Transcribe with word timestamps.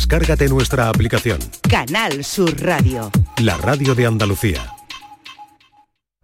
Descárgate 0.00 0.48
nuestra 0.48 0.88
aplicación. 0.88 1.38
Canal 1.68 2.24
Sur 2.24 2.58
Radio. 2.62 3.10
La 3.42 3.58
radio 3.58 3.94
de 3.94 4.06
Andalucía. 4.06 4.72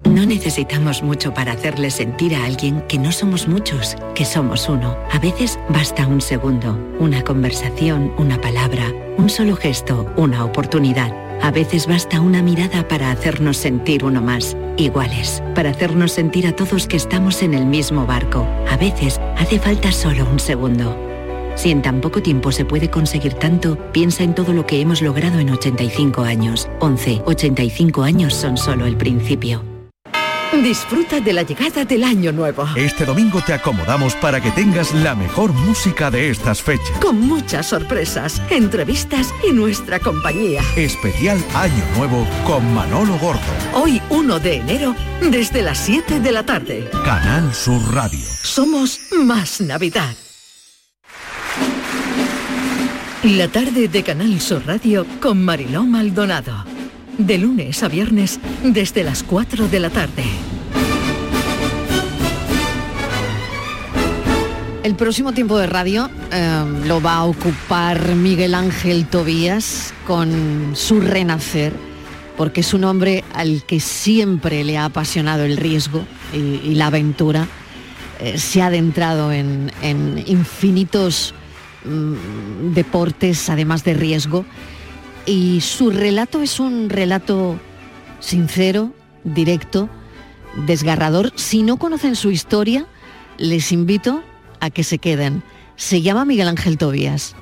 No 0.03 0.25
necesitamos 0.25 1.03
mucho 1.03 1.35
para 1.35 1.53
hacerle 1.53 1.91
sentir 1.91 2.35
a 2.35 2.47
alguien 2.47 2.81
que 2.89 2.99
no 2.99 3.13
somos 3.13 3.47
muchos, 3.49 3.95
que 4.15 4.25
somos 4.25 4.71
uno. 4.71 4.97
A 5.13 5.19
veces 5.19 5.59
basta 5.69 6.07
un 6.07 6.23
segundo, 6.23 6.81
una 6.99 7.23
conversación, 7.23 8.15
una 8.17 8.41
palabra, 8.41 8.91
un 9.19 9.29
solo 9.29 9.55
gesto, 9.57 10.11
una 10.17 10.47
oportunidad. 10.47 11.13
A 11.43 11.51
veces 11.51 11.87
basta 11.87 12.23
una 12.23 12.41
mirada 12.41 12.89
para 12.89 13.11
hacernos 13.11 13.59
sentir 13.59 14.05
uno 14.07 14.23
más, 14.23 14.57
iguales, 14.79 15.43
para 15.55 15.69
hacernos 15.69 16.13
sentir 16.13 16.47
a 16.47 16.57
todos 16.57 16.87
que 16.87 16.97
estamos 16.97 17.43
en 17.43 17.53
el 17.53 17.67
mismo 17.67 18.07
barco. 18.07 18.49
A 18.71 18.79
veces 18.79 19.21
hace 19.37 19.59
falta 19.59 19.93
solo 19.93 20.25
un 20.25 20.41
segundo. 20.41 21.16
Si 21.57 21.71
en 21.71 21.83
tan 21.83 22.01
poco 22.01 22.23
tiempo 22.23 22.53
se 22.53 22.65
puede 22.65 22.91
conseguir 22.91 23.35
tanto, 23.35 23.77
piensa 23.93 24.23
en 24.23 24.35
todo 24.35 24.53
lo 24.53 24.67
que 24.67 24.81
hemos 24.81 25.03
logrado 25.03 25.39
en 25.41 25.51
85 25.51 26.23
años. 26.23 26.69
11, 26.81 27.23
85 27.25 28.03
años 28.03 28.35
son 28.35 28.57
solo 28.57 28.87
el 28.87 28.97
principio. 28.97 29.65
Disfruta 30.63 31.21
de 31.21 31.33
la 31.33 31.43
llegada 31.43 31.85
del 31.85 32.05
año 32.05 32.33
nuevo. 32.33 32.67
Este 32.77 33.05
domingo 33.05 33.41
te 33.45 33.53
acomodamos 33.53 34.15
para 34.15 34.41
que 34.41 34.51
tengas 34.53 34.95
la 34.95 35.15
mejor 35.15 35.53
música 35.53 36.11
de 36.11 36.31
estas 36.31 36.63
fechas. 36.63 36.99
Con 37.01 37.21
muchas 37.21 37.67
sorpresas, 37.67 38.41
entrevistas 38.51 39.35
y 39.47 39.53
nuestra 39.53 39.99
compañía. 39.99 40.63
Especial 40.77 41.43
Año 41.55 41.85
Nuevo 41.97 42.27
con 42.47 42.75
Manolo 42.75 43.19
Gordo. 43.19 43.41
Hoy 43.75 44.01
1 44.11 44.39
de 44.41 44.57
enero, 44.57 44.95
desde 45.31 45.63
las 45.63 45.79
7 45.79 46.21
de 46.21 46.33
la 46.33 46.45
tarde. 46.45 46.89
Canal 47.05 47.53
Sur 47.53 47.83
Radio. 47.93 48.25
Somos 48.43 49.01
más 49.13 49.61
Navidad. 49.61 50.15
La 53.27 53.49
tarde 53.49 53.89
de 53.89 54.05
Canal 54.05 54.41
Sur 54.41 54.65
Radio 54.67 55.05
con 55.21 55.43
Mariló 55.43 55.83
Maldonado. 55.83 56.65
De 57.19 57.39
lunes 57.39 57.83
a 57.83 57.89
viernes 57.89 58.39
desde 58.63 59.03
las 59.03 59.25
4 59.25 59.67
de 59.67 59.81
la 59.81 59.91
tarde. 59.91 60.23
El 64.85 64.95
próximo 64.95 65.33
tiempo 65.33 65.59
de 65.59 65.67
radio 65.67 66.09
eh, 66.31 66.65
lo 66.87 67.03
va 67.03 67.17
a 67.17 67.25
ocupar 67.25 68.15
Miguel 68.15 68.55
Ángel 68.55 69.09
Tobías 69.09 69.93
con 70.07 70.77
su 70.77 71.01
renacer, 71.01 71.73
porque 72.37 72.61
es 72.61 72.75
un 72.75 72.85
hombre 72.85 73.25
al 73.35 73.65
que 73.65 73.81
siempre 73.81 74.63
le 74.63 74.79
ha 74.79 74.85
apasionado 74.85 75.43
el 75.43 75.57
riesgo 75.57 76.07
y, 76.33 76.77
la 76.77 76.87
aventura. 76.87 77.49
Eh, 78.21 78.39
se 78.39 78.63
ha 78.63 78.67
adentrado 78.67 79.33
en, 79.33 79.73
en 79.83 80.23
infinitos 80.29 81.35
mm, 81.87 82.75
deportes, 82.75 83.49
además 83.49 83.85
de 83.85 83.95
riesgo, 83.95 84.45
y 85.25 85.61
su 85.61 85.91
relato 85.91 86.43
es 86.43 86.61
un 86.61 86.89
relato 86.89 87.59
sincero, 88.21 88.93
directo, 89.25 89.89
desgarrador. 90.67 91.33
Si 91.37 91.63
no 91.63 91.77
conocen 91.79 92.17
su 92.17 92.31
historia, 92.31 92.87
les 93.39 93.73
invito 93.73 94.23
a 94.61 94.71
que 94.71 94.85
se 94.85 94.99
queden. 94.99 95.43
Se 95.77 96.01
llama 96.03 96.25
Miguel 96.25 96.49
Ángel 96.49 96.79
Tobías. 96.79 97.35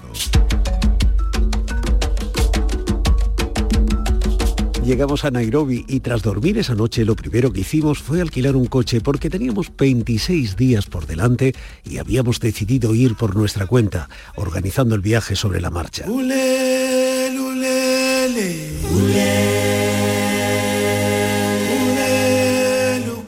Llegamos 4.85 5.25
a 5.25 5.31
Nairobi 5.31 5.87
y 5.89 6.01
tras 6.01 6.23
dormir 6.23 6.59
esa 6.59 6.75
noche 6.75 7.07
lo 7.07 7.17
primero 7.17 7.51
que 7.51 7.61
hicimos 7.61 8.01
fue 8.01 8.21
alquilar 8.21 8.55
un 8.55 8.67
coche 8.67 9.01
porque 9.01 9.31
teníamos 9.31 9.73
26 9.75 10.57
días 10.57 10.85
por 10.85 11.07
delante 11.07 11.55
y 11.85 11.97
habíamos 11.97 12.39
decidido 12.39 12.95
ir 12.95 13.15
por 13.15 13.35
nuestra 13.35 13.67
cuenta, 13.67 14.11
organizando 14.37 14.95
el 14.95 15.01
viaje 15.01 15.37
sobre 15.37 15.63
la 15.63 15.71
marcha. 15.71 16.05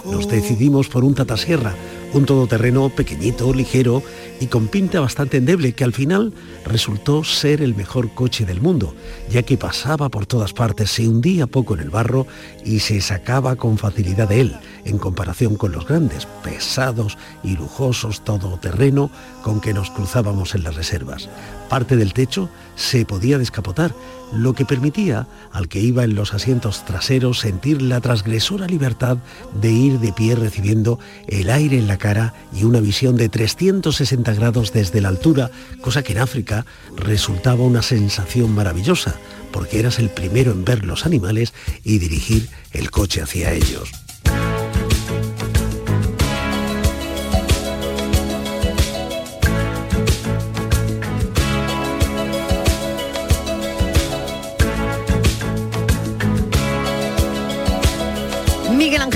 Nos 0.04 0.28
decidimos 0.28 0.88
por 0.88 1.04
un 1.04 1.14
Tata 1.14 1.38
Sierra, 1.38 1.74
un 2.12 2.26
todoterreno 2.26 2.90
pequeñito, 2.90 3.54
ligero 3.54 4.02
y 4.40 4.46
con 4.46 4.68
pinta 4.68 5.00
bastante 5.00 5.38
endeble 5.38 5.72
que 5.72 5.84
al 5.84 5.92
final 5.92 6.32
resultó 6.64 7.24
ser 7.24 7.62
el 7.62 7.74
mejor 7.74 8.12
coche 8.14 8.44
del 8.44 8.60
mundo, 8.60 8.94
ya 9.30 9.42
que 9.42 9.56
pasaba 9.56 10.08
por 10.08 10.26
todas 10.26 10.52
partes, 10.52 10.90
se 10.90 11.08
hundía 11.08 11.46
poco 11.46 11.74
en 11.74 11.80
el 11.80 11.90
barro 11.90 12.26
y 12.64 12.80
se 12.80 13.00
sacaba 13.00 13.56
con 13.56 13.78
facilidad 13.78 14.28
de 14.28 14.40
él, 14.40 14.56
en 14.84 14.98
comparación 14.98 15.56
con 15.56 15.72
los 15.72 15.86
grandes, 15.86 16.26
pesados 16.42 17.16
y 17.42 17.56
lujosos 17.56 18.24
todoterreno 18.24 19.10
con 19.42 19.60
que 19.60 19.74
nos 19.74 19.90
cruzábamos 19.90 20.54
en 20.54 20.64
las 20.64 20.74
reservas. 20.74 21.28
Parte 21.68 21.96
del 21.96 22.12
techo 22.12 22.48
se 22.76 23.04
podía 23.04 23.38
descapotar, 23.38 23.92
lo 24.32 24.54
que 24.54 24.64
permitía 24.64 25.26
al 25.52 25.68
que 25.68 25.80
iba 25.80 26.04
en 26.04 26.14
los 26.14 26.34
asientos 26.34 26.84
traseros 26.84 27.40
sentir 27.40 27.82
la 27.82 28.00
transgresora 28.00 28.66
libertad 28.66 29.18
de 29.60 29.70
ir 29.70 29.98
de 29.98 30.12
pie 30.12 30.34
recibiendo 30.34 30.98
el 31.26 31.50
aire 31.50 31.78
en 31.78 31.86
la 31.86 31.98
cara 31.98 32.34
y 32.52 32.64
una 32.64 32.80
visión 32.80 33.16
de 33.16 33.28
360 33.28 34.34
grados 34.34 34.72
desde 34.72 35.00
la 35.00 35.08
altura, 35.08 35.50
cosa 35.80 36.02
que 36.02 36.12
en 36.12 36.18
África 36.18 36.66
resultaba 36.96 37.64
una 37.64 37.82
sensación 37.82 38.54
maravillosa, 38.54 39.16
porque 39.52 39.80
eras 39.80 39.98
el 39.98 40.10
primero 40.10 40.52
en 40.52 40.64
ver 40.64 40.84
los 40.84 41.06
animales 41.06 41.54
y 41.82 41.98
dirigir 41.98 42.48
el 42.72 42.90
coche 42.90 43.22
hacia 43.22 43.52
ellos. 43.52 44.05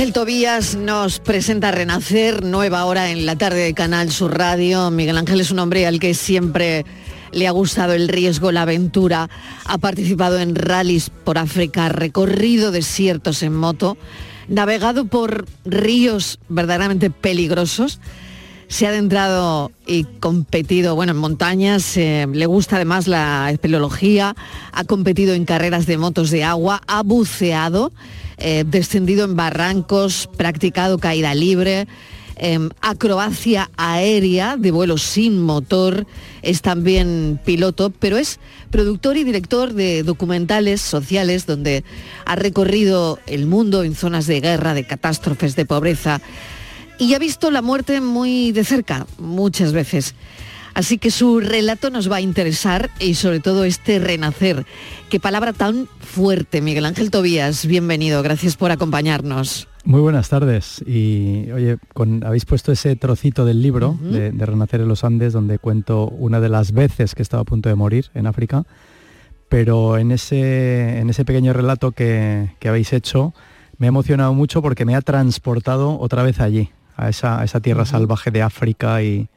Ángel 0.00 0.14
Tobías 0.14 0.76
nos 0.76 1.18
presenta 1.18 1.72
Renacer, 1.72 2.42
nueva 2.42 2.86
hora 2.86 3.10
en 3.10 3.26
la 3.26 3.36
tarde 3.36 3.64
de 3.64 3.74
Canal 3.74 4.10
Sur 4.10 4.38
Radio. 4.38 4.90
Miguel 4.90 5.18
Ángel 5.18 5.42
es 5.42 5.50
un 5.50 5.58
hombre 5.58 5.86
al 5.86 6.00
que 6.00 6.14
siempre 6.14 6.86
le 7.32 7.46
ha 7.46 7.50
gustado 7.50 7.92
el 7.92 8.08
riesgo, 8.08 8.50
la 8.50 8.62
aventura. 8.62 9.28
Ha 9.66 9.76
participado 9.76 10.38
en 10.38 10.54
rallies 10.54 11.10
por 11.10 11.36
África, 11.36 11.90
recorrido 11.90 12.70
desiertos 12.70 13.42
en 13.42 13.54
moto, 13.54 13.98
navegado 14.48 15.04
por 15.04 15.44
ríos 15.66 16.38
verdaderamente 16.48 17.10
peligrosos. 17.10 18.00
Se 18.70 18.86
ha 18.86 18.90
adentrado 18.90 19.72
y 19.84 20.04
competido, 20.04 20.94
bueno, 20.94 21.10
en 21.10 21.18
montañas, 21.18 21.96
eh, 21.96 22.28
le 22.32 22.46
gusta 22.46 22.76
además 22.76 23.08
la 23.08 23.50
espeleología, 23.50 24.36
ha 24.70 24.84
competido 24.84 25.34
en 25.34 25.44
carreras 25.44 25.86
de 25.86 25.98
motos 25.98 26.30
de 26.30 26.44
agua, 26.44 26.80
ha 26.86 27.02
buceado, 27.02 27.90
eh, 28.38 28.62
descendido 28.64 29.24
en 29.24 29.34
barrancos, 29.34 30.30
practicado 30.36 30.98
caída 30.98 31.34
libre, 31.34 31.88
eh, 32.36 32.60
acrobacia 32.80 33.72
aérea 33.76 34.56
de 34.56 34.70
vuelo 34.70 34.98
sin 34.98 35.42
motor, 35.42 36.06
es 36.42 36.62
también 36.62 37.40
piloto, 37.44 37.90
pero 37.90 38.18
es 38.18 38.38
productor 38.70 39.16
y 39.16 39.24
director 39.24 39.74
de 39.74 40.04
documentales 40.04 40.80
sociales 40.80 41.44
donde 41.44 41.82
ha 42.24 42.36
recorrido 42.36 43.18
el 43.26 43.46
mundo 43.46 43.82
en 43.82 43.96
zonas 43.96 44.28
de 44.28 44.40
guerra, 44.40 44.74
de 44.74 44.86
catástrofes, 44.86 45.56
de 45.56 45.66
pobreza 45.66 46.20
y 47.00 47.14
ha 47.14 47.18
visto 47.18 47.50
la 47.50 47.62
muerte 47.62 48.00
muy 48.00 48.52
de 48.52 48.62
cerca, 48.62 49.06
muchas 49.18 49.72
veces. 49.72 50.14
Así 50.74 50.98
que 50.98 51.10
su 51.10 51.40
relato 51.40 51.90
nos 51.90 52.10
va 52.10 52.16
a 52.16 52.20
interesar 52.20 52.90
y 53.00 53.14
sobre 53.14 53.40
todo 53.40 53.64
este 53.64 53.98
renacer. 53.98 54.66
Qué 55.08 55.18
palabra 55.18 55.52
tan 55.52 55.88
fuerte, 55.98 56.60
Miguel 56.60 56.84
Ángel 56.84 57.10
Tobías. 57.10 57.66
Bienvenido, 57.66 58.22
gracias 58.22 58.56
por 58.56 58.70
acompañarnos. 58.70 59.66
Muy 59.84 60.00
buenas 60.00 60.28
tardes. 60.28 60.84
Y 60.86 61.50
oye, 61.52 61.78
con, 61.94 62.22
habéis 62.22 62.44
puesto 62.44 62.70
ese 62.70 62.94
trocito 62.96 63.46
del 63.46 63.62
libro 63.62 63.98
de, 64.00 64.30
de 64.30 64.46
Renacer 64.46 64.82
en 64.82 64.88
los 64.88 65.02
Andes, 65.02 65.32
donde 65.32 65.58
cuento 65.58 66.06
una 66.06 66.38
de 66.38 66.50
las 66.50 66.72
veces 66.72 67.14
que 67.14 67.22
estaba 67.22 67.42
a 67.42 67.46
punto 67.46 67.70
de 67.70 67.74
morir 67.74 68.10
en 68.14 68.26
África. 68.26 68.64
Pero 69.48 69.96
en 69.96 70.12
ese, 70.12 70.98
en 70.98 71.08
ese 71.08 71.24
pequeño 71.24 71.54
relato 71.54 71.92
que, 71.92 72.54
que 72.60 72.68
habéis 72.68 72.92
hecho, 72.92 73.34
me 73.78 73.86
ha 73.86 73.88
emocionado 73.88 74.34
mucho 74.34 74.60
porque 74.60 74.84
me 74.84 74.94
ha 74.94 75.00
transportado 75.00 75.98
otra 75.98 76.22
vez 76.22 76.38
allí, 76.38 76.70
a 77.04 77.08
esa, 77.08 77.40
a 77.40 77.44
esa 77.44 77.60
tierra 77.60 77.84
salvaje 77.86 78.30
de 78.30 78.42
África 78.42 79.02
y, 79.02 79.28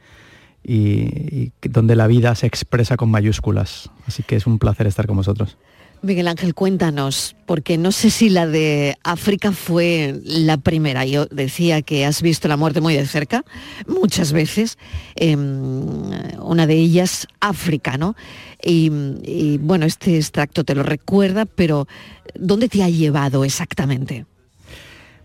y- 0.62 1.52
y 1.62 1.68
donde 1.68 1.96
la 1.96 2.06
vida 2.06 2.34
se 2.34 2.46
expresa 2.46 2.96
con 2.96 3.10
mayúsculas. 3.10 3.90
Así 4.06 4.22
que 4.22 4.36
es 4.36 4.46
un 4.46 4.58
placer 4.58 4.86
estar 4.86 5.06
con 5.06 5.16
vosotros. 5.16 5.56
Miguel 6.02 6.28
Ángel, 6.28 6.52
cuéntanos, 6.54 7.34
porque 7.46 7.78
no 7.78 7.90
sé 7.90 8.10
si 8.10 8.28
la 8.28 8.46
de 8.46 8.94
África 9.04 9.52
fue 9.52 10.20
la 10.24 10.58
primera. 10.58 11.06
Yo 11.06 11.24
decía 11.26 11.80
que 11.80 12.04
has 12.04 12.20
visto 12.20 12.46
la 12.46 12.58
muerte 12.58 12.82
muy 12.82 12.92
de 12.94 13.06
cerca, 13.06 13.42
muchas 13.88 14.32
veces. 14.32 14.76
em, 15.16 16.10
una 16.42 16.66
de 16.66 16.74
ellas, 16.74 17.26
África, 17.40 17.96
¿no? 17.96 18.16
Y, 18.62 18.90
y, 19.24 19.56
bueno, 19.62 19.86
este 19.86 20.16
extracto 20.16 20.62
te 20.64 20.74
lo 20.74 20.82
recuerda, 20.82 21.46
pero 21.46 21.86
¿dónde 22.34 22.68
te 22.68 22.82
ha 22.82 22.90
llevado 22.90 23.42
exactamente? 23.44 24.26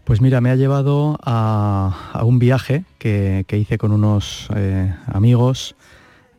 Pues 0.10 0.22
mira, 0.22 0.42
me 0.42 0.50
ha 0.50 0.56
llevado 0.56 1.20
a, 1.24 2.10
a 2.14 2.24
un 2.24 2.40
viaje 2.40 2.84
que, 2.98 3.46
que 3.48 3.60
hice 3.60 3.78
con 3.78 3.92
unos 3.92 4.48
eh, 4.56 4.92
amigos 5.06 5.76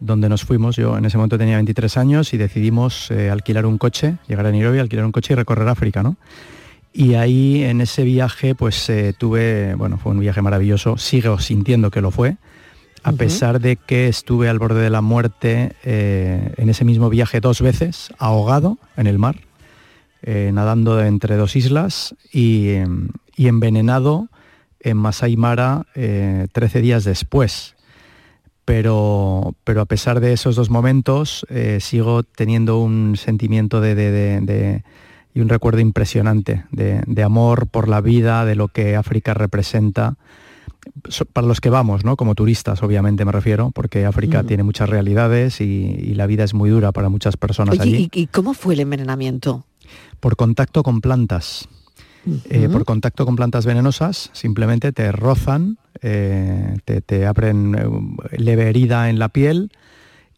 donde 0.01 0.29
nos 0.29 0.43
fuimos. 0.43 0.75
Yo 0.75 0.99
en 0.99 1.05
ese 1.05 1.17
momento 1.17 1.39
tenía 1.39 1.55
23 1.55 1.97
años 1.97 2.35
y 2.35 2.37
decidimos 2.37 3.13
eh, 3.13 3.31
alquilar 3.31 3.67
un 3.67 3.79
coche, 3.79 4.17
llegar 4.27 4.45
a 4.47 4.51
Nairobi, 4.51 4.81
alquilar 4.81 5.05
un 5.05 5.13
coche 5.13 5.35
y 5.35 5.37
recorrer 5.37 5.69
África, 5.69 6.03
¿no? 6.03 6.17
Y 6.93 7.15
ahí 7.15 7.63
en 7.63 7.81
ese 7.81 8.03
viaje 8.03 8.57
pues 8.57 8.91
eh, 8.91 9.15
tuve, 9.17 9.77
bueno, 9.77 9.99
fue 9.99 10.11
un 10.11 10.19
viaje 10.19 10.43
maravilloso, 10.43 10.99
sigo 10.99 11.39
sintiendo 11.39 11.93
que 11.93 12.01
lo 12.01 12.11
fue, 12.11 12.39
a 13.05 13.13
pesar 13.13 13.61
de 13.61 13.77
que 13.77 14.09
estuve 14.09 14.49
al 14.49 14.59
borde 14.59 14.83
de 14.83 14.91
la 14.91 15.01
muerte 15.01 15.77
en 15.85 16.69
ese 16.69 16.85
mismo 16.85 17.09
viaje 17.09 17.41
dos 17.41 17.63
veces, 17.63 18.13
ahogado 18.19 18.79
en 18.97 19.07
el 19.07 19.21
mar, 19.21 19.37
nadando 20.27 21.01
entre 21.03 21.37
dos 21.37 21.55
islas 21.55 22.17
y, 22.33 22.75
y 23.37 23.49
envenenado 23.49 24.29
en 24.81 24.97
Masai 24.97 25.37
Mara 25.37 25.87
13 25.95 26.81
días 26.81 27.05
después 27.05 27.77
pero, 28.71 29.57
pero 29.65 29.81
a 29.81 29.85
pesar 29.85 30.21
de 30.21 30.33
esos 30.33 30.55
dos 30.55 30.71
momentos 30.71 31.45
eh, 31.49 31.79
sigo 31.81 32.23
teniendo 32.23 32.79
un 32.79 33.17
sentimiento 33.17 33.81
de, 33.81 34.85
y 35.35 35.41
un 35.41 35.49
recuerdo 35.49 35.81
impresionante 35.81 36.65
de, 36.71 37.23
amor 37.25 37.67
por 37.67 37.89
la 37.89 38.01
vida, 38.01 38.45
de 38.45 38.55
lo 38.55 38.69
que 38.69 38.95
África 38.95 39.35
representa. 39.35 40.15
Para 41.33 41.49
los 41.49 41.61
que 41.61 41.69
vamos, 41.69 42.05
¿no? 42.05 42.17
Como 42.17 42.37
turistas, 42.37 42.81
obviamente 42.85 43.25
me 43.25 43.33
refiero, 43.33 43.73
porque 43.75 44.07
África 44.07 44.45
tiene 44.45 44.63
muchas 44.63 44.89
realidades 44.89 45.61
y, 45.61 46.15
la 46.15 46.29
vida 46.29 46.45
es 46.45 46.55
muy 46.55 46.71
dura 46.71 46.93
para 46.93 47.09
muchas 47.09 47.37
personas 47.37 47.81
allí. 47.81 48.09
¿y, 48.13 48.21
¿Y 48.21 48.27
cómo 48.29 48.55
fue 48.55 48.75
el 48.75 48.81
envenenamiento? 48.81 49.65
Por 50.21 50.37
contacto 50.37 50.85
con 50.85 51.01
plantas. 51.01 51.69
Eh, 52.27 52.69
por 52.71 52.85
contacto 52.85 53.25
con 53.25 53.37
plantas 53.37 53.65
venenosas, 53.65 54.31
simplemente 54.33 54.93
te 54.93 55.11
rozan, 55.11 55.79
eh, 56.03 56.77
te, 56.85 57.27
abren 57.27 57.75
eh, 57.75 58.37
leve 58.37 58.69
herida 58.69 59.09
en 59.09 59.19
la 59.19 59.31
piel 59.31 59.73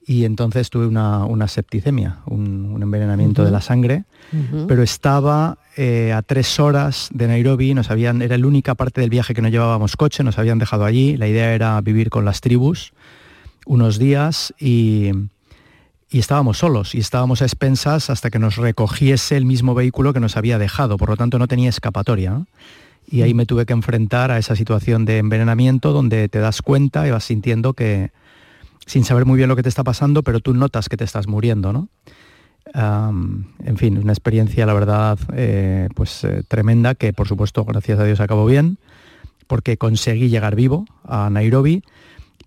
y 0.06 0.25
entonces 0.25 0.70
tuve 0.70 0.87
una, 0.87 1.49
septicemia, 1.49 2.19
un, 2.26 2.79
envenenamiento 2.81 3.44
de 3.44 3.50
la 3.50 3.61
sangre, 3.61 4.05
pero 4.67 4.82
estaba 4.82 5.58
a 5.76 6.23
tres 6.23 6.58
horas 6.58 7.08
de 7.12 7.29
Nairobi, 7.29 7.75
nos 7.75 7.90
habían, 7.90 8.20
era 8.20 8.37
la 8.37 8.46
única 8.46 8.75
parte 8.75 9.00
del 9.00 9.11
viaje 9.11 9.34
que 9.34 9.43
no 9.43 9.49
llevábamos 9.49 9.96
coche, 9.96 10.25
nos 10.25 10.38
habían 10.38 10.58
dejado 10.58 10.84
allí, 10.84 11.17
la 11.17 11.29
idea 11.29 11.55
era 11.55 11.81
vivir 11.81 12.11
con 12.11 12.25
las 12.25 12.40
tribus 12.40 12.93
unos 13.64 13.99
días 13.99 14.52
y, 14.58 15.12
y 16.12 16.19
estábamos 16.19 16.59
solos 16.59 16.94
y 16.94 16.99
estábamos 16.99 17.41
a 17.41 17.47
expensas 17.47 18.11
hasta 18.11 18.29
que 18.29 18.38
nos 18.38 18.56
recogiese 18.56 19.37
el 19.37 19.47
mismo 19.47 19.75
vehículo 19.75 20.12
que 20.12 20.20
nos 20.20 20.37
había 20.37 20.59
dejado, 20.59 20.99
por 20.99 21.09
lo 21.09 21.17
tanto 21.17 21.38
no 21.38 21.49
tenía 21.49 21.70
escapatoria. 21.70 22.44
Y 23.11 23.23
ahí 23.23 23.35
me 23.35 23.47
tuve 23.47 23.67
que 23.67 23.73
enfrentar 23.73 24.31
a 24.31 24.38
esa 24.38 24.55
situación 24.55 25.05
de 25.06 25.19
envenenamiento 25.19 25.93
donde 25.93 26.29
te 26.29 26.38
das 26.38 26.62
cuenta 26.62 27.09
y 27.09 27.11
vas 27.11 27.25
sintiendo 27.25 27.73
que, 27.73 28.12
sin 28.87 29.05
saber 29.05 29.25
muy 29.25 29.38
bien 29.38 29.49
lo 29.49 29.56
que 29.56 29.62
te 29.62 29.70
está 29.70 29.82
pasando, 29.85 30.23
pero 30.23 30.41
tú 30.41 30.55
notas 30.55 30.88
que 30.88 30.97
te 30.97 31.05
estás 31.05 31.26
muriendo, 31.26 31.73
¿no? 31.73 31.88
en 32.75 33.76
fin, 33.76 33.99
una 33.99 34.12
experiencia, 34.12 34.65
la 34.65 34.73
verdad, 34.73 35.19
eh, 35.35 35.88
pues 35.97 36.23
eh, 36.25 36.43
tremenda, 36.47 36.94
que 36.94 37.12
por 37.12 37.26
supuesto, 37.26 37.65
gracias 37.65 37.99
a 37.99 38.05
Dios, 38.05 38.20
acabó 38.20 38.47
bien, 38.47 38.79
porque 39.47 39.76
conseguí 39.76 40.29
llegar 40.29 40.55
vivo 40.55 40.87
a 41.05 41.29
Nairobi 41.29 41.82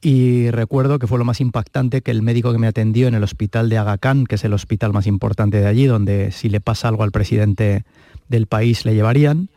y 0.07 0.51
recuerdo 0.51 0.99
que 0.99 1.07
fue 1.07 1.17
lo 1.17 1.25
más 1.25 1.41
impactante 1.41 2.03
que 2.03 2.11
el 2.11 2.21
médico 2.21 2.51
que 2.51 2.59
me 2.59 2.67
atendió 2.67 3.07
en 3.07 3.15
el 3.15 3.23
hospital 3.23 3.69
de 3.69 3.79
Aga 3.79 3.97
Khan, 3.97 4.27
que 4.27 4.35
es 4.35 4.43
el 4.43 4.53
hospital 4.53 4.93
más 4.93 5.07
importante 5.07 5.59
de 5.59 5.65
allí, 5.65 5.87
donde 5.87 6.31
si 6.31 6.47
le 6.47 6.61
pasa 6.61 6.89
algo 6.89 7.01
al 7.01 7.11
presidente 7.11 7.85
del 8.29 8.45
país 8.45 8.85
le 8.85 8.93
llevarían. 8.93 9.49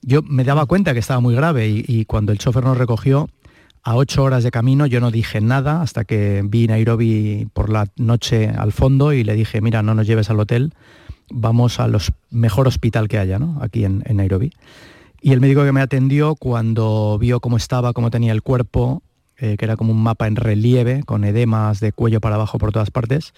Yo 0.00 0.22
me 0.22 0.44
daba 0.44 0.66
cuenta 0.66 0.92
que 0.92 1.00
estaba 1.00 1.18
muy 1.18 1.34
grave 1.34 1.66
y, 1.68 2.04
cuando 2.04 2.30
el 2.30 2.38
chofer 2.38 2.62
nos 2.62 2.78
recogió, 2.78 3.28
a 3.82 3.96
ocho 3.96 4.22
horas 4.22 4.44
de 4.44 4.52
camino 4.52 4.86
yo 4.86 5.00
no 5.00 5.10
dije 5.10 5.40
nada 5.40 5.82
hasta 5.82 6.04
que 6.04 6.42
vi 6.44 6.68
Nairobi 6.68 7.48
por 7.52 7.68
la 7.68 7.86
noche 7.96 8.48
al 8.48 8.70
fondo 8.70 9.12
y 9.12 9.24
le 9.24 9.34
dije, 9.34 9.60
mira, 9.60 9.82
no 9.82 9.96
nos 9.96 10.06
lleves 10.06 10.30
al 10.30 10.38
hotel, 10.38 10.72
vamos 11.30 11.80
al 11.80 11.98
mejor 12.30 12.68
hospital 12.68 13.08
que 13.08 13.18
haya, 13.18 13.40
¿no? 13.40 13.58
Aquí 13.60 13.84
en 13.84 14.04
Nairobi. 14.08 14.52
Y 15.20 15.32
el 15.32 15.40
médico 15.40 15.64
que 15.64 15.72
me 15.72 15.80
atendió, 15.80 16.36
cuando 16.36 17.18
vio 17.18 17.40
cómo 17.40 17.56
estaba, 17.56 17.92
cómo 17.92 18.12
tenía 18.12 18.30
el 18.30 18.42
cuerpo, 18.42 19.02
eh, 19.40 19.56
que 19.56 19.64
era 19.64 19.76
como 19.76 19.92
un 19.92 20.02
mapa 20.02 20.26
en 20.26 20.36
relieve, 20.36 21.02
con 21.02 21.24
edemas 21.24 21.80
de 21.80 21.92
cuello 21.92 22.20
para 22.20 22.34
abajo 22.34 22.58
por 22.58 22.72
todas 22.72 22.90
partes. 22.90 23.32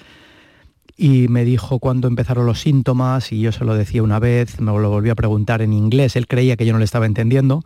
Y 0.96 1.28
me 1.28 1.44
dijo 1.44 1.78
cuándo 1.78 2.08
empezaron 2.08 2.44
los 2.44 2.60
síntomas 2.60 3.30
y 3.30 3.40
yo 3.40 3.52
se 3.52 3.64
lo 3.64 3.74
decía 3.74 4.02
una 4.02 4.18
vez, 4.18 4.60
me 4.60 4.72
lo 4.72 4.90
volví 4.90 5.10
a 5.10 5.14
preguntar 5.14 5.62
en 5.62 5.72
inglés, 5.72 6.16
él 6.16 6.26
creía 6.26 6.56
que 6.56 6.66
yo 6.66 6.72
no 6.72 6.80
le 6.80 6.84
estaba 6.84 7.06
entendiendo, 7.06 7.64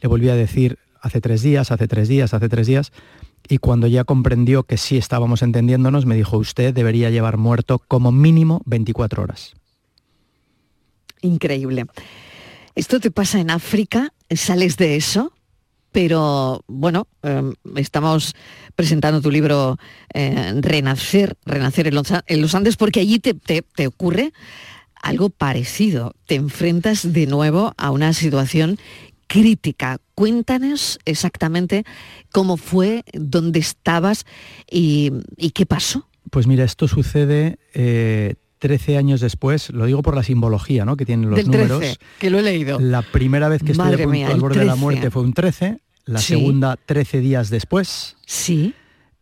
le 0.00 0.08
volví 0.08 0.28
a 0.30 0.34
decir 0.34 0.78
hace 1.00 1.20
tres 1.20 1.42
días, 1.42 1.70
hace 1.70 1.86
tres 1.86 2.08
días, 2.08 2.32
hace 2.32 2.48
tres 2.48 2.66
días, 2.66 2.90
y 3.48 3.58
cuando 3.58 3.86
ya 3.86 4.04
comprendió 4.04 4.62
que 4.62 4.78
sí 4.78 4.96
estábamos 4.96 5.42
entendiéndonos, 5.42 6.06
me 6.06 6.16
dijo, 6.16 6.38
usted 6.38 6.72
debería 6.72 7.10
llevar 7.10 7.36
muerto 7.36 7.78
como 7.78 8.10
mínimo 8.10 8.62
24 8.64 9.22
horas. 9.22 9.54
Increíble. 11.20 11.84
¿Esto 12.74 12.98
te 13.00 13.10
pasa 13.10 13.40
en 13.40 13.50
África? 13.50 14.12
¿Sales 14.30 14.76
de 14.78 14.96
eso? 14.96 15.32
Pero 15.94 16.64
bueno, 16.66 17.06
em, 17.22 17.52
estamos 17.76 18.34
presentando 18.74 19.20
tu 19.20 19.30
libro 19.30 19.78
eh, 20.12 20.52
Renacer, 20.60 21.36
Renacer 21.46 21.86
en 21.86 21.94
los, 22.42 22.54
Andes, 22.56 22.76
porque 22.76 22.98
allí 22.98 23.20
te, 23.20 23.32
te, 23.32 23.86
ocurre 23.86 24.32
algo 25.00 25.30
parecido. 25.30 26.16
Te 26.26 26.34
enfrentas 26.34 27.12
de 27.12 27.28
nuevo 27.28 27.74
a 27.76 27.92
una 27.92 28.12
situación 28.12 28.76
crítica. 29.28 29.98
Cuéntanos 30.16 30.98
exactamente 31.04 31.84
cómo 32.32 32.56
fue, 32.56 33.04
dónde 33.12 33.60
estabas 33.60 34.26
y, 34.68 35.12
qué 35.54 35.64
pasó. 35.64 36.08
Pues 36.28 36.48
mira, 36.48 36.64
esto 36.64 36.88
sucede 36.88 37.58
13 38.58 38.92
eh, 38.92 38.96
años 38.96 39.20
después, 39.20 39.70
lo 39.70 39.86
digo 39.86 40.02
por 40.02 40.16
la 40.16 40.24
simbología 40.24 40.84
¿no? 40.84 40.96
que 40.96 41.06
tienen 41.06 41.30
los 41.30 41.46
números. 41.46 42.00
que 42.18 42.30
lo 42.30 42.40
he 42.40 42.42
leído. 42.42 42.80
La 42.80 43.02
primera 43.02 43.48
vez 43.48 43.62
que 43.62 43.70
estuve 43.70 44.24
al 44.24 44.40
borde 44.40 44.58
de 44.58 44.66
la 44.66 44.74
muerte 44.74 45.12
fue 45.12 45.22
un 45.22 45.32
13, 45.32 45.83
la 46.04 46.18
segunda 46.18 46.76
13 46.76 47.20
días 47.20 47.50
después. 47.50 48.16
Sí. 48.26 48.74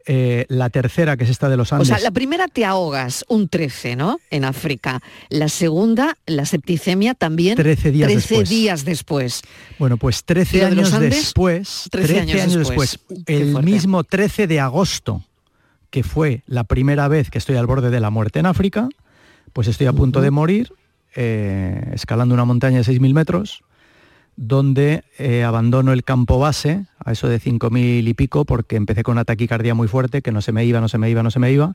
Eh, 0.04 0.46
la 0.48 0.68
tercera, 0.68 1.16
que 1.16 1.24
es 1.24 1.30
esta 1.30 1.48
de 1.48 1.56
los 1.56 1.72
Andes. 1.72 1.88
O 1.88 1.94
sea, 1.94 2.02
la 2.02 2.10
primera 2.10 2.48
te 2.48 2.64
ahogas 2.64 3.24
un 3.28 3.48
13, 3.48 3.94
¿no? 3.94 4.18
En 4.30 4.44
África. 4.44 5.00
La 5.28 5.48
segunda, 5.48 6.18
la 6.26 6.44
septicemia 6.44 7.14
también 7.14 7.54
13 7.54 7.92
días 7.92 8.08
13 8.08 8.28
después. 8.28 8.48
días 8.48 8.84
después. 8.84 9.42
Bueno, 9.78 9.96
pues 9.98 10.24
13 10.24 10.64
años 10.64 10.98
después, 10.98 11.88
13, 11.90 12.20
años, 12.20 12.54
después, 12.54 12.98
el 13.26 13.62
mismo 13.62 14.02
13 14.02 14.48
de 14.48 14.58
agosto, 14.58 15.22
que 15.90 16.02
fue 16.02 16.42
la 16.46 16.64
primera 16.64 17.06
vez 17.06 17.30
que 17.30 17.38
estoy 17.38 17.56
al 17.56 17.66
borde 17.66 17.90
de 17.90 18.00
la 18.00 18.10
muerte 18.10 18.40
en 18.40 18.46
África, 18.46 18.88
pues 19.52 19.68
estoy 19.68 19.86
a 19.86 19.92
punto 19.92 20.20
de 20.20 20.32
morir, 20.32 20.72
eh, 21.14 21.90
escalando 21.92 22.34
una 22.34 22.44
montaña 22.44 22.78
de 22.78 22.84
6.000 22.84 23.14
metros, 23.14 23.62
donde 24.36 25.04
eh, 25.18 25.44
abandono 25.44 25.92
el 25.92 26.04
campo 26.04 26.38
base, 26.38 26.86
a 27.04 27.12
eso 27.12 27.28
de 27.28 27.40
5.000 27.40 28.08
y 28.08 28.14
pico, 28.14 28.44
porque 28.44 28.76
empecé 28.76 29.02
con 29.02 29.12
una 29.12 29.24
taquicardia 29.24 29.74
muy 29.74 29.88
fuerte, 29.88 30.22
que 30.22 30.32
no 30.32 30.40
se 30.40 30.52
me 30.52 30.64
iba, 30.64 30.80
no 30.80 30.88
se 30.88 30.98
me 30.98 31.10
iba, 31.10 31.22
no 31.22 31.30
se 31.30 31.38
me 31.38 31.52
iba. 31.52 31.72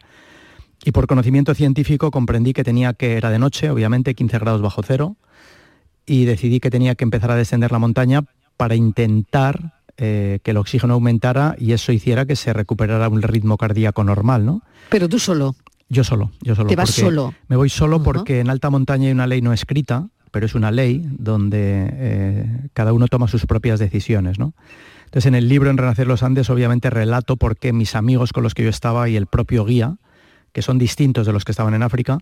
Y 0.83 0.91
por 0.91 1.07
conocimiento 1.07 1.53
científico 1.53 2.11
comprendí 2.11 2.53
que 2.53 2.63
tenía 2.63 2.93
que, 2.93 3.17
era 3.17 3.29
de 3.29 3.39
noche, 3.39 3.69
obviamente, 3.69 4.15
15 4.15 4.39
grados 4.39 4.61
bajo 4.61 4.81
cero, 4.83 5.17
y 6.05 6.25
decidí 6.25 6.59
que 6.59 6.69
tenía 6.69 6.95
que 6.95 7.03
empezar 7.03 7.31
a 7.31 7.35
descender 7.35 7.71
la 7.71 7.79
montaña 7.79 8.23
para 8.55 8.75
intentar 8.75 9.73
eh, 9.97 10.39
que 10.43 10.51
el 10.51 10.57
oxígeno 10.57 10.93
aumentara 10.93 11.55
y 11.59 11.73
eso 11.73 11.91
hiciera 11.91 12.25
que 12.25 12.35
se 12.35 12.53
recuperara 12.53 13.09
un 13.09 13.21
ritmo 13.21 13.57
cardíaco 13.57 14.03
normal, 14.03 14.45
¿no? 14.45 14.61
Pero 14.89 15.09
tú 15.09 15.19
solo. 15.19 15.55
Yo 15.89 16.03
solo, 16.03 16.31
yo 16.41 16.53
solo. 16.53 16.67
¿Te 16.67 16.75
vas 16.75 16.89
solo? 16.89 17.33
Me 17.47 17.55
voy 17.55 17.69
solo 17.69 18.03
porque 18.03 18.39
en 18.39 18.49
alta 18.49 18.69
montaña 18.69 19.07
hay 19.07 19.13
una 19.13 19.27
ley 19.27 19.41
no 19.41 19.53
escrita 19.53 20.09
pero 20.31 20.45
es 20.45 20.55
una 20.55 20.71
ley 20.71 21.05
donde 21.09 21.89
eh, 21.91 22.45
cada 22.73 22.93
uno 22.93 23.07
toma 23.07 23.27
sus 23.27 23.45
propias 23.45 23.79
decisiones. 23.79 24.39
¿no? 24.39 24.53
Entonces 25.05 25.27
en 25.27 25.35
el 25.35 25.47
libro 25.47 25.69
En 25.69 25.77
Renacer 25.77 26.07
los 26.07 26.23
Andes 26.23 26.49
obviamente 26.49 26.89
relato 26.89 27.37
por 27.37 27.57
qué 27.57 27.73
mis 27.73 27.95
amigos 27.95 28.33
con 28.33 28.43
los 28.43 28.53
que 28.53 28.63
yo 28.63 28.69
estaba 28.69 29.07
y 29.09 29.15
el 29.15 29.27
propio 29.27 29.65
guía, 29.65 29.97
que 30.51 30.61
son 30.61 30.77
distintos 30.77 31.25
de 31.25 31.33
los 31.33 31.45
que 31.45 31.51
estaban 31.51 31.73
en 31.73 31.83
África, 31.83 32.19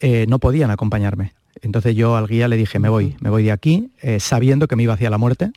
eh, 0.00 0.26
no 0.28 0.38
podían 0.38 0.70
acompañarme. 0.70 1.34
Entonces 1.62 1.94
yo 1.94 2.16
al 2.16 2.26
guía 2.26 2.48
le 2.48 2.56
dije, 2.56 2.78
me 2.78 2.88
voy, 2.88 3.16
me 3.20 3.30
voy 3.30 3.44
de 3.44 3.52
aquí, 3.52 3.90
eh, 4.02 4.20
sabiendo 4.20 4.66
que 4.66 4.76
me 4.76 4.82
iba 4.82 4.94
hacia 4.94 5.10
la 5.10 5.18
muerte, 5.18 5.52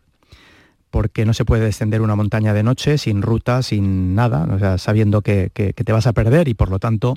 porque 0.90 1.26
no 1.26 1.34
se 1.34 1.44
puede 1.44 1.66
descender 1.66 2.02
una 2.02 2.16
montaña 2.16 2.54
de 2.54 2.62
noche 2.62 3.00
sin 3.00 3.22
ruta, 3.24 3.64
sin 3.64 4.14
nada, 4.14 4.48
o 4.54 4.60
sea, 4.60 4.78
sabiendo 4.78 5.22
que, 5.22 5.50
que, 5.54 5.74
te 5.74 5.92
vas 5.92 6.06
a 6.06 6.14
perder 6.14 6.48
y 6.48 6.54
por 6.54 6.70
lo 6.70 6.78
tanto, 6.78 7.16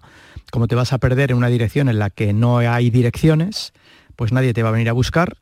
como 0.51 0.67
te 0.67 0.75
vas 0.75 0.95
a 0.95 0.99
perder 0.99 1.31
en 1.31 1.37
una 1.37 1.49
dirección 1.49 1.89
en 1.89 1.99
la 1.99 2.09
que 2.09 2.33
no 2.33 2.59
hay 2.59 2.89
direcciones, 2.89 3.75
pues 4.17 4.33
nadie 4.33 4.53
te 4.53 4.63
va 4.63 4.71
a 4.71 4.73
venir 4.73 4.89
a 4.89 4.93
buscar, 4.93 5.37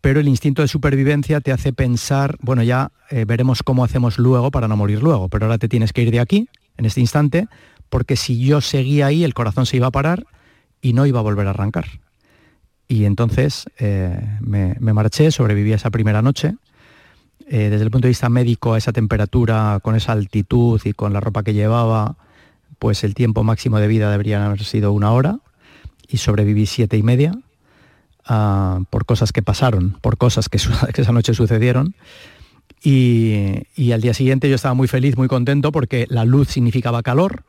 pero 0.00 0.20
el 0.20 0.28
instinto 0.28 0.62
de 0.62 0.68
supervivencia 0.68 1.40
te 1.40 1.52
hace 1.52 1.72
pensar, 1.72 2.36
bueno, 2.40 2.62
ya 2.62 2.90
eh, 3.10 3.24
veremos 3.26 3.62
cómo 3.62 3.84
hacemos 3.84 4.18
luego 4.18 4.50
para 4.50 4.66
no 4.66 4.76
morir 4.76 5.02
luego, 5.02 5.28
pero 5.28 5.46
ahora 5.46 5.58
te 5.58 5.68
tienes 5.68 5.92
que 5.92 6.02
ir 6.02 6.10
de 6.10 6.20
aquí, 6.20 6.48
en 6.78 6.86
este 6.86 7.00
instante, 7.00 7.48
porque 7.90 8.16
si 8.16 8.40
yo 8.40 8.60
seguía 8.60 9.06
ahí, 9.06 9.24
el 9.24 9.34
corazón 9.34 9.66
se 9.66 9.76
iba 9.76 9.88
a 9.88 9.90
parar 9.90 10.24
y 10.80 10.94
no 10.94 11.04
iba 11.04 11.20
a 11.20 11.22
volver 11.22 11.46
a 11.46 11.50
arrancar. 11.50 11.86
Y 12.88 13.04
entonces 13.04 13.66
eh, 13.78 14.38
me, 14.40 14.74
marché, 14.80 15.30
sobreviví 15.30 15.72
a 15.72 15.76
esa 15.76 15.90
primera 15.90 16.22
noche. 16.22 16.54
Eh, 17.46 17.68
desde 17.68 17.84
el 17.84 17.90
punto 17.90 18.06
de 18.06 18.10
vista 18.10 18.28
médico, 18.28 18.74
a 18.74 18.78
esa 18.78 18.92
temperatura, 18.92 19.78
con 19.82 19.96
esa 19.96 20.12
altitud 20.12 20.80
y 20.84 20.92
con 20.92 21.12
la 21.12 21.20
ropa 21.20 21.42
que 21.42 21.52
llevaba, 21.52 22.16
pues 22.78 23.04
el 23.04 23.14
tiempo 23.14 23.44
máximo 23.44 23.78
de 23.78 23.88
vida 23.88 24.10
debería 24.10 24.44
haber 24.44 24.64
sido 24.64 24.92
una 24.92 25.12
hora 25.12 25.38
y 26.08 26.16
sobreviví 26.16 26.66
siete 26.66 26.96
y 26.96 27.02
media 27.02 27.38
ah, 28.30 28.80
por 28.88 29.04
cosas 29.04 29.32
que 29.32 29.42
pasaron, 29.42 29.96
por 30.00 30.16
cosas 30.16 30.48
que, 30.48 30.56
esa 30.94 31.12
noche 31.12 31.34
sucedieron. 31.34 31.94
Y, 32.82 33.92
al 33.92 34.00
día 34.00 34.14
siguiente 34.14 34.48
yo 34.48 34.54
estaba 34.54 34.74
muy 34.74 34.88
feliz, 34.88 35.16
muy 35.16 35.28
contento 35.28 35.70
porque 35.72 36.06
la 36.08 36.24
luz 36.24 36.48
significaba 36.48 37.02
calor. 37.02 37.42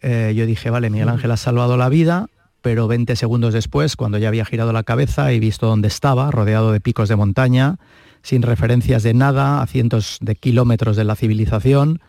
Eh, 0.00 0.32
yo 0.34 0.46
dije, 0.46 0.70
vale, 0.70 0.88
Miguel 0.88 1.08
Ángel 1.08 1.30
ha 1.32 1.36
salvado 1.36 1.76
la 1.76 1.88
vida, 1.88 2.28
pero 2.62 2.88
20 2.88 3.16
segundos 3.16 3.52
después, 3.52 3.96
cuando 3.96 4.16
ya 4.16 4.28
había 4.28 4.44
girado 4.44 4.72
la 4.72 4.84
cabeza 4.84 5.32
y 5.32 5.40
visto 5.40 5.66
dónde 5.66 5.88
estaba, 5.88 6.30
rodeado 6.30 6.72
de 6.72 6.80
picos 6.80 7.08
de 7.08 7.16
montaña, 7.16 7.76
sin 8.22 8.42
referencias 8.42 9.02
de 9.02 9.12
nada, 9.12 9.60
a 9.60 9.66
cientos 9.66 10.18
de 10.20 10.34
kilómetros 10.36 10.96
de 10.96 11.04
la 11.04 11.16
civilización, 11.16 12.00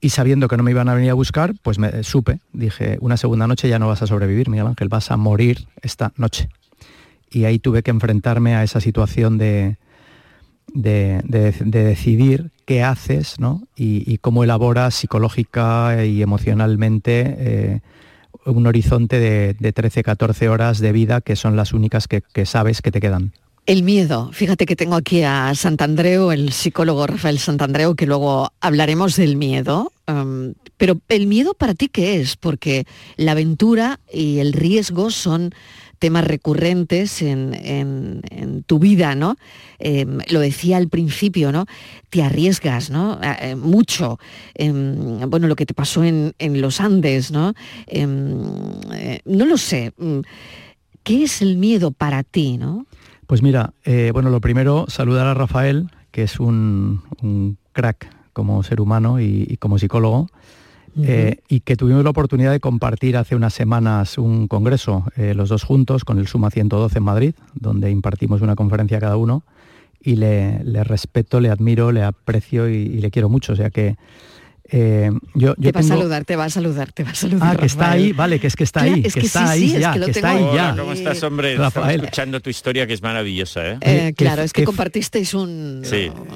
y 0.00 0.10
sabiendo 0.10 0.48
que 0.48 0.56
no 0.56 0.62
me 0.64 0.72
iban 0.72 0.88
a 0.88 0.94
venir 0.94 1.10
a 1.10 1.14
buscar, 1.14 1.54
pues 1.62 1.78
me 1.78 2.02
supe, 2.02 2.40
dije, 2.52 2.98
una 3.00 3.16
segunda 3.16 3.46
noche 3.46 3.68
ya 3.68 3.78
no 3.78 3.86
vas 3.86 4.02
a 4.02 4.06
sobrevivir, 4.06 4.48
Miguel 4.48 4.66
Ángel, 4.66 4.88
vas 4.88 5.10
a 5.10 5.16
morir 5.16 5.68
esta 5.80 6.12
noche. 6.16 6.48
Y 7.32 7.44
ahí 7.44 7.58
tuve 7.58 7.82
que 7.82 7.90
enfrentarme 7.90 8.54
a 8.54 8.62
esa 8.62 8.80
situación 8.80 9.38
de, 9.38 9.76
de, 10.74 11.22
decidir 11.64 12.50
qué 12.64 12.82
haces 12.82 13.38
¿no? 13.38 13.62
y, 13.76 14.18
cómo 14.18 14.44
elaboras 14.44 14.94
psicológica 14.94 16.04
y 16.04 16.22
emocionalmente 16.22 17.34
eh, 17.38 17.80
un 18.44 18.66
horizonte 18.66 19.18
de, 19.18 19.56
13-14 19.74 20.48
horas 20.48 20.78
de 20.80 20.92
vida 20.92 21.20
que 21.20 21.36
son 21.36 21.56
las 21.56 21.72
únicas 21.72 22.06
que 22.08 22.46
sabes 22.46 22.82
que 22.82 22.90
te 22.90 23.00
quedan. 23.00 23.32
El 23.64 23.84
miedo. 23.84 24.30
Fíjate 24.32 24.66
que 24.66 24.74
tengo 24.74 24.96
aquí 24.96 25.22
a 25.22 25.54
Santandreu, 25.54 26.32
el 26.32 26.52
psicólogo 26.52 27.06
Rafael 27.06 27.38
Santandreu, 27.38 27.94
que 27.94 28.06
luego 28.06 28.50
hablaremos 28.60 29.14
del 29.14 29.36
miedo. 29.36 29.92
Um, 30.08 30.54
pero 30.78 30.98
el 31.08 31.28
miedo 31.28 31.54
para 31.54 31.74
ti 31.74 31.88
qué 31.88 32.20
es? 32.20 32.36
Porque 32.36 32.86
la 33.16 33.32
aventura 33.32 34.00
y 34.12 34.40
el 34.40 34.52
riesgo 34.52 35.12
son 35.12 35.54
temas 36.02 36.24
recurrentes 36.24 37.22
en, 37.22 38.64
tu 38.66 38.80
vida, 38.80 39.14
¿no? 39.14 39.36
Em, 39.78 40.18
lo 40.30 40.40
decía 40.40 40.76
al 40.76 40.88
principio, 40.88 41.52
¿no? 41.52 41.66
Te 42.10 42.24
arriesgas, 42.24 42.90
¿no? 42.90 43.20
Eh, 43.22 43.54
mucho. 43.54 44.18
Em, 44.54 45.30
bueno, 45.30 45.46
lo 45.46 45.54
que 45.54 45.64
te 45.64 45.74
pasó 45.74 46.02
en, 46.02 46.34
los 46.60 46.80
Andes, 46.80 47.30
¿no? 47.30 47.54
Em, 47.86 48.42
eh, 48.94 49.20
no 49.26 49.46
lo 49.46 49.56
sé. 49.56 49.92
Mm, 49.96 50.22
¿Qué 51.04 51.22
es 51.22 51.40
el 51.40 51.56
miedo 51.56 51.92
para 51.92 52.24
ti, 52.24 52.58
no? 52.58 52.84
Pues 53.28 53.40
mira, 53.40 53.72
eh, 53.84 54.10
bueno, 54.12 54.28
lo 54.30 54.40
primero, 54.40 54.86
saludar 54.88 55.28
a 55.28 55.34
Rafael, 55.34 55.88
que 56.10 56.24
es 56.24 56.40
un, 56.40 57.00
crack 57.72 58.10
como 58.32 58.64
ser 58.64 58.80
humano 58.80 59.20
y, 59.20 59.56
como 59.60 59.78
psicólogo, 59.78 60.26
eh, 61.00 61.38
y 61.48 61.60
que 61.60 61.76
tuvimos 61.76 62.04
la 62.04 62.10
oportunidad 62.10 62.52
de 62.52 62.60
compartir 62.60 63.16
hace 63.16 63.34
unas 63.34 63.54
semanas 63.54 64.18
un 64.18 64.48
congreso, 64.48 65.04
eh, 65.16 65.34
los 65.34 65.48
dos 65.48 65.64
juntos, 65.64 66.04
con 66.04 66.18
el 66.18 66.26
Suma 66.26 66.50
112 66.50 66.98
en 66.98 67.04
Madrid, 67.04 67.34
donde 67.54 67.90
impartimos 67.90 68.42
una 68.42 68.56
conferencia 68.56 69.00
cada 69.00 69.16
uno, 69.16 69.42
y 70.02 70.16
le, 70.16 70.58
respeto, 70.84 71.40
le 71.40 71.48
admiro, 71.48 71.92
le 71.92 72.02
aprecio 72.02 72.68
y, 72.68 72.74
y 72.74 73.00
le 73.00 73.10
quiero 73.10 73.28
mucho. 73.28 73.52
O 73.52 73.56
sea 73.56 73.70
que 73.70 73.96
eh, 74.74 75.10
yo, 75.34 75.54
te 75.54 75.70
va 75.70 75.80
a 75.80 75.82
saludar, 75.82 76.24
te 76.24 76.34
va 76.34 76.44
a 76.46 76.50
saludar, 76.50 76.92
te 76.92 77.04
va 77.04 77.10
a 77.10 77.14
saludar. 77.14 77.56
Ah, 77.56 77.60
que 77.60 77.66
está 77.66 77.90
ahí, 77.90 78.12
vale, 78.12 78.40
que 78.40 78.46
es 78.46 78.56
que 78.56 78.64
está 78.64 78.80
ahí, 78.80 79.02
que, 79.02 79.20
está 79.20 79.50
ahí 79.50 79.78
ya, 79.78 79.92
que, 79.92 80.10
está 80.10 80.30
ahí 80.30 80.46
ya. 80.54 80.74
¿Cómo 80.74 80.94
estás, 80.94 81.22
hombre? 81.24 81.56
Rafael. 81.56 82.00
escuchando 82.00 82.40
tu 82.40 82.48
historia 82.48 82.86
que 82.86 82.94
es 82.94 83.02
maravillosa, 83.02 83.72
¿eh? 83.72 83.78
eh 83.82 84.14
claro, 84.16 84.40
es 84.42 84.54
que 84.54 84.64
compartisteis 84.64 85.34
un 85.34 85.82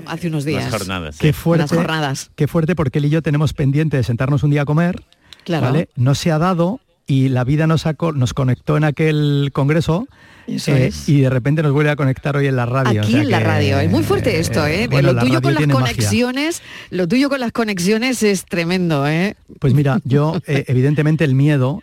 hace 0.05 0.29
unos 0.29 0.45
días. 0.45 0.67
Unas 0.67 0.79
jornadas. 0.79 1.17
Qué 1.19 1.33
fuerte, 1.33 1.75
jornadas. 1.75 2.31
Qué 2.37 2.47
fuerte 2.47 2.77
porque 2.77 2.99
él 2.99 3.07
y 3.07 3.09
yo 3.09 3.23
tenemos 3.23 3.55
pendiente 3.55 3.97
de 3.97 4.03
sentarnos 4.03 4.43
un 4.43 4.51
día 4.51 4.63
a 4.63 4.67
comer. 4.67 5.03
Claro. 5.45 5.67
¿vale? 5.67 5.89
No 5.97 6.15
se 6.15 6.31
ha 6.31 6.39
dado 6.39 6.81
y 7.07 7.31
la 7.31 7.43
vida 7.45 7.67
nos, 7.67 7.87
nos 8.15 8.35
conectó 8.35 8.77
en 8.77 8.85
aquel 8.85 9.51
congreso 9.55 10.09
eh, 10.47 10.93
y 11.07 11.21
de 11.21 11.31
repente 11.31 11.63
nos 11.63 11.73
vuelve 11.73 11.91
a 11.91 11.97
conectar 11.97 12.37
hoy 12.37 12.47
en 12.47 12.57
la 12.57 12.67
radio. 12.67 13.03
Aquí 13.03 13.17
en 13.17 13.31
la 13.31 13.41
radio. 13.41 13.81
Es 13.81 13.91
muy 13.91 14.03
fuerte 14.03 14.39
esto, 14.39 14.67
¿eh? 14.67 14.89
lo 14.91 15.17
tuyo 15.17 15.43
con 15.43 15.55
las 15.55 15.67
conexiones, 15.67 16.63
lo 16.91 17.09
tuyo 17.09 17.29
con 17.29 17.41
las 17.41 17.53
conexiones 17.53 18.23
es 18.23 18.45
tremendo, 18.45 19.07
¿eh? 19.07 19.35
Pues 19.59 19.75
mira, 19.75 20.01
yo 20.05 20.41
eh, 20.47 20.65
evidentemente 20.69 21.25
el 21.25 21.35
miedo, 21.35 21.83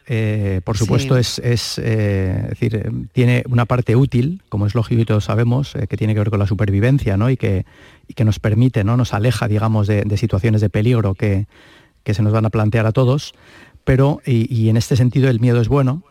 por 0.64 0.78
supuesto, 0.78 1.18
es, 1.18 1.40
es, 1.40 1.76
decir, 1.76 2.92
tiene 3.12 3.44
una 3.50 3.66
parte 3.66 3.96
útil, 3.96 4.42
como 4.50 4.66
es 4.68 4.76
lógico 4.76 5.02
y 5.02 5.06
todos 5.06 5.26
sabemos, 5.26 5.74
que 5.90 5.98
tiene 5.98 6.14
que 6.14 6.20
ver 6.20 6.30
con 6.30 6.40
la 6.40 6.48
supervivencia, 6.48 7.18
¿no? 7.18 7.30
Y 7.30 7.38
que, 7.38 7.66
y 8.08 8.14
que 8.14 8.26
nos 8.26 8.40
permite, 8.40 8.84
¿no? 8.84 8.98
Nos 8.98 9.14
aleja, 9.14 9.48
digamos, 9.48 9.88
de, 9.88 10.18
situaciones 10.18 10.62
de 10.62 10.70
peligro 10.70 11.16
que, 11.16 11.48
que, 12.04 12.14
se 12.14 12.22
nos 12.22 12.32
van 12.32 12.46
a 12.46 12.50
plantear 12.50 12.86
a 12.86 12.92
todos. 12.92 13.34
Pero, 13.84 14.22
y 14.26 14.70
en 14.70 14.78
este 14.78 14.96
sentido 14.96 15.30
el 15.30 15.42
miedo 15.42 15.60
es 15.60 15.68
bueno, 15.68 16.04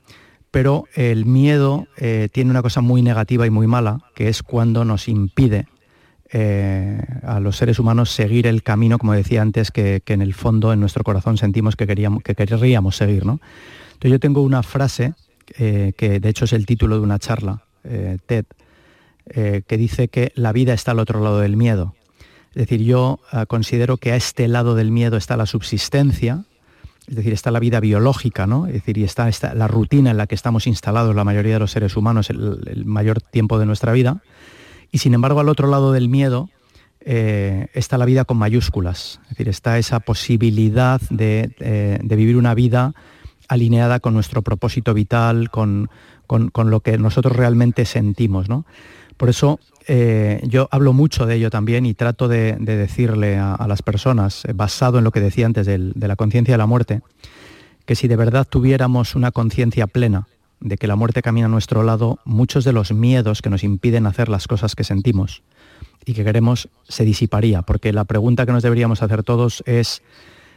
pero 0.52 0.85
el 0.94 1.25
miedo 1.25 1.88
eh, 1.97 2.28
tiene 2.30 2.50
una 2.50 2.62
cosa 2.62 2.82
muy 2.82 3.02
negativa 3.02 3.47
y 3.47 3.50
muy 3.50 3.66
mala, 3.66 4.00
que 4.14 4.28
es 4.28 4.42
cuando 4.42 4.85
nos 4.85 5.09
impide 5.09 5.66
eh, 6.30 7.00
a 7.23 7.40
los 7.40 7.56
seres 7.56 7.78
humanos 7.78 8.11
seguir 8.11 8.47
el 8.47 8.62
camino, 8.62 8.99
como 8.99 9.14
decía 9.14 9.40
antes, 9.40 9.71
que, 9.71 10.02
en 10.06 10.21
el 10.21 10.35
fondo, 10.35 10.73
en 10.73 10.78
nuestro 10.78 11.04
corazón, 11.04 11.38
sentimos 11.38 11.75
que, 11.75 11.87
queríamos, 11.87 12.23
que 12.23 12.35
querríamos 12.35 12.97
seguir. 12.97 13.25
¿no? 13.25 13.40
Entonces 13.94 14.11
yo 14.11 14.21
tengo 14.21 14.42
una 14.42 14.62
frase, 14.62 15.14
eh, 15.59 15.94
que 15.97 16.21
de 16.21 16.28
hecho 16.28 16.44
es 16.44 16.52
el 16.52 16.66
título 16.66 16.97
de 16.97 17.02
una 17.02 17.18
charla, 17.18 17.64
TED, 18.26 18.44
que 19.25 19.76
dice 19.76 20.06
que 20.06 20.32
la 20.37 20.52
vida 20.52 20.73
está 20.73 20.92
al 20.92 21.00
otro 21.00 21.21
lado 21.21 21.40
del 21.40 21.56
miedo. 21.56 21.94
Es 22.50 22.68
decir, 22.68 22.82
yo 22.82 23.18
considero 23.49 23.97
que 23.97 24.12
a 24.12 24.16
este 24.16 24.47
lado 24.47 24.76
del 24.76 24.92
miedo 24.92 25.16
está 25.16 25.37
la 25.37 25.47
subsistencia, 25.47 26.44
es 27.12 27.16
decir, 27.16 27.35
está 27.35 27.50
la 27.50 27.61
vida 27.61 27.78
biológica, 27.78 28.47
¿no? 28.47 28.66
Es 28.66 28.73
decir, 28.73 28.97
y 28.97 29.04
está, 29.04 29.28
la 29.54 29.69
rutina 29.69 30.12
en 30.12 30.16
la 30.16 30.26
que 30.26 30.35
estamos 30.35 30.66
instalados 30.66 31.14
la 31.14 31.25
mayoría 31.25 31.52
de 31.52 31.59
los 31.59 31.71
seres 31.71 31.95
humanos 31.95 32.31
el, 32.31 32.85
mayor 32.87 33.21
tiempo 33.21 33.59
de 33.59 33.66
nuestra 33.66 33.92
vida. 33.92 34.23
Y 34.90 34.97
sin 34.97 35.12
embargo, 35.12 35.38
al 35.40 35.50
otro 35.50 35.69
lado 35.69 35.92
del 35.92 36.09
miedo 36.09 36.49
eh, 37.00 37.66
está 37.75 37.99
la 37.99 38.07
vida 38.07 38.25
con 38.25 38.38
mayúsculas. 38.38 39.21
Es 39.25 39.28
decir, 39.28 39.50
está 39.50 39.76
esa 39.76 40.00
posibilidad 40.00 41.02
de, 41.11 41.54
eh, 41.61 41.99
vivir 42.02 42.38
una 42.38 42.54
vida 42.54 42.95
alineada 43.47 44.00
con 44.00 44.14
nuestro 44.14 44.40
propósito 44.40 44.95
vital, 44.95 45.50
con, 45.50 45.90
con, 46.26 46.71
lo 46.71 46.81
que 46.81 46.97
nosotros 46.97 47.37
realmente 47.37 47.85
sentimos, 47.85 48.49
¿no? 48.49 48.64
Por 49.19 49.28
eso 49.28 49.61
eh, 49.86 50.40
yo 50.44 50.68
hablo 50.70 50.92
mucho 50.92 51.26
de 51.26 51.36
ello 51.36 51.50
también 51.50 51.86
y 51.86 51.94
trato 51.94 52.28
de, 52.28 52.56
decirle 52.58 53.38
a, 53.38 53.64
las 53.68 53.82
personas, 53.82 54.44
eh, 54.44 54.52
basado 54.52 54.98
en 54.98 55.04
lo 55.04 55.10
que 55.10 55.20
decía 55.20 55.46
antes 55.46 55.66
de, 55.66 55.92
la 55.94 56.16
conciencia 56.16 56.54
de 56.54 56.58
la 56.58 56.66
muerte, 56.66 57.02
que 57.84 57.94
si 57.94 58.08
de 58.08 58.16
verdad 58.16 58.46
tuviéramos 58.48 59.14
una 59.14 59.32
conciencia 59.32 59.86
plena 59.86 60.28
de 60.60 60.76
que 60.76 60.86
la 60.86 60.94
muerte 60.94 61.22
camina 61.22 61.46
a 61.46 61.50
nuestro 61.50 61.82
lado, 61.82 62.20
muchos 62.24 62.64
de 62.64 62.72
los 62.72 62.92
miedos 62.92 63.42
que 63.42 63.50
nos 63.50 63.64
impiden 63.64 64.06
hacer 64.06 64.28
las 64.28 64.46
cosas 64.46 64.76
que 64.76 64.84
sentimos 64.84 65.42
y 66.04 66.14
que 66.14 66.24
queremos 66.24 66.68
se 66.88 67.04
disiparía, 67.04 67.62
porque 67.62 67.92
la 67.92 68.04
pregunta 68.04 68.46
que 68.46 68.52
nos 68.52 68.62
deberíamos 68.62 69.02
hacer 69.02 69.24
todos 69.24 69.64
es 69.66 70.02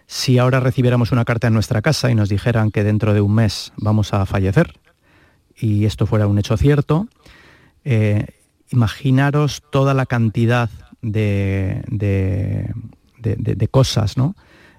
si 0.05 0.37
ahora 0.37 0.59
recibiéramos 0.59 1.11
una 1.11 1.25
carta 1.25 1.47
en 1.47 1.53
nuestra 1.53 1.81
casa 1.81 2.11
y 2.11 2.15
nos 2.15 2.29
dijeran 2.29 2.69
que 2.69 2.83
dentro 2.83 3.15
de 3.15 3.21
un 3.21 3.33
mes 3.33 3.73
vamos 3.77 4.13
a 4.13 4.25
fallecer, 4.27 4.79
y 5.57 5.85
esto 5.85 6.05
fuera 6.05 6.27
un 6.27 6.37
hecho 6.37 6.57
cierto, 6.57 7.07
eh, 7.83 8.27
imaginaros 8.69 9.63
toda 9.71 9.93
la 9.93 10.05
cantidad 10.05 10.69
de, 11.01 11.83
de, 11.87 13.67
cosas 13.69 14.17
¿no? 14.17 14.35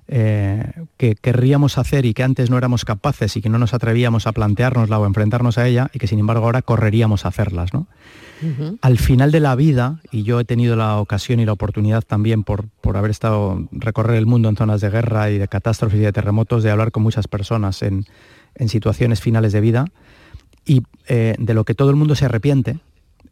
Eh, 0.08 0.72
que 0.96 1.16
querríamos 1.16 1.78
hacer 1.78 2.06
y 2.06 2.14
que 2.14 2.22
antes 2.22 2.48
no 2.50 2.58
éramos 2.58 2.84
capaces 2.84 3.36
y 3.36 3.42
que 3.42 3.48
no 3.48 3.58
nos 3.58 3.74
atrevíamos 3.74 4.26
a 4.26 4.32
planteárnosla 4.32 4.98
o 4.98 5.06
enfrentarnos 5.06 5.58
a 5.58 5.66
ella 5.66 5.90
y 5.92 5.98
que 5.98 6.06
sin 6.06 6.20
embargo 6.20 6.44
ahora 6.44 6.62
correríamos 6.62 7.24
a 7.24 7.28
hacerlas. 7.28 7.74
¿no? 7.74 7.86
Al 8.82 8.98
final 8.98 9.32
de 9.32 9.40
la 9.40 9.54
vida, 9.54 10.00
y 10.10 10.22
yo 10.22 10.38
he 10.38 10.44
tenido 10.44 10.76
la 10.76 10.98
ocasión 10.98 11.40
y 11.40 11.46
la 11.46 11.52
oportunidad 11.52 12.02
también 12.02 12.44
por, 12.44 12.68
por 12.68 12.96
haber 12.96 13.10
estado, 13.10 13.66
recorrer 13.72 14.16
el 14.16 14.26
mundo 14.26 14.48
en 14.48 14.56
zonas 14.56 14.80
de 14.80 14.90
guerra 14.90 15.30
y 15.30 15.38
de 15.38 15.48
catástrofes 15.48 15.98
y 15.98 16.02
de 16.02 16.12
terremotos, 16.12 16.62
de 16.62 16.70
hablar 16.70 16.92
con 16.92 17.02
muchas 17.02 17.28
personas 17.28 17.82
en, 17.82 18.06
situaciones 18.68 19.20
finales 19.20 19.52
de 19.52 19.60
vida, 19.60 19.86
y 20.64 20.82
eh, 21.08 21.34
de 21.38 21.54
lo 21.54 21.64
que 21.64 21.74
todo 21.74 21.90
el 21.90 21.96
mundo 21.96 22.14
se 22.14 22.24
arrepiente, 22.26 22.78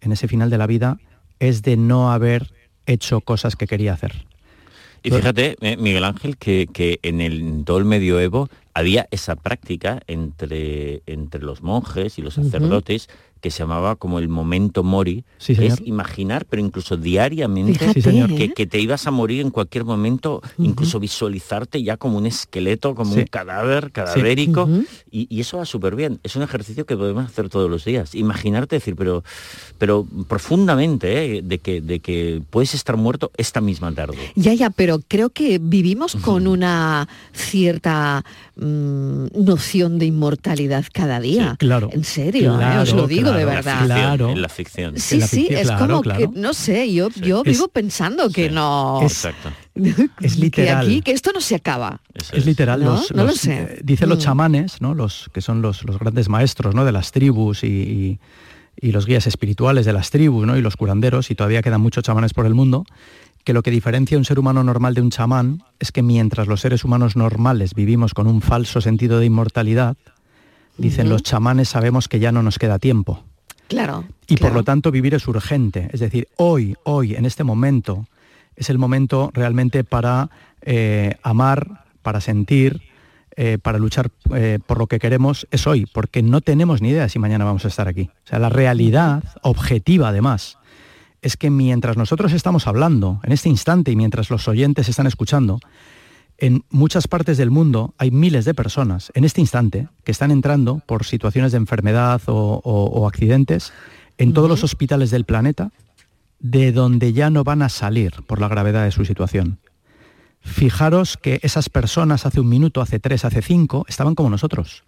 en 0.04 0.12
ese 0.12 0.28
final 0.28 0.50
de 0.50 0.58
la 0.58 0.66
vida 0.66 0.98
es 1.40 1.62
de 1.62 1.76
no 1.76 2.12
haber 2.12 2.52
hecho 2.86 3.20
cosas 3.20 3.56
que 3.56 3.66
quería 3.66 3.94
hacer. 3.94 4.26
Y 5.02 5.10
fíjate, 5.10 5.56
eh, 5.60 5.76
Miguel 5.76 6.04
Ángel, 6.04 6.38
que, 6.38 6.98
en 7.02 7.20
el, 7.20 7.62
todo 7.66 7.76
el 7.76 7.84
medioevo 7.84 8.48
había 8.72 9.06
esa 9.10 9.36
práctica 9.36 10.00
entre, 10.06 11.02
entre 11.06 11.42
los 11.42 11.62
monjes 11.62 12.18
y 12.18 12.22
los 12.22 12.34
sacerdotes 12.34 13.08
que 13.44 13.50
se 13.50 13.58
llamaba 13.58 13.96
como 13.96 14.18
el 14.20 14.30
momento 14.30 14.82
mori, 14.82 15.22
que 15.44 15.66
es 15.66 15.82
imaginar, 15.84 16.46
pero 16.48 16.62
incluso 16.62 16.96
diariamente, 16.96 17.78
que, 18.56 18.66
te 18.66 18.80
ibas 18.80 19.06
a 19.06 19.10
morir 19.10 19.42
en 19.42 19.50
cualquier 19.50 19.84
momento, 19.84 20.40
incluso 20.56 20.98
visualizarte 20.98 21.82
ya 21.82 21.98
como 21.98 22.16
un 22.16 22.24
esqueleto, 22.24 22.94
como 22.94 23.12
un 23.12 23.24
cadáver 23.24 23.92
cadavérico, 23.92 24.66
y, 25.10 25.38
eso 25.38 25.58
va 25.58 25.66
súper 25.66 25.94
bien. 25.94 26.20
Es 26.22 26.36
un 26.36 26.42
ejercicio 26.42 26.86
que 26.86 26.96
podemos 26.96 27.26
hacer 27.26 27.50
todos 27.50 27.68
los 27.70 27.84
días. 27.84 28.14
Imaginarte, 28.14 28.76
decir, 28.76 28.96
pero, 28.96 29.22
pero 29.76 30.06
profundamente, 30.26 31.36
¿eh? 31.36 31.42
de, 31.42 31.58
que, 31.58 31.82
de 31.82 32.00
que 32.00 32.40
puedes 32.48 32.72
estar 32.72 32.96
muerto 32.96 33.30
esta 33.36 33.60
misma 33.60 33.92
tarde. 33.92 34.16
Ya, 34.36 34.54
ya, 34.54 34.70
pero 34.70 35.00
creo 35.06 35.28
que 35.28 35.58
vivimos 35.60 36.16
con 36.16 36.46
una 36.46 37.10
cierta 37.34 38.24
mm, 38.56 39.26
noción 39.34 39.98
de 39.98 40.06
inmortalidad 40.06 40.86
cada 40.90 41.20
día. 41.20 41.56
claro. 41.58 41.90
En 41.92 42.04
serio, 42.04 42.58
¿eh? 42.58 42.78
os 42.78 42.94
lo 42.94 43.06
digo 43.06 43.33
de 43.34 43.44
verdad. 43.44 43.84
Claro. 43.84 44.30
En 44.30 44.42
la 44.42 44.48
ficción. 44.48 44.98
Sí, 44.98 45.20
sí, 45.20 45.48
es 45.50 45.70
como 45.72 46.02
que, 46.02 46.28
no 46.32 46.54
sé, 46.54 46.92
yo, 46.92 47.08
yo 47.10 47.42
vivo 47.42 47.68
pensando 47.68 48.30
que 48.30 48.50
no... 48.50 49.00
Exacto. 49.02 49.50
es 50.20 50.38
literal. 50.38 50.86
Que 50.86 50.92
aquí, 50.92 51.02
que 51.02 51.12
esto 51.12 51.30
no 51.32 51.40
se 51.40 51.56
acaba. 51.56 52.00
es, 52.32 52.46
literal. 52.46 52.82
No, 52.82 52.92
los, 52.92 53.10
lo 53.10 53.32
sé. 53.32 53.54
Eh, 53.54 53.80
dicen 53.82 54.08
los 54.08 54.18
mm. 54.18 54.22
chamanes, 54.22 54.80
¿no? 54.80 54.94
Los 54.94 55.30
que 55.32 55.40
son 55.40 55.62
los, 55.62 55.84
los 55.84 55.98
grandes 55.98 56.28
maestros 56.28 56.74
¿no? 56.74 56.84
de 56.84 56.92
las 56.92 57.12
tribus 57.12 57.64
y, 57.64 58.18
y, 58.80 58.92
los 58.92 59.06
guías 59.06 59.26
espirituales 59.26 59.86
de 59.86 59.92
las 59.92 60.10
tribus 60.10 60.46
¿no? 60.46 60.56
y 60.56 60.62
los 60.62 60.76
curanderos, 60.76 61.30
y 61.30 61.34
todavía 61.34 61.62
quedan 61.62 61.80
muchos 61.80 62.04
chamanes 62.04 62.34
por 62.34 62.46
el 62.46 62.54
mundo, 62.54 62.84
que 63.44 63.52
lo 63.52 63.62
que 63.62 63.70
diferencia 63.70 64.16
a 64.16 64.18
un 64.18 64.24
ser 64.24 64.38
humano 64.38 64.64
normal 64.64 64.94
de 64.94 65.02
un 65.02 65.10
chamán 65.10 65.62
es 65.78 65.92
que 65.92 66.02
mientras 66.02 66.46
los 66.46 66.60
seres 66.60 66.84
humanos 66.84 67.14
normales 67.14 67.74
vivimos 67.74 68.14
con 68.14 68.26
un 68.26 68.40
falso 68.40 68.80
sentido 68.80 69.18
de 69.18 69.26
inmortalidad, 69.26 69.96
dicen 70.76 71.08
los 71.08 71.22
chamanes 71.22 71.68
sabemos 71.68 72.08
que 72.08 72.18
ya 72.18 72.32
no 72.32 72.42
nos 72.42 72.58
queda 72.58 72.78
tiempo. 72.78 73.24
Claro. 73.68 74.04
Y 74.26 74.36
por 74.36 74.52
lo 74.52 74.62
tanto 74.62 74.90
vivir 74.90 75.14
es 75.14 75.26
urgente. 75.26 75.88
Es 75.92 76.00
decir, 76.00 76.28
hoy, 76.36 76.76
hoy, 76.84 77.14
en 77.14 77.24
este 77.24 77.44
momento, 77.44 78.06
es 78.56 78.70
el 78.70 78.78
momento 78.78 79.30
realmente 79.34 79.84
para 79.84 80.30
eh, 80.62 81.16
amar, 81.22 81.84
para 82.02 82.20
sentir, 82.20 82.82
eh, 83.36 83.58
para 83.60 83.78
luchar 83.78 84.10
eh, 84.34 84.58
por 84.64 84.78
lo 84.78 84.86
que 84.86 84.98
queremos, 84.98 85.48
es 85.50 85.66
hoy, 85.66 85.86
porque 85.86 86.22
no 86.22 86.40
tenemos 86.40 86.82
ni 86.82 86.90
idea 86.90 87.08
si 87.08 87.18
mañana 87.18 87.44
vamos 87.44 87.64
a 87.64 87.68
estar 87.68 87.88
aquí. 87.88 88.10
O 88.24 88.28
sea, 88.28 88.38
la 88.38 88.48
realidad 88.48 89.24
objetiva 89.42 90.08
además 90.08 90.58
es 91.20 91.36
que 91.36 91.50
mientras 91.50 91.96
nosotros 91.96 92.32
estamos 92.32 92.66
hablando, 92.66 93.20
en 93.24 93.32
este 93.32 93.48
instante 93.48 93.90
y 93.90 93.96
mientras 93.96 94.30
los 94.30 94.46
oyentes 94.46 94.88
están 94.88 95.06
escuchando, 95.06 95.58
en 96.38 96.64
muchas 96.70 97.06
partes 97.06 97.36
del 97.36 97.50
mundo 97.50 97.94
hay 97.98 98.10
miles 98.10 98.44
de 98.44 98.54
personas 98.54 99.12
en 99.14 99.24
este 99.24 99.40
instante 99.40 99.88
que 100.04 100.12
están 100.12 100.30
entrando 100.30 100.82
por 100.86 101.04
situaciones 101.04 101.52
de 101.52 101.58
enfermedad 101.58 102.20
o, 102.26 103.06
accidentes 103.06 103.72
en 104.18 104.32
todos 104.32 104.48
los 104.48 104.64
hospitales 104.64 105.10
del 105.10 105.24
planeta 105.24 105.70
de 106.40 106.72
donde 106.72 107.12
ya 107.12 107.30
no 107.30 107.44
van 107.44 107.62
a 107.62 107.68
salir 107.68 108.22
por 108.26 108.40
la 108.40 108.48
gravedad 108.48 108.84
de 108.84 108.90
su 108.90 109.04
situación. 109.04 109.58
Fijaros 110.40 111.16
que 111.16 111.40
esas 111.42 111.70
personas 111.70 112.26
hace 112.26 112.40
un 112.40 112.48
minuto, 112.48 112.82
hace 112.82 112.98
tres, 112.98 113.24
hace 113.24 113.40
cinco, 113.40 113.86
estaban 113.88 114.14
como 114.14 114.28
nosotros, 114.28 114.84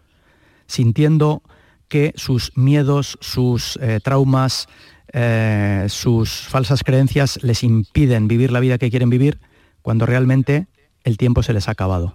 sintiendo 0.66 1.42
que 1.88 2.12
sus 2.16 2.52
miedos, 2.56 3.16
sus 3.22 3.78
eh, 3.80 4.00
traumas, 4.02 4.68
eh, 5.12 5.86
sus 5.88 6.42
falsas 6.42 6.82
creencias 6.82 7.42
les 7.42 7.62
impiden 7.62 8.28
vivir 8.28 8.52
la 8.52 8.60
vida 8.60 8.76
que 8.76 8.90
quieren 8.90 9.08
vivir, 9.08 9.38
cuando 9.80 10.04
realmente 10.04 10.66
el 11.06 11.16
tiempo 11.16 11.42
se 11.42 11.54
les 11.54 11.68
ha 11.68 11.70
acabado. 11.70 12.14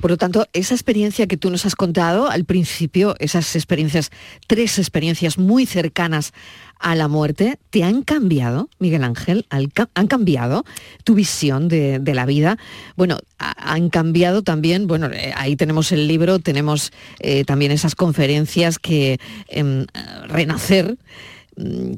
Por 0.00 0.12
lo 0.12 0.16
tanto, 0.16 0.46
esa 0.52 0.74
experiencia 0.74 1.26
que 1.26 1.36
tú 1.36 1.50
nos 1.50 1.66
has 1.66 1.74
contado 1.74 2.30
al 2.30 2.44
principio, 2.44 3.16
esas 3.18 3.56
experiencias, 3.56 4.10
tres 4.46 4.78
experiencias 4.78 5.38
muy 5.38 5.66
cercanas 5.66 6.32
a 6.78 6.94
la 6.94 7.08
muerte, 7.08 7.58
¿te 7.70 7.82
han 7.82 8.02
cambiado, 8.02 8.68
Miguel 8.78 9.02
Ángel? 9.02 9.46
¿Han 9.50 10.06
cambiado 10.06 10.64
tu 11.02 11.14
visión 11.14 11.68
de, 11.68 12.00
la 12.14 12.26
vida? 12.26 12.58
Bueno, 12.96 13.18
han 13.38 13.90
cambiado 13.90 14.42
también, 14.42 14.86
bueno, 14.86 15.08
eh, 15.12 15.32
ahí 15.34 15.56
tenemos 15.56 15.90
el 15.90 16.06
libro, 16.06 16.38
tenemos 16.38 16.92
eh, 17.18 17.44
también 17.44 17.72
esas 17.72 17.96
conferencias 17.96 18.78
que 18.78 19.18
em, 19.48 19.86
Renacer 20.28 20.96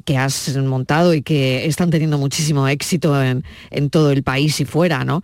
que 0.05 0.17
has 0.17 0.55
montado 0.57 1.13
y 1.13 1.21
que 1.21 1.65
están 1.65 1.89
teniendo 1.89 2.17
muchísimo 2.17 2.67
éxito 2.67 3.21
en, 3.21 3.43
todo 3.89 4.11
el 4.11 4.23
país 4.23 4.59
y 4.59 4.65
fuera, 4.65 5.03
¿no? 5.03 5.21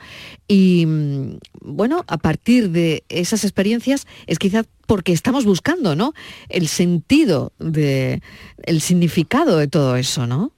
Y 0.48 0.86
mm, 0.86 1.38
bueno, 1.62 2.03
a 2.08 2.17
partir 2.17 2.70
de 2.70 3.03
esas 3.10 3.44
experiencias 3.44 4.06
es 4.27 4.39
quizás 4.39 4.65
porque 4.86 5.12
estamos 5.12 5.46
buscando, 5.46 5.96
¿no? 5.96 6.13
El 6.50 6.67
sentido 6.67 7.53
de, 7.60 8.22
el 8.63 8.82
significado 8.82 9.58
de 9.58 9.67
todo 9.67 9.96
eso, 9.96 10.27
¿no? 10.27 10.51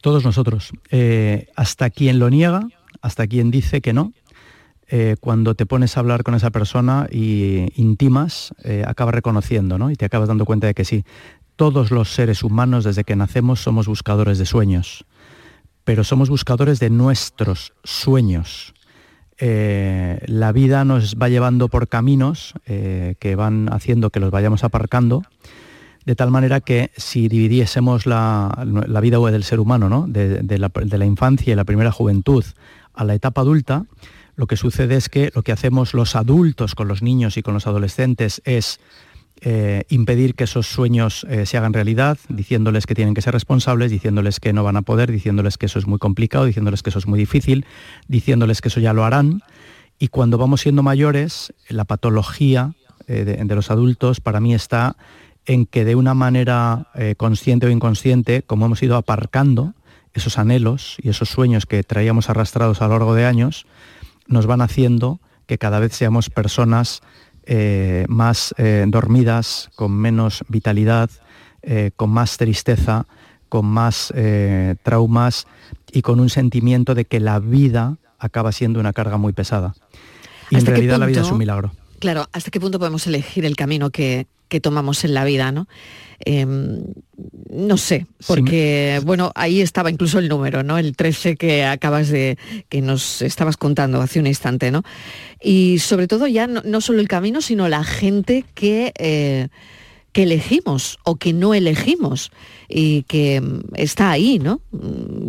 Todos 0.00 0.24
nosotros. 0.24 0.72
Eh, 0.90 1.46
hasta 1.56 1.90
quien 1.90 2.18
lo 2.18 2.28
niega, 2.30 2.68
hasta 3.00 3.26
quien 3.26 3.50
dice 3.50 3.80
que 3.80 3.92
no, 3.92 4.12
eh, 4.94 5.16
cuando 5.20 5.54
te 5.54 5.64
pones 5.64 5.96
a 5.96 6.00
hablar 6.00 6.22
con 6.22 6.34
esa 6.34 6.50
persona 6.50 7.08
y 7.10 7.66
intimas, 7.80 8.52
eh, 8.62 8.84
acabas 8.86 9.14
reconociendo, 9.14 9.78
¿no? 9.78 9.90
Y 9.90 9.96
te 9.96 10.04
acabas 10.04 10.28
dando 10.28 10.44
cuenta 10.44 10.66
de 10.66 10.74
que 10.74 10.84
sí 10.84 11.04
todos 11.62 11.92
los 11.92 12.12
seres 12.12 12.42
humanos 12.42 12.82
desde 12.82 13.04
que 13.04 13.14
nacemos 13.14 13.60
somos 13.60 13.86
buscadores 13.86 14.36
de 14.36 14.46
sueños, 14.46 15.04
pero 15.84 16.02
somos 16.02 16.28
buscadores 16.28 16.80
de 16.80 16.90
nuestros 16.90 17.72
sueños. 17.84 18.74
Eh, 19.38 20.18
la 20.26 20.50
vida 20.50 20.84
nos 20.84 21.14
va 21.14 21.28
llevando 21.28 21.68
por 21.68 21.86
caminos 21.86 22.54
eh, 22.66 23.14
que 23.20 23.36
van 23.36 23.72
haciendo 23.72 24.10
que 24.10 24.18
los 24.18 24.32
vayamos 24.32 24.64
aparcando, 24.64 25.22
de 26.04 26.16
tal 26.16 26.32
manera 26.32 26.60
que 26.60 26.90
si 26.96 27.28
dividiésemos 27.28 28.06
la, 28.06 28.50
vida 29.00 29.20
del 29.30 29.44
ser 29.44 29.60
humano, 29.60 29.88
¿no? 29.88 30.08
de, 30.08 30.58
la, 30.58 30.68
de 30.68 30.98
la 30.98 31.06
infancia 31.06 31.52
y 31.52 31.54
la 31.54 31.62
primera 31.62 31.92
juventud 31.92 32.44
a 32.92 33.04
la 33.04 33.14
etapa 33.14 33.42
adulta, 33.42 33.84
lo 34.34 34.48
que 34.48 34.56
sucede 34.56 34.96
es 34.96 35.08
que 35.08 35.30
lo 35.32 35.42
que 35.42 35.52
hacemos 35.52 35.94
los 35.94 36.16
adultos 36.16 36.74
con 36.74 36.88
los 36.88 37.02
niños 37.02 37.36
y 37.36 37.42
con 37.44 37.54
los 37.54 37.68
adolescentes 37.68 38.42
es 38.44 38.80
eh, 39.44 39.82
impedir 39.88 40.36
que 40.36 40.44
esos 40.44 40.68
sueños 40.68 41.26
eh, 41.28 41.46
se 41.46 41.58
hagan 41.58 41.72
realidad, 41.72 42.16
diciéndoles 42.28 42.86
que 42.86 42.94
tienen 42.94 43.12
que 43.12 43.22
ser 43.22 43.34
responsables, 43.34 43.90
diciéndoles 43.90 44.38
que 44.38 44.52
no 44.52 44.62
van 44.62 44.76
a 44.76 44.82
poder, 44.82 45.10
diciéndoles 45.10 45.58
que 45.58 45.66
eso 45.66 45.80
es 45.80 45.86
muy 45.88 45.98
complicado, 45.98 46.44
diciéndoles 46.44 46.84
que 46.84 46.90
eso 46.90 47.00
es 47.00 47.08
muy 47.08 47.18
difícil, 47.18 47.66
diciéndoles 48.06 48.60
que 48.60 48.68
eso 48.68 48.78
ya 48.78 48.92
lo 48.92 49.04
harán. 49.04 49.42
Y 49.98 50.08
cuando 50.08 50.38
vamos 50.38 50.60
siendo 50.60 50.84
mayores, 50.84 51.52
la 51.68 51.84
patología 51.84 52.74
eh, 53.08 53.24
de, 53.24 53.54
los 53.56 53.72
adultos 53.72 54.20
para 54.20 54.38
mí 54.38 54.54
está 54.54 54.96
en 55.44 55.66
que 55.66 55.84
de 55.84 55.96
una 55.96 56.14
manera 56.14 56.86
consciente 57.16 57.66
o 57.66 57.70
inconsciente, 57.70 58.42
como 58.42 58.66
hemos 58.66 58.80
ido 58.80 58.96
aparcando 58.96 59.74
esos 60.14 60.38
anhelos 60.38 60.98
y 61.02 61.08
esos 61.08 61.30
sueños 61.30 61.66
que 61.66 61.82
traíamos 61.82 62.30
arrastrados 62.30 62.80
a 62.80 62.86
lo 62.86 62.92
largo 62.92 63.14
de 63.16 63.26
años, 63.26 63.66
nos 64.28 64.46
van 64.46 64.60
haciendo 64.60 65.18
que 65.46 65.58
cada 65.58 65.80
vez 65.80 65.94
seamos 65.94 66.30
personas 66.30 67.02
eh, 67.44 68.04
más 68.08 68.54
eh, 68.58 68.84
dormidas, 68.88 69.70
con 69.74 69.92
menos 69.92 70.44
vitalidad, 70.48 71.10
eh, 71.62 71.90
con 71.96 72.10
más 72.10 72.36
tristeza, 72.36 73.06
con 73.48 73.66
más 73.66 74.12
traumas 74.82 75.46
y 75.92 76.00
con 76.00 76.20
un 76.20 76.30
sentimiento 76.30 76.94
de 76.94 77.04
que 77.04 77.20
la 77.20 77.38
vida 77.38 77.98
acaba 78.18 78.50
siendo 78.50 78.80
una 78.80 78.94
carga 78.94 79.18
muy 79.18 79.34
pesada. 79.34 79.74
Y 80.48 80.56
en 80.56 80.64
realidad 80.64 80.98
la 80.98 81.04
vida 81.04 81.20
es 81.20 81.30
un 81.30 81.36
milagro. 81.36 81.72
Claro, 82.02 82.28
¿hasta 82.32 82.50
qué 82.50 82.58
punto 82.58 82.80
podemos 82.80 83.06
elegir 83.06 83.44
el 83.44 83.54
camino 83.54 83.90
que, 83.90 84.26
que 84.48 84.58
tomamos 84.60 85.04
en 85.04 85.14
la 85.14 85.24
vida, 85.24 85.52
¿no? 85.52 85.68
Em, 86.24 86.82
no 87.48 87.76
sé, 87.76 88.08
porque 88.26 89.00
bueno, 89.04 89.30
ahí 89.36 89.60
estaba 89.60 89.88
incluso 89.88 90.18
el 90.18 90.28
número, 90.28 90.64
¿no? 90.64 90.78
El 90.78 90.96
13 90.96 91.36
que 91.36 91.64
acabas 91.64 92.08
de, 92.08 92.38
que 92.68 92.82
nos 92.82 93.22
estabas 93.22 93.56
contando 93.56 94.00
hace 94.00 94.18
un 94.18 94.26
instante, 94.26 94.72
¿no? 94.72 94.82
Y 95.40 95.78
sobre 95.78 96.08
todo 96.08 96.26
ya 96.26 96.48
no, 96.48 96.80
solo 96.80 96.98
el 96.98 97.06
camino, 97.06 97.40
sino 97.40 97.68
la 97.68 97.84
gente 97.84 98.44
que, 98.56 98.92
eh, 98.98 99.46
que 100.10 100.24
elegimos 100.24 100.98
o 101.04 101.14
que 101.14 101.32
no 101.32 101.54
elegimos 101.54 102.32
y 102.68 103.04
que 103.04 103.40
mm, 103.40 103.60
está 103.76 104.10
ahí, 104.10 104.40
¿no? 104.40 104.60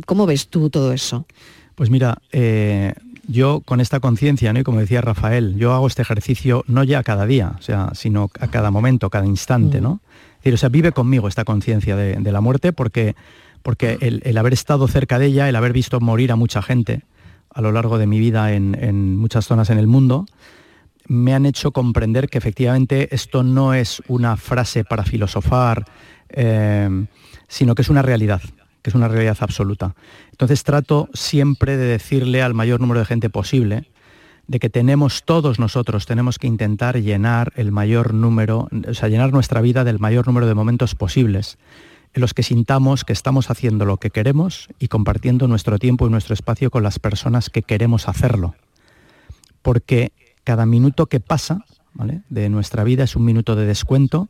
¿Cómo 0.08 0.26
ves 0.26 0.48
tú 0.48 0.72
todo 0.72 0.92
eso? 0.92 1.28
Pues 1.76 1.92
mira, 1.92 2.18
eh, 2.32 2.96
yo 3.28 3.62
con 3.62 3.80
esta 3.80 4.00
conciencia, 4.00 4.52
¿no? 4.54 4.60
y 4.60 4.64
como 4.64 4.80
decía 4.80 5.02
Rafael, 5.02 5.56
yo 5.56 5.74
hago 5.74 5.88
este 5.88 6.02
ejercicio 6.02 6.64
no 6.68 6.84
ya 6.84 7.04
cada 7.04 7.26
día, 7.26 7.54
o 7.58 7.62
sea, 7.62 7.92
sino 7.94 8.30
a 8.40 8.48
cada 8.48 8.72
momento, 8.72 9.10
cada 9.10 9.26
instante, 9.26 9.82
¿no? 9.82 10.02
Es 10.38 10.44
decir, 10.46 10.54
o 10.56 10.58
sea, 10.58 10.70
vive 10.70 10.92
conmigo 10.92 11.28
esta 11.28 11.46
conciencia 11.46 11.96
de, 11.96 12.32
la 12.32 12.42
muerte 12.42 12.74
porque, 12.74 13.16
porque 13.62 13.98
el, 14.02 14.38
haber 14.38 14.52
estado 14.52 14.88
cerca 14.90 15.20
de 15.20 15.28
ella, 15.28 15.48
el 15.48 15.56
haber 15.56 15.72
visto 15.72 16.02
morir 16.02 16.34
a 16.34 16.36
mucha 16.36 16.62
gente 16.62 17.04
a 17.50 17.62
lo 17.62 17.72
largo 17.72 17.98
de 17.98 18.08
mi 18.08 18.20
vida 18.20 18.52
en, 18.52 19.16
muchas 19.16 19.46
zonas 19.46 19.70
en 19.70 19.78
el 19.78 19.88
mundo, 19.88 20.26
me 21.08 21.34
han 21.34 21.46
hecho 21.46 21.72
comprender 21.72 22.28
que 22.28 22.38
efectivamente 22.38 23.14
esto 23.16 23.44
no 23.44 23.74
es 23.74 24.02
una 24.08 24.36
frase 24.36 24.84
para 24.84 25.04
filosofar, 25.04 25.86
eh, 26.30 27.06
sino 27.48 27.76
que 27.76 27.84
es 27.84 27.90
una 27.90 28.02
realidad 28.02 28.42
que 28.84 28.92
es 28.92 28.96
una 28.96 29.08
realidad 29.08 29.38
absoluta. 29.40 29.96
Entonces 30.32 30.64
trato 30.64 31.10
siempre 31.14 31.78
de 31.78 31.86
decirle 31.86 32.44
al 32.44 32.54
mayor 32.54 32.80
número 32.80 33.00
de 33.00 33.06
gente 33.08 33.30
posible 33.30 33.90
de 34.46 34.60
que 34.60 34.70
tenemos 34.70 35.24
todos 35.24 35.58
nosotros, 35.58 36.06
tenemos 36.06 36.38
que 36.38 36.48
intentar 36.48 37.02
llenar 37.02 37.54
el 37.56 37.72
mayor 37.72 38.14
número, 38.14 38.68
o 38.88 38.94
sea, 38.94 39.08
llenar 39.08 39.32
nuestra 39.32 39.62
vida 39.62 39.86
del 39.86 40.00
mayor 40.00 40.28
número 40.28 40.48
de 40.48 40.54
momentos 40.54 40.96
posibles 40.96 41.58
en 42.14 42.22
los 42.22 42.34
que 42.34 42.44
sintamos 42.44 43.06
que 43.06 43.14
estamos 43.14 43.50
haciendo 43.50 43.86
lo 43.86 43.98
que 43.98 44.12
queremos 44.12 44.68
y 44.80 44.88
compartiendo 44.88 45.48
nuestro 45.48 45.80
tiempo 45.80 46.06
y 46.06 46.12
nuestro 46.12 46.34
espacio 46.34 46.70
con 46.70 46.84
las 46.84 47.00
personas 47.00 47.50
que 47.50 47.64
queremos 47.64 48.08
hacerlo. 48.08 48.54
Porque 49.62 50.12
cada 50.44 50.66
minuto 50.66 51.08
que 51.08 51.20
pasa 51.20 51.66
de 52.30 52.50
nuestra 52.50 52.84
vida 52.84 53.06
es 53.06 53.16
un 53.16 53.26
minuto 53.26 53.56
de 53.56 53.66
descuento 53.66 54.30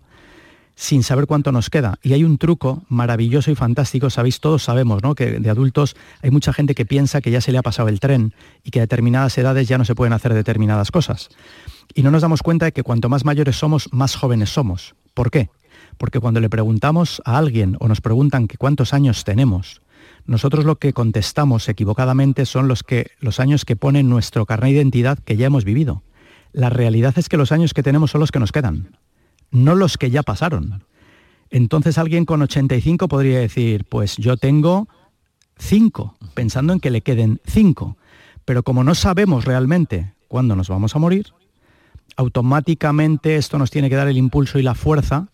sin 0.76 1.04
saber 1.04 1.28
cuánto 1.28 1.52
nos 1.52 1.70
queda. 1.70 2.00
Y 2.02 2.14
hay 2.14 2.24
un 2.24 2.38
truco 2.38 2.84
maravilloso 2.90 3.52
y 3.52 3.56
fantástico, 3.56 4.10
sabéis, 4.10 4.40
todos 4.40 4.64
sabemos, 4.64 5.04
¿no? 5.04 5.16
Que 5.16 5.40
de 5.40 5.50
adultos 5.50 5.96
hay 6.22 6.32
mucha 6.32 6.54
gente 6.54 6.76
que 6.76 6.86
piensa 6.86 7.22
que 7.22 7.32
ya 7.32 7.42
se 7.42 7.52
le 7.52 7.58
ha 7.58 7.62
pasado 7.62 7.90
el 7.90 8.00
tren 8.00 8.34
y 8.64 8.72
que 8.72 8.80
a 8.80 8.84
determinadas 8.84 9.38
edades 9.38 9.68
ya 9.68 9.78
no 9.78 9.86
se 9.86 9.96
pueden 9.96 10.14
hacer 10.14 10.34
determinadas 10.34 10.92
cosas. 10.92 11.30
Y 11.94 12.04
no 12.04 12.12
nos 12.12 12.22
damos 12.22 12.42
cuenta 12.42 12.66
de 12.66 12.72
que 12.72 12.84
cuanto 12.84 13.10
más 13.10 13.26
mayores 13.26 13.56
somos, 13.56 13.92
más 13.92 14.16
jóvenes 14.16 14.50
somos. 14.50 14.96
¿Por 15.14 15.30
qué? 15.30 15.50
Porque 15.98 16.20
cuando 16.20 16.40
le 16.40 16.50
preguntamos 16.50 17.22
a 17.26 17.38
alguien 17.38 17.78
o 17.80 17.88
nos 17.88 18.02
preguntan 18.02 18.48
cuántos 18.58 18.94
años 18.94 19.24
tenemos, 19.24 19.82
nosotros 20.26 20.66
lo 20.66 20.78
que 20.78 20.94
contestamos 20.94 21.70
equivocadamente 21.70 22.46
son 22.46 22.68
los, 22.68 22.84
que, 22.84 23.12
los 23.20 23.40
años 23.40 23.66
que 23.66 23.76
pone 23.76 24.04
nuestro 24.04 24.46
carnet 24.46 24.72
de 24.72 24.78
identidad 24.78 25.20
que 25.20 25.38
ya 25.38 25.48
hemos 25.48 25.66
vivido. 25.66 26.02
La 26.52 26.70
realidad 26.70 27.14
es 27.18 27.30
que 27.30 27.38
los 27.38 27.52
años 27.52 27.74
que 27.74 27.84
tenemos 27.84 28.12
son 28.12 28.22
los 28.22 28.32
que 28.32 28.40
nos 28.40 28.52
quedan 28.52 28.90
no 29.54 29.76
los 29.76 29.98
que 29.98 30.12
ya 30.12 30.24
pasaron. 30.24 30.84
Entonces 31.50 31.98
alguien 31.98 32.26
con 32.26 32.42
85 32.42 33.08
podría 33.08 33.40
decir, 33.40 33.86
pues 33.86 34.18
yo 34.18 34.36
tengo 34.36 34.90
5, 35.60 36.18
pensando 36.34 36.74
en 36.74 36.80
que 36.80 36.90
le 36.90 37.02
queden 37.02 37.40
5. 37.46 37.96
Pero 38.44 38.64
como 38.64 38.84
no 38.84 38.96
sabemos 38.96 39.46
realmente 39.46 40.14
cuándo 40.28 40.56
nos 40.56 40.68
vamos 40.68 40.96
a 40.96 41.00
morir, 41.00 41.28
automáticamente 42.18 43.38
esto 43.38 43.58
nos 43.58 43.72
tiene 43.72 43.90
que 43.90 43.96
dar 43.96 44.08
el 44.08 44.18
impulso 44.18 44.60
y 44.60 44.64
la 44.64 44.76
fuerza 44.76 45.30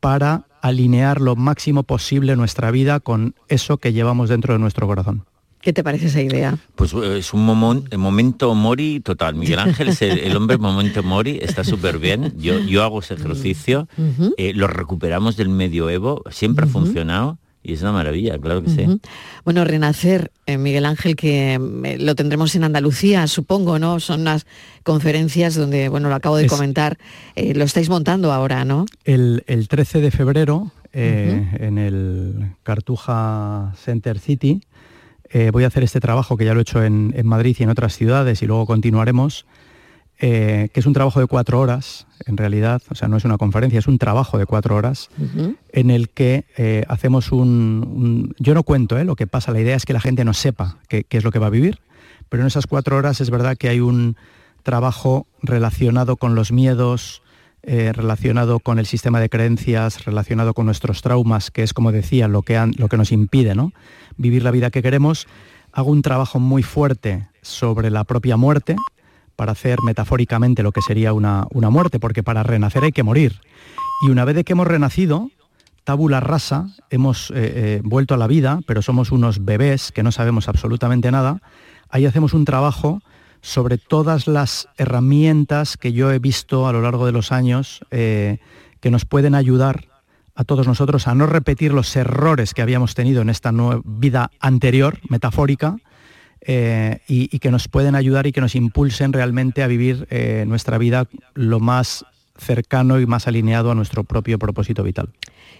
para 0.00 0.46
alinear 0.60 1.20
lo 1.20 1.36
máximo 1.36 1.84
posible 1.84 2.36
nuestra 2.36 2.70
vida 2.70 3.00
con 3.00 3.36
eso 3.48 3.78
que 3.78 3.92
llevamos 3.92 4.28
dentro 4.28 4.52
de 4.52 4.58
nuestro 4.58 4.86
corazón. 4.86 5.24
¿Qué 5.62 5.72
te 5.72 5.84
parece 5.84 6.06
esa 6.06 6.20
idea? 6.20 6.58
Pues 6.74 6.92
eh, 6.92 7.18
es 7.18 7.32
un 7.32 7.44
momento 7.44 8.54
Mori 8.56 8.98
total. 8.98 9.36
Miguel 9.36 9.58
Ángel 9.60 9.88
es 9.88 10.02
el, 10.02 10.36
hombre 10.36 10.58
momento 10.58 11.04
Mori, 11.04 11.38
está 11.40 11.62
súper 11.62 11.98
bien. 11.98 12.34
Yo, 12.36 12.58
yo 12.58 12.82
hago 12.82 12.98
ese 12.98 13.14
ejercicio, 13.14 13.88
eh, 14.36 14.52
lo 14.54 14.66
recuperamos 14.66 15.36
del 15.36 15.48
medioevo, 15.48 16.24
siempre 16.30 16.66
ha 16.66 16.68
funcionado. 16.68 17.38
Y 17.64 17.74
es 17.74 17.82
una 17.82 17.92
maravilla, 17.92 18.36
claro 18.38 18.64
que 18.64 18.70
sí. 18.70 19.00
Bueno, 19.44 19.64
Renacer, 19.64 20.32
eh, 20.46 20.58
Miguel 20.58 20.84
Ángel, 20.84 21.14
que 21.14 21.60
lo 22.00 22.16
tendremos 22.16 22.56
en 22.56 22.64
Andalucía, 22.64 23.28
supongo, 23.28 23.78
¿no? 23.78 24.00
Son 24.00 24.22
unas 24.22 24.46
conferencias 24.82 25.54
donde, 25.54 25.88
bueno, 25.88 26.08
lo 26.08 26.16
acabo 26.16 26.36
de 26.38 26.48
comentar, 26.48 26.98
lo 27.36 27.62
estáis 27.62 27.88
montando 27.88 28.32
ahora, 28.32 28.64
¿no? 28.64 28.84
El, 29.04 29.44
13 29.68 30.00
de 30.00 30.10
febrero, 30.10 30.72
en 30.92 31.78
el 31.78 32.50
Cartuja 32.64 33.72
Center 33.76 34.18
City, 34.18 34.60
eh, 35.32 35.50
voy 35.50 35.64
a 35.64 35.68
hacer 35.68 35.82
este 35.82 35.98
trabajo 35.98 36.36
que 36.36 36.44
ya 36.44 36.52
lo 36.52 36.60
he 36.60 36.62
hecho 36.62 36.82
en, 36.84 37.14
Madrid 37.24 37.56
y 37.58 37.62
en 37.62 37.70
otras 37.70 37.96
ciudades 37.96 38.42
y 38.42 38.46
luego 38.46 38.66
continuaremos, 38.66 39.46
eh, 40.18 40.68
que 40.72 40.80
es 40.80 40.86
un 40.86 40.92
trabajo 40.92 41.20
de 41.20 41.26
cuatro 41.26 41.58
horas, 41.58 42.06
en 42.26 42.36
realidad, 42.36 42.82
o 42.90 42.94
sea, 42.94 43.08
no 43.08 43.16
es 43.16 43.24
una 43.24 43.38
conferencia, 43.38 43.78
es 43.78 43.88
un 43.88 43.98
trabajo 43.98 44.36
de 44.36 44.44
cuatro 44.44 44.76
horas, 44.76 45.08
en 45.72 45.90
el 45.90 46.10
que 46.10 46.44
eh, 46.56 46.84
hacemos 46.88 47.32
un, 47.32 48.34
Yo 48.38 48.54
no 48.54 48.62
cuento 48.62 49.02
lo 49.02 49.16
que 49.16 49.26
pasa, 49.26 49.52
la 49.52 49.60
idea 49.60 49.74
es 49.74 49.86
que 49.86 49.94
la 49.94 50.00
gente 50.00 50.24
no 50.24 50.34
sepa 50.34 50.76
qué, 50.88 51.04
qué 51.04 51.16
es 51.16 51.24
lo 51.24 51.30
que 51.30 51.38
va 51.38 51.46
a 51.46 51.50
vivir, 51.50 51.80
pero 52.28 52.42
en 52.42 52.46
esas 52.46 52.66
cuatro 52.66 52.96
horas 52.96 53.20
es 53.22 53.30
verdad 53.30 53.56
que 53.56 53.70
hay 53.70 53.80
un 53.80 54.16
trabajo 54.62 55.26
relacionado 55.42 56.16
con 56.16 56.34
los 56.34 56.52
miedos, 56.52 57.22
eh, 57.62 57.92
relacionado 57.92 58.58
con 58.58 58.78
el 58.78 58.86
sistema 58.86 59.20
de 59.20 59.28
creencias, 59.28 60.04
relacionado 60.04 60.54
con 60.54 60.66
nuestros 60.66 61.02
traumas, 61.02 61.50
que 61.50 61.62
es, 61.62 61.72
como 61.72 61.92
decía, 61.92 62.28
lo 62.28 62.42
que, 62.42 62.60
lo 62.76 62.88
que 62.88 62.96
nos 62.96 63.12
impide 63.12 63.54
¿no? 63.54 63.72
vivir 64.16 64.42
la 64.42 64.50
vida 64.50 64.70
que 64.70 64.82
queremos. 64.82 65.26
Hago 65.72 65.90
un 65.90 66.02
trabajo 66.02 66.38
muy 66.38 66.62
fuerte 66.62 67.28
sobre 67.40 67.90
la 67.90 68.04
propia 68.04 68.36
muerte, 68.36 68.76
para 69.36 69.52
hacer 69.52 69.78
metafóricamente 69.82 70.62
lo 70.62 70.72
que 70.72 70.82
sería 70.82 71.12
una, 71.12 71.48
muerte, 71.52 71.98
porque 71.98 72.22
para 72.22 72.42
renacer 72.42 72.84
hay 72.84 72.92
que 72.92 73.02
morir. 73.02 73.40
Y 74.06 74.10
una 74.10 74.24
vez 74.24 74.44
que 74.44 74.52
hemos 74.52 74.66
renacido, 74.66 75.30
tabula 75.84 76.20
rasa, 76.20 76.68
hemos 76.90 77.30
eh, 77.30 77.34
eh, 77.34 77.80
vuelto 77.84 78.14
a 78.14 78.18
la 78.18 78.26
vida, 78.26 78.60
pero 78.66 78.82
somos 78.82 79.10
unos 79.12 79.44
bebés 79.44 79.92
que 79.92 80.02
no 80.02 80.12
sabemos 80.12 80.48
absolutamente 80.48 81.10
nada, 81.10 81.40
ahí 81.88 82.06
hacemos 82.06 82.34
un 82.34 82.44
trabajo 82.44 83.00
sobre 83.42 83.76
todas 83.76 84.26
las 84.26 84.68
herramientas 84.78 85.76
que 85.76 85.92
yo 85.92 86.10
he 86.10 86.18
visto 86.18 86.66
a 86.66 86.72
lo 86.72 86.80
largo 86.80 87.04
de 87.04 87.12
los 87.12 87.32
años 87.32 87.84
eh, 87.90 88.38
que 88.80 88.90
nos 88.90 89.04
pueden 89.04 89.34
ayudar 89.34 89.88
a 90.34 90.44
todos 90.44 90.66
nosotros 90.66 91.08
a 91.08 91.14
no 91.14 91.26
repetir 91.26 91.74
los 91.74 91.94
errores 91.94 92.54
que 92.54 92.62
habíamos 92.62 92.94
tenido 92.94 93.20
en 93.20 93.28
esta 93.28 93.52
vida 93.84 94.30
anterior, 94.40 94.98
metafórica, 95.10 95.76
eh, 96.44 97.00
y, 97.06 97.38
que 97.38 97.50
nos 97.50 97.68
pueden 97.68 97.94
ayudar 97.94 98.26
y 98.26 98.32
que 98.32 98.40
nos 98.40 98.56
impulsen 98.56 99.12
realmente 99.12 99.62
a 99.62 99.68
vivir 99.68 100.08
eh, 100.10 100.44
nuestra 100.48 100.78
vida 100.78 101.06
lo 101.34 101.60
más 101.60 102.04
cercano 102.36 102.98
y 102.98 103.06
más 103.06 103.28
alineado 103.28 103.70
a 103.70 103.74
nuestro 103.74 104.02
propio 104.02 104.38
propósito 104.38 104.82
vital. 104.82 105.10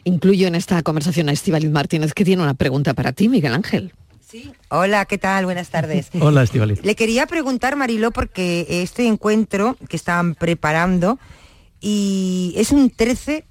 Incluyo 0.05 0.49
en 0.49 0.57
esta 0.57 0.83
conversación 0.83 1.29
a 1.29 1.33
Estibaliz 1.33 1.71
Martínez, 1.71 2.15
que 2.15 2.25
tiene 2.25 2.43
una 2.43 2.55
pregunta 2.55 2.95
para 2.95 3.13
ti, 3.13 3.29
Miguel 3.29 3.55
Ángel. 3.55 3.93
Hola, 4.69 5.05
¿qué 5.05 5.19
tal? 5.19 5.45
Buenas 5.45 5.69
tardes. 5.71 6.09
Hola, 6.21 6.43
Estivaliz. 6.43 6.85
Le 6.85 6.95
quería 6.95 7.27
preguntar, 7.27 7.77
Mariló, 7.77 8.11
porque 8.11 8.67
este 8.69 9.07
encuentro 9.07 9.77
que 9.89 9.97
estaban 9.97 10.35
preparando 10.35 11.19
y 11.81 12.55
es 12.57 12.71
un 12.71 12.91
13 12.91 13.45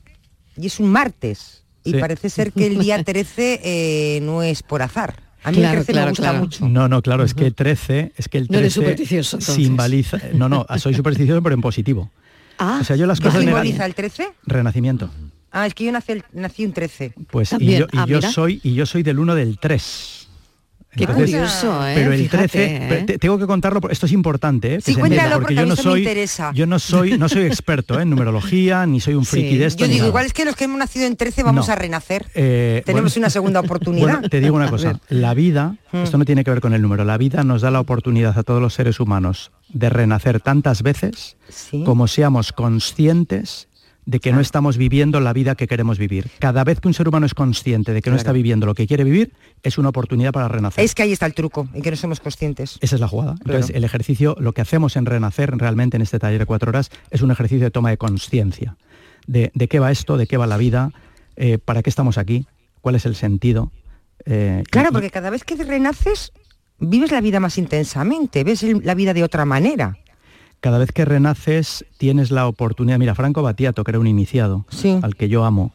y 0.57 0.67
es 0.67 0.79
un 0.79 0.89
martes. 0.89 1.63
Y 1.83 1.95
parece 1.95 2.29
ser 2.29 2.51
que 2.51 2.67
el 2.67 2.77
día 2.77 3.03
13 3.03 3.61
eh, 3.63 4.19
no 4.21 4.43
es 4.43 4.61
por 4.61 4.83
azar. 4.83 5.15
A 5.43 5.51
mí 5.51 5.63
el 5.63 5.71
13 5.83 5.93
me 5.93 6.09
gusta 6.09 6.33
mucho. 6.33 6.69
No, 6.69 6.87
no, 6.87 7.01
claro, 7.01 7.23
es 7.23 7.33
que 7.33 7.49
13, 7.49 8.13
es 8.15 8.29
que 8.29 8.37
el 8.37 8.47
13 8.47 8.63
no 8.63 8.69
supersticioso, 8.69 9.41
simboliza, 9.41 10.19
no, 10.33 10.47
no, 10.47 10.67
soy 10.77 10.93
supersticioso 10.93 11.41
pero 11.41 11.55
en 11.55 11.61
positivo. 11.61 12.11
Ah, 12.63 12.77
o 12.79 12.83
sea, 12.83 12.95
yo 12.95 13.07
las 13.07 13.19
cosas 13.19 13.41
simboliza 13.41 13.87
el 13.87 13.95
13? 13.95 14.33
Renacimiento. 14.45 15.09
Ah, 15.51 15.65
es 15.65 15.73
que 15.73 15.85
yo 15.85 15.91
nací, 15.91 16.21
nací 16.31 16.63
un 16.63 16.73
13. 16.73 17.13
Pues 17.31 17.55
y, 17.57 17.77
yo, 17.77 17.87
y 17.91 17.97
ah, 17.97 18.05
yo 18.07 18.21
soy 18.21 18.61
y 18.61 18.75
yo 18.75 18.85
soy 18.85 19.01
del 19.01 19.17
1 19.17 19.33
del 19.33 19.57
3. 19.57 20.20
Qué 20.95 21.07
curioso, 21.07 21.87
¿eh? 21.87 21.93
Pero 21.95 22.11
el 22.11 22.29
13, 22.29 22.65
¿eh? 22.65 23.17
tengo 23.17 23.37
que 23.37 23.47
contarlo, 23.47 23.79
esto 23.89 24.07
es 24.07 24.11
importante, 24.11 24.75
¿eh? 24.75 24.81
Sí, 24.81 24.93
cuéntalo 24.95 25.39
porque, 25.39 25.55
yo 25.55 25.65
no 25.65 25.77
soy, 25.77 25.99
interesa. 25.99 26.51
yo 26.53 26.65
no 26.65 26.79
soy, 26.79 27.17
no 27.17 27.29
soy 27.29 27.43
experto 27.43 27.97
¿eh? 27.97 28.03
en 28.03 28.09
numerología, 28.09 28.85
ni 28.85 28.99
soy 28.99 29.13
un 29.13 29.23
friki 29.23 29.57
de 29.57 29.67
esto. 29.67 29.85
Yo 29.85 29.91
digo, 29.91 30.07
igual 30.07 30.25
es 30.25 30.33
que 30.33 30.43
los 30.43 30.55
que 30.55 30.65
hemos 30.65 30.77
nacido 30.77 31.05
en 31.05 31.15
13 31.15 31.43
vamos 31.43 31.69
a 31.69 31.75
renacer. 31.75 32.25
Eh, 32.35 32.83
Tenemos 32.85 33.15
una 33.15 33.29
segunda 33.29 33.59
oportunidad. 33.61 34.05
Bueno, 34.05 34.29
te 34.29 34.41
digo 34.41 34.55
una 34.55 34.69
cosa, 34.69 34.99
la 35.07 35.33
vida, 35.33 35.77
hmm. 35.93 35.99
esto 35.99 36.17
no 36.17 36.25
tiene 36.25 36.43
que 36.43 36.51
ver 36.51 36.59
con 36.59 36.73
el 36.73 36.81
número, 36.81 37.05
la 37.05 37.17
vida 37.17 37.45
nos 37.45 37.61
da 37.61 37.71
la 37.71 37.79
oportunidad 37.79 38.37
a 38.37 38.43
todos 38.43 38.61
los 38.61 38.73
seres 38.73 38.99
humanos 38.99 39.51
de 39.69 39.89
renacer 39.89 40.41
tantas 40.41 40.83
veces 40.83 41.37
como 41.85 42.07
seamos 42.07 42.51
conscientes 42.51 43.69
de 44.05 44.19
que 44.19 44.31
no 44.31 44.39
estamos 44.39 44.77
viviendo 44.77 45.19
la 45.19 45.33
vida 45.33 45.55
que 45.55 45.67
queremos 45.67 45.97
vivir. 45.97 46.29
Cada 46.39 46.63
vez 46.63 46.79
que 46.79 46.87
un 46.87 46.93
ser 46.93 47.07
humano 47.07 47.25
es 47.25 47.33
consciente 47.33 47.93
de 47.93 48.01
que 48.01 48.09
no 48.09 48.15
está 48.15 48.31
viviendo 48.31 48.65
lo 48.65 48.73
que 48.73 48.87
quiere 48.87 49.03
vivir, 49.03 49.33
es 49.63 49.77
una 49.77 49.89
oportunidad 49.89 50.31
para 50.31 50.47
renacer. 50.47 50.83
Es 50.83 50.95
que 50.95 51.03
ahí 51.03 51.11
está 51.11 51.25
el 51.25 51.33
truco, 51.33 51.67
en 51.73 51.81
que 51.81 51.91
no 51.91 51.97
somos 51.97 52.19
conscientes. 52.19 52.77
Esa 52.81 52.95
es 52.95 53.01
la 53.01 53.07
jugada. 53.07 53.35
Entonces, 53.45 53.75
el 53.75 53.83
ejercicio, 53.83 54.35
lo 54.39 54.53
que 54.53 54.61
hacemos 54.61 54.95
en 54.95 55.05
renacer 55.05 55.55
realmente 55.57 55.97
en 55.97 56.01
este 56.01 56.19
taller 56.19 56.39
de 56.39 56.45
cuatro 56.45 56.69
horas, 56.69 56.89
es 57.09 57.21
un 57.21 57.31
ejercicio 57.31 57.65
de 57.65 57.71
toma 57.71 57.89
de 57.89 57.97
conciencia. 57.97 58.77
De, 59.27 59.51
qué 59.69 59.79
va 59.79 59.91
esto, 59.91 60.17
de 60.17 60.27
qué 60.27 60.37
va 60.37 60.47
la 60.47 60.57
vida, 60.57 60.91
eh, 61.35 61.57
para 61.59 61.83
qué 61.83 61.89
estamos 61.89 62.17
aquí, 62.17 62.47
cuál 62.81 62.95
es 62.95 63.05
el 63.05 63.15
sentido. 63.15 63.71
Eh, 64.25 64.63
claro, 64.69 64.91
porque 64.91 65.11
cada 65.11 65.29
vez 65.29 65.43
que 65.43 65.55
renaces, 65.55 66.33
vives 66.79 67.11
la 67.11 67.21
vida 67.21 67.39
más 67.39 67.57
intensamente, 67.57 68.43
ves 68.43 68.63
la 68.63 68.95
vida 68.95 69.13
de 69.13 69.23
otra 69.23 69.45
manera 69.45 69.97
cada 70.61 70.77
vez 70.77 70.91
que 70.91 71.05
renaces 71.05 71.85
tienes 71.97 72.31
la 72.31 72.47
oportunidad. 72.47 72.99
Mira, 72.99 73.15
Franco 73.15 73.41
Battiato, 73.41 73.83
que 73.83 73.91
era 73.91 73.99
un 73.99 74.07
iniciado, 74.07 74.65
al 75.01 75.15
que 75.15 75.27
yo 75.27 75.43
amo, 75.43 75.73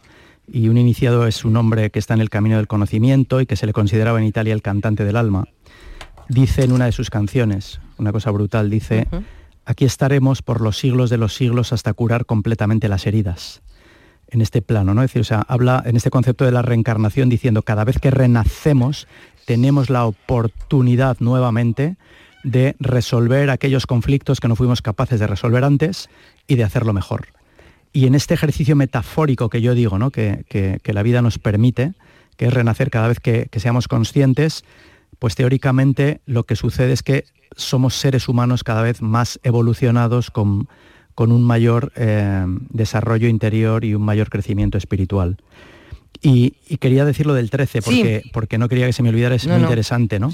y 0.51 0.69
un 0.69 0.79
iniciado 0.79 1.27
es 1.27 1.45
un 1.45 1.57
hombre 1.57 1.91
que 1.91 1.99
está 1.99 2.15
en 2.15 2.21
el 2.21 2.31
camino 2.31 2.57
del 2.57 2.69
conocimiento 2.69 3.41
y 3.41 3.47
que 3.47 3.57
se 3.57 3.67
le 3.67 3.73
consideraba 3.73 4.21
en 4.21 4.27
Italia 4.27 4.55
el 4.55 4.63
cantante 4.63 5.05
del 5.05 5.17
alma. 5.17 5.49
Dice 6.29 6.63
en 6.63 6.73
una 6.73 6.87
de 6.87 6.93
sus 6.93 7.11
canciones, 7.11 7.81
una 7.99 8.13
cosa 8.13 8.31
brutal, 8.31 8.71
dice, 8.71 9.09
aquí 9.65 9.85
estaremos 9.85 10.43
por 10.43 10.61
los 10.61 10.79
siglos 10.79 11.11
de 11.11 11.19
los 11.19 11.35
siglos 11.35 11.73
hasta 11.73 11.93
curar 11.93 12.25
completamente 12.25 12.89
las 12.89 13.07
heridas. 13.07 13.63
En 14.29 14.41
este 14.41 14.63
plano, 14.63 14.95
¿no? 14.95 15.03
Es 15.03 15.11
decir, 15.11 15.21
o 15.21 15.25
sea, 15.25 15.45
habla 15.47 15.83
en 15.85 15.97
este 15.97 16.11
concepto 16.11 16.45
de 16.45 16.53
la 16.53 16.63
reencarnación 16.63 17.29
diciendo, 17.29 17.63
cada 17.63 17.85
vez 17.85 17.99
que 17.99 18.11
renacemos 18.11 19.07
tenemos 19.45 19.89
la 19.89 20.05
oportunidad 20.05 21.17
nuevamente 21.21 21.97
de 22.47 22.77
resolver 22.79 23.51
aquellos 23.51 23.87
conflictos 23.87 24.39
que 24.39 24.47
no 24.47 24.55
fuimos 24.55 24.81
capaces 24.81 25.19
de 25.19 25.27
resolver 25.27 25.65
antes 25.65 26.09
y 26.47 26.55
de 26.55 26.63
hacerlo 26.63 26.93
mejor. 26.93 27.27
Y 27.93 28.07
en 28.07 28.15
este 28.15 28.35
ejercicio 28.35 28.77
metafórico 28.77 29.49
que 29.49 29.61
yo 29.61 29.75
digo, 29.75 29.99
¿no? 29.99 30.13
que, 30.13 30.81
la 30.85 31.03
vida 31.03 31.23
nos 31.23 31.41
permite, 31.41 31.95
que 32.37 32.47
es 32.47 32.55
renacer 32.55 32.89
cada 32.91 33.09
vez 33.09 33.19
que, 33.19 33.49
seamos 33.57 33.89
conscientes, 33.89 34.65
pues 35.19 35.35
teóricamente 35.35 36.21
lo 36.25 36.45
que 36.45 36.55
sucede 36.55 36.93
es 36.93 37.03
que 37.03 37.25
somos 37.57 37.97
seres 37.97 38.29
humanos 38.29 38.63
cada 38.63 38.83
vez 38.83 39.03
más 39.03 39.41
evolucionados 39.43 40.31
con, 40.31 40.69
con 41.17 41.33
un 41.33 41.43
mayor 41.43 41.93
eh, 41.97 42.45
desarrollo 42.71 43.27
interior 43.27 43.85
y 43.85 43.95
un 43.95 44.03
mayor 44.03 44.31
crecimiento 44.31 44.79
espiritual. 44.79 45.37
Y, 46.23 46.53
quería 46.79 47.05
decirlo 47.05 47.35
del 47.35 47.51
13 47.51 47.83
porque, 47.83 48.23
porque 48.33 48.57
no 48.57 48.69
quería 48.69 48.87
que 48.87 48.93
se 48.93 49.03
me 49.03 49.09
olvidara, 49.09 49.35
es 49.35 49.49
muy 49.49 49.61
interesante, 49.61 50.21
¿no? 50.21 50.31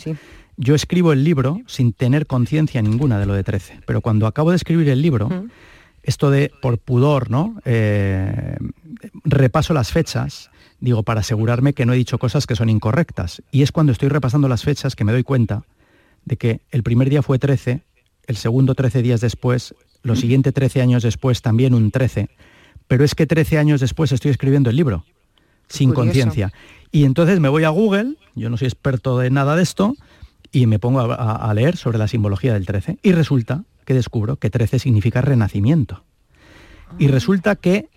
Yo 0.57 0.75
escribo 0.75 1.13
el 1.13 1.25
libro 1.25 1.61
sin 1.67 1.93
tener 1.93 2.27
conciencia 2.27 2.83
ninguna 2.83 3.19
de 3.19 3.27
lo 3.27 3.35
de 3.35 3.45
13, 3.45 3.81
pero 3.87 4.01
cuando 4.01 4.27
acabo 4.27 4.51
de 4.51 4.57
escribir 4.57 4.89
el 4.89 5.01
libro, 5.01 5.29
esto 6.03 6.31
de 6.31 6.53
por 6.61 6.79
pudor, 6.79 7.31
¿no? 7.31 7.57
Eh, 7.65 8.57
repaso 9.25 9.73
las 9.73 9.93
fechas, 9.93 10.51
digo, 10.81 11.03
para 11.03 11.21
asegurarme 11.21 11.73
que 11.73 11.87
no 11.87 11.93
he 11.93 11.97
dicho 11.97 12.19
cosas 12.19 12.47
que 12.47 12.57
son 12.57 12.69
incorrectas. 12.69 13.43
Y 13.51 13.63
es 13.63 13.73
cuando 13.73 13.93
estoy 13.93 14.09
repasando 14.09 14.49
las 14.49 14.63
fechas 14.63 14.97
que 14.97 15.05
me 15.05 15.13
doy 15.13 15.23
cuenta 15.23 15.65
de 16.25 16.37
que 16.37 16.61
el 16.71 16.83
primer 16.83 17.09
día 17.09 17.23
fue 17.23 17.39
13, 17.39 17.83
el 18.27 18.37
segundo 18.37 18.75
13 18.75 19.03
días 19.03 19.21
después, 19.21 19.75
los 20.03 20.21
siguientes 20.21 20.53
13 20.53 20.83
años 20.83 21.03
después 21.03 21.43
también 21.43 21.75
un 21.75 21.91
13, 21.91 22.29
pero 22.89 23.05
es 23.05 23.15
que 23.15 23.27
13 23.27 23.59
años 23.59 23.81
después 23.81 24.13
estoy 24.13 24.31
escribiendo 24.31 24.71
el 24.71 24.77
libro, 24.77 25.05
sin 25.69 25.93
conciencia. 25.93 26.53
Y 26.91 27.05
entonces 27.05 27.41
me 27.41 27.49
voy 27.49 27.65
a 27.65 27.71
Google, 27.71 28.17
yo 28.35 28.51
no 28.51 28.57
soy 28.57 28.67
experto 28.67 29.19
de 29.19 29.31
nada 29.31 29.57
de 29.57 29.63
esto, 29.63 29.95
y 30.53 30.67
me 30.67 30.79
pongo 30.79 31.01
a, 31.01 31.53
leer 31.55 31.77
sobre 31.77 31.99
la 31.99 32.07
simbología 32.07 32.53
del 32.53 32.67
13 32.67 32.99
y 33.03 33.13
resulta 33.13 33.65
que 33.87 33.95
descubro 33.95 34.37
que 34.37 34.51
13 34.51 34.79
significa 34.79 35.23
renacimiento. 35.23 36.05
Y 36.99 37.07
ah. 37.07 37.11
resulta 37.11 37.57
que 37.57 37.89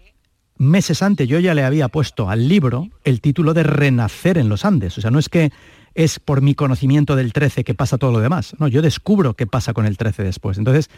meses 0.57 1.03
antes 1.03 1.27
yo 1.27 1.39
ya 1.39 1.53
le 1.53 1.63
había 1.63 1.89
puesto 1.89 2.29
al 2.29 2.47
libro 2.47 2.87
el 3.03 3.19
título 3.19 3.53
de 3.53 3.63
Renacer 3.63 4.37
en 4.37 4.47
los 4.47 4.63
Andes. 4.63 4.97
O 4.97 5.01
sea, 5.01 5.11
no 5.11 5.19
es 5.19 5.27
que 5.27 5.51
es 5.95 6.19
por 6.19 6.41
mi 6.41 6.55
conocimiento 6.55 7.15
del 7.15 7.33
13 7.33 7.63
que 7.63 7.73
pasa 7.73 7.97
todo 7.97 8.11
lo 8.11 8.19
demás. 8.19 8.55
No, 8.57 8.67
yo 8.67 8.81
descubro 8.81 9.33
qué 9.33 9.47
pasa 9.47 9.73
con 9.73 9.85
el 9.85 9.97
13 9.97 10.23
después. 10.23 10.57
Entonces, 10.57 10.89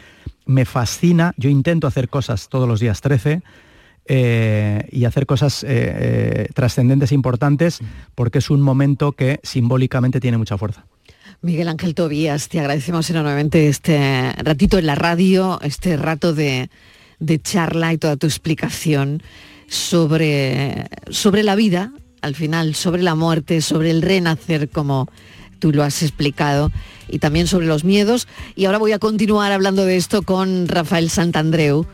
me 0.46 0.64
fascina, 0.64 1.34
yo 1.36 1.50
intento 1.50 1.86
hacer 1.86 2.08
cosas 2.08 2.48
todos 2.48 2.68
los 2.68 2.80
días 2.80 3.00
13 3.00 3.42
eh, 4.06 4.88
y 4.90 5.04
hacer 5.04 5.26
cosas 5.26 5.62
eh, 5.62 5.68
eh, 5.68 6.48
trascendentes 6.54 7.12
e 7.12 7.14
importantes 7.14 7.80
porque 8.14 8.38
es 8.38 8.48
un 8.50 8.60
momento 8.60 9.12
que 9.12 9.38
simbólicamente 9.42 10.20
tiene 10.20 10.38
mucha 10.38 10.56
fuerza. 10.56 10.86
Miguel 11.40 11.68
Ángel 11.68 11.94
Tobías, 11.94 12.48
te 12.48 12.58
agradecemos 12.58 13.08
enormemente 13.10 13.68
este 13.68 14.32
ratito 14.38 14.76
en 14.76 14.86
la 14.86 14.96
radio, 14.96 15.60
este 15.62 15.96
rato 15.96 16.34
de, 16.34 16.68
charla 17.42 17.92
y 17.92 17.98
toda 17.98 18.16
tu 18.16 18.26
explicación 18.26 19.22
sobre, 19.68 20.86
sobre 21.10 21.44
la 21.44 21.54
vida, 21.54 21.92
al 22.22 22.34
final, 22.34 22.74
sobre 22.74 23.02
la 23.02 23.14
muerte, 23.14 23.60
sobre 23.60 23.92
el 23.92 24.02
renacer, 24.02 24.68
como 24.68 25.08
tú 25.60 25.70
lo 25.70 25.84
has 25.84 26.02
explicado, 26.02 26.72
y 27.08 27.20
también 27.20 27.46
sobre 27.46 27.66
los 27.66 27.84
miedos. 27.84 28.26
Y 28.56 28.64
ahora 28.64 28.78
voy 28.78 28.90
a 28.90 28.98
continuar 28.98 29.52
hablando 29.52 29.84
de 29.84 29.96
esto 29.96 30.22
con 30.22 30.66
Rafael 30.66 31.08
Santandreu, 31.08 31.86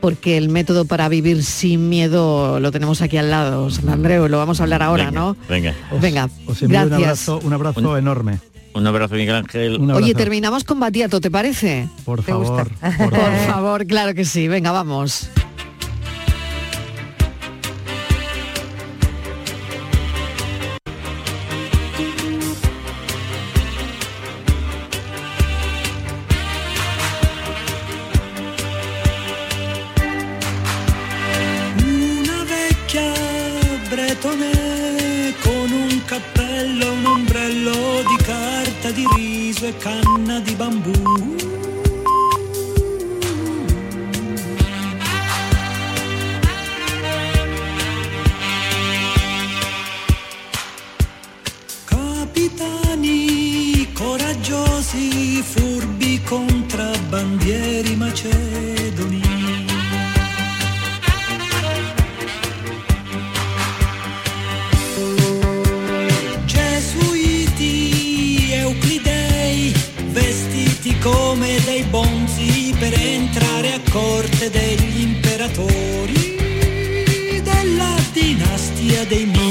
porque 0.00 0.36
el 0.36 0.48
método 0.48 0.86
para 0.86 1.08
vivir 1.08 1.44
sin 1.44 1.88
miedo 1.88 2.58
lo 2.58 2.72
tenemos 2.72 3.00
aquí 3.00 3.16
al 3.16 3.30
lado. 3.30 3.70
Santandreu, 3.70 4.26
lo 4.26 4.38
vamos 4.38 4.58
a 4.58 4.64
hablar 4.64 4.82
ahora, 4.82 5.12
¿no? 5.12 5.36
Venga. 5.48 5.72
venga, 6.00 6.28
gracias. 6.62 7.28
Un 7.28 7.52
abrazo, 7.52 7.96
enorme. 7.96 8.40
Un 8.74 8.86
abrazo, 8.86 9.14
Miguel 9.14 9.34
Ángel. 9.34 9.90
Oye, 9.90 10.14
terminamos 10.14 10.64
con 10.64 10.78
Batiato, 10.78 11.20
¿te 11.20 11.30
parece? 11.30 11.88
Por 12.04 12.22
favor. 12.22 12.68
Por, 12.98 13.10
por 13.10 13.36
favor, 13.46 13.86
claro 13.86 14.14
que 14.14 14.24
sí. 14.24 14.48
Venga, 14.48 14.72
vamos. 14.72 15.30
E 38.90 39.76
canna 39.76 40.40
di 40.40 40.54
bambù. 40.54 41.36
Capitani 51.84 53.92
coraggiosi, 53.92 55.42
furbi 55.42 56.22
contrabbandieri 56.22 57.94
macedoni. 57.96 58.67
Corte 73.98 74.48
degli 74.48 75.00
imperatori 75.00 76.36
della 77.42 77.96
dinastia 78.12 79.04
dei 79.06 79.26
Ming. 79.26 79.47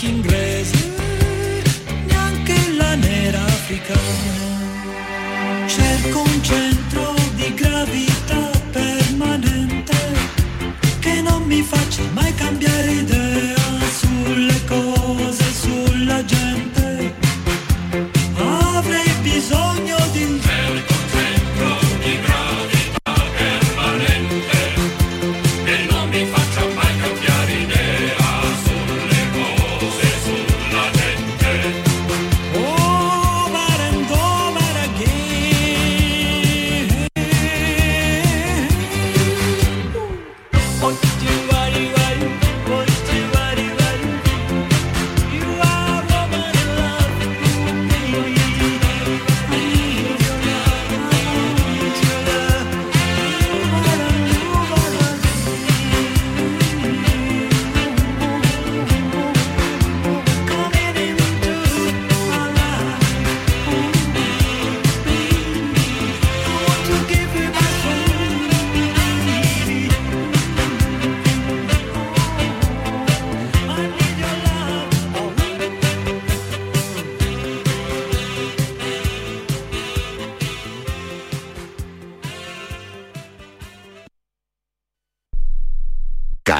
King 0.00 0.22
Grey. 0.22 0.49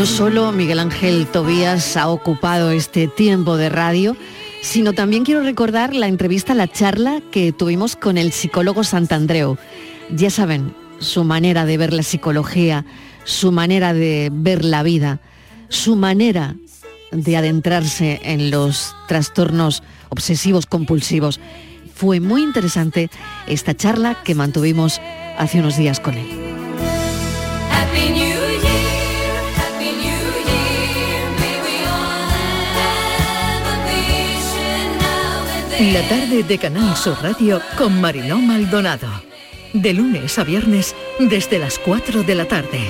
No 0.00 0.06
solo 0.06 0.50
Miguel 0.50 0.78
Ángel 0.78 1.26
Tobías 1.26 1.94
ha 1.98 2.08
ocupado 2.08 2.70
este 2.70 3.06
tiempo 3.06 3.58
de 3.58 3.68
radio, 3.68 4.16
sino 4.62 4.94
también 4.94 5.26
quiero 5.26 5.42
recordar 5.42 5.94
la 5.94 6.08
entrevista, 6.08 6.54
la 6.54 6.68
charla 6.68 7.20
que 7.30 7.52
tuvimos 7.52 7.96
con 7.96 8.16
el 8.16 8.32
psicólogo 8.32 8.82
Santandreu. 8.82 9.58
Ya 10.10 10.30
saben, 10.30 10.74
su 11.00 11.22
manera 11.22 11.66
de 11.66 11.76
ver 11.76 11.92
la 11.92 12.02
psicología, 12.02 12.86
su 13.24 13.52
manera 13.52 13.92
de 13.92 14.30
ver 14.32 14.64
la 14.64 14.82
vida, 14.82 15.20
su 15.68 15.96
manera 15.96 16.56
de 17.12 17.36
adentrarse 17.36 18.22
en 18.24 18.50
los 18.50 18.96
trastornos 19.06 19.82
obsesivos 20.08 20.64
compulsivos. 20.64 21.40
Fue 21.94 22.20
muy 22.20 22.42
interesante 22.42 23.10
esta 23.46 23.76
charla 23.76 24.16
que 24.24 24.34
mantuvimos 24.34 24.98
hace 25.36 25.58
unos 25.58 25.76
días 25.76 26.00
con 26.00 26.14
él. 26.14 26.49
La 35.80 36.06
tarde 36.06 36.42
de 36.42 36.58
Canal 36.58 36.94
Sur 36.94 37.16
Radio 37.22 37.58
con 37.78 38.02
Mariló 38.02 38.36
Maldonado. 38.36 39.08
De 39.72 39.94
lunes 39.94 40.38
a 40.38 40.44
viernes 40.44 40.94
desde 41.18 41.58
las 41.58 41.78
4 41.78 42.22
de 42.22 42.34
la 42.34 42.44
tarde. 42.44 42.80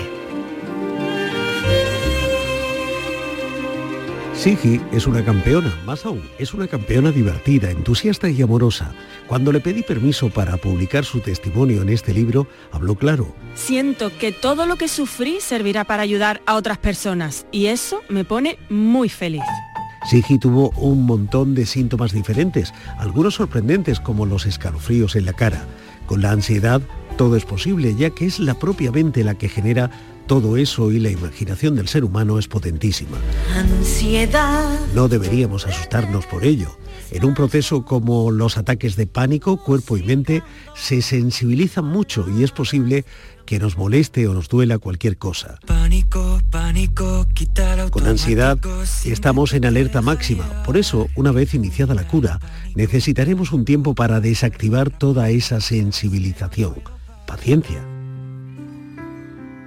Sigi 4.35 4.81
es 4.91 5.07
una 5.07 5.25
campeona, 5.25 5.73
más 5.87 6.05
aún, 6.05 6.29
es 6.41 6.53
una 6.53 6.67
campeona 6.67 7.13
divertida, 7.13 7.71
entusiasta 7.71 8.29
y 8.29 8.43
amorosa. 8.43 8.93
Cuando 9.29 9.53
le 9.53 9.61
pedí 9.61 9.85
permiso 9.85 10.29
para 10.29 10.57
publicar 10.57 11.05
su 11.05 11.21
testimonio 11.21 11.83
en 11.83 11.91
este 11.91 12.13
libro, 12.13 12.49
habló 12.73 12.97
claro. 12.97 13.33
Siento 13.55 14.11
que 14.19 14.33
todo 14.33 14.67
lo 14.67 14.75
que 14.75 14.89
sufrí 14.89 15.41
servirá 15.41 15.85
para 15.85 16.03
ayudar 16.03 16.43
a 16.45 16.57
otras 16.57 16.79
personas 16.79 17.47
y 17.53 17.67
eso 17.67 18.01
me 18.09 18.25
pone 18.25 18.59
muy 18.69 19.09
feliz. 19.09 19.45
Sigi 20.09 20.39
tuvo 20.39 20.71
un 20.71 21.05
montón 21.05 21.55
de 21.55 21.67
síntomas 21.67 22.13
diferentes, 22.13 22.73
algunos 22.99 23.35
sorprendentes 23.35 24.01
como 24.01 24.27
los 24.27 24.47
escalofríos 24.47 25.17
en 25.17 25.27
la 25.27 25.33
cara. 25.33 25.67
Con 26.07 26.23
la 26.23 26.33
ansiedad 26.33 26.81
todo 27.17 27.37
es 27.37 27.45
posible, 27.45 27.95
ya 27.95 28.11
que 28.11 28.27
es 28.27 28.41
la 28.41 28.59
propia 28.59 28.91
mente 28.91 29.25
la 29.25 29.35
que 29.35 29.49
genera 29.49 29.91
todo 30.27 30.57
eso 30.57 30.93
y 30.93 31.01
la 31.01 31.11
imaginación 31.11 31.75
del 31.75 31.89
ser 31.89 32.05
humano 32.05 32.39
es 32.39 32.49
potentísima. 32.49 33.19
Ansiedad. 33.55 34.79
No 34.95 35.09
deberíamos 35.09 35.67
asustarnos 35.67 36.25
por 36.27 36.45
ello. 36.45 36.77
En 37.13 37.25
un 37.25 37.35
proceso 37.35 37.85
como 37.85 38.31
los 38.31 38.57
ataques 38.57 38.95
de 38.95 39.07
pánico, 39.07 39.57
cuerpo 39.57 39.97
y 39.97 40.03
mente 40.03 40.43
se 40.77 41.03
sensibilizan 41.03 41.85
mucho 41.85 42.27
y 42.29 42.45
es 42.45 42.53
posible 42.53 43.05
que 43.47 43.59
nos 43.59 43.77
moleste 43.77 44.29
o 44.29 44.35
nos 44.35 44.49
duela 44.49 44.79
cualquier 44.79 45.19
cosa. 45.19 45.59
Pánico, 45.67 46.41
pánico, 46.51 47.27
quitar 47.35 47.91
Con 47.91 48.07
ansiedad 48.07 48.59
estamos 49.05 49.55
en 49.55 49.65
alerta 49.65 50.03
máxima. 50.03 50.63
Por 50.63 50.77
eso, 50.77 51.09
una 51.17 51.33
vez 51.33 51.53
iniciada 51.55 51.95
la 51.95 52.07
cura, 52.07 52.39
necesitaremos 52.77 53.53
un 53.53 53.65
tiempo 53.65 53.97
para 53.97 54.21
desactivar 54.21 54.91
toda 54.91 55.31
esa 55.31 55.61
sensibilización. 55.61 56.77
Paciencia. 57.27 57.85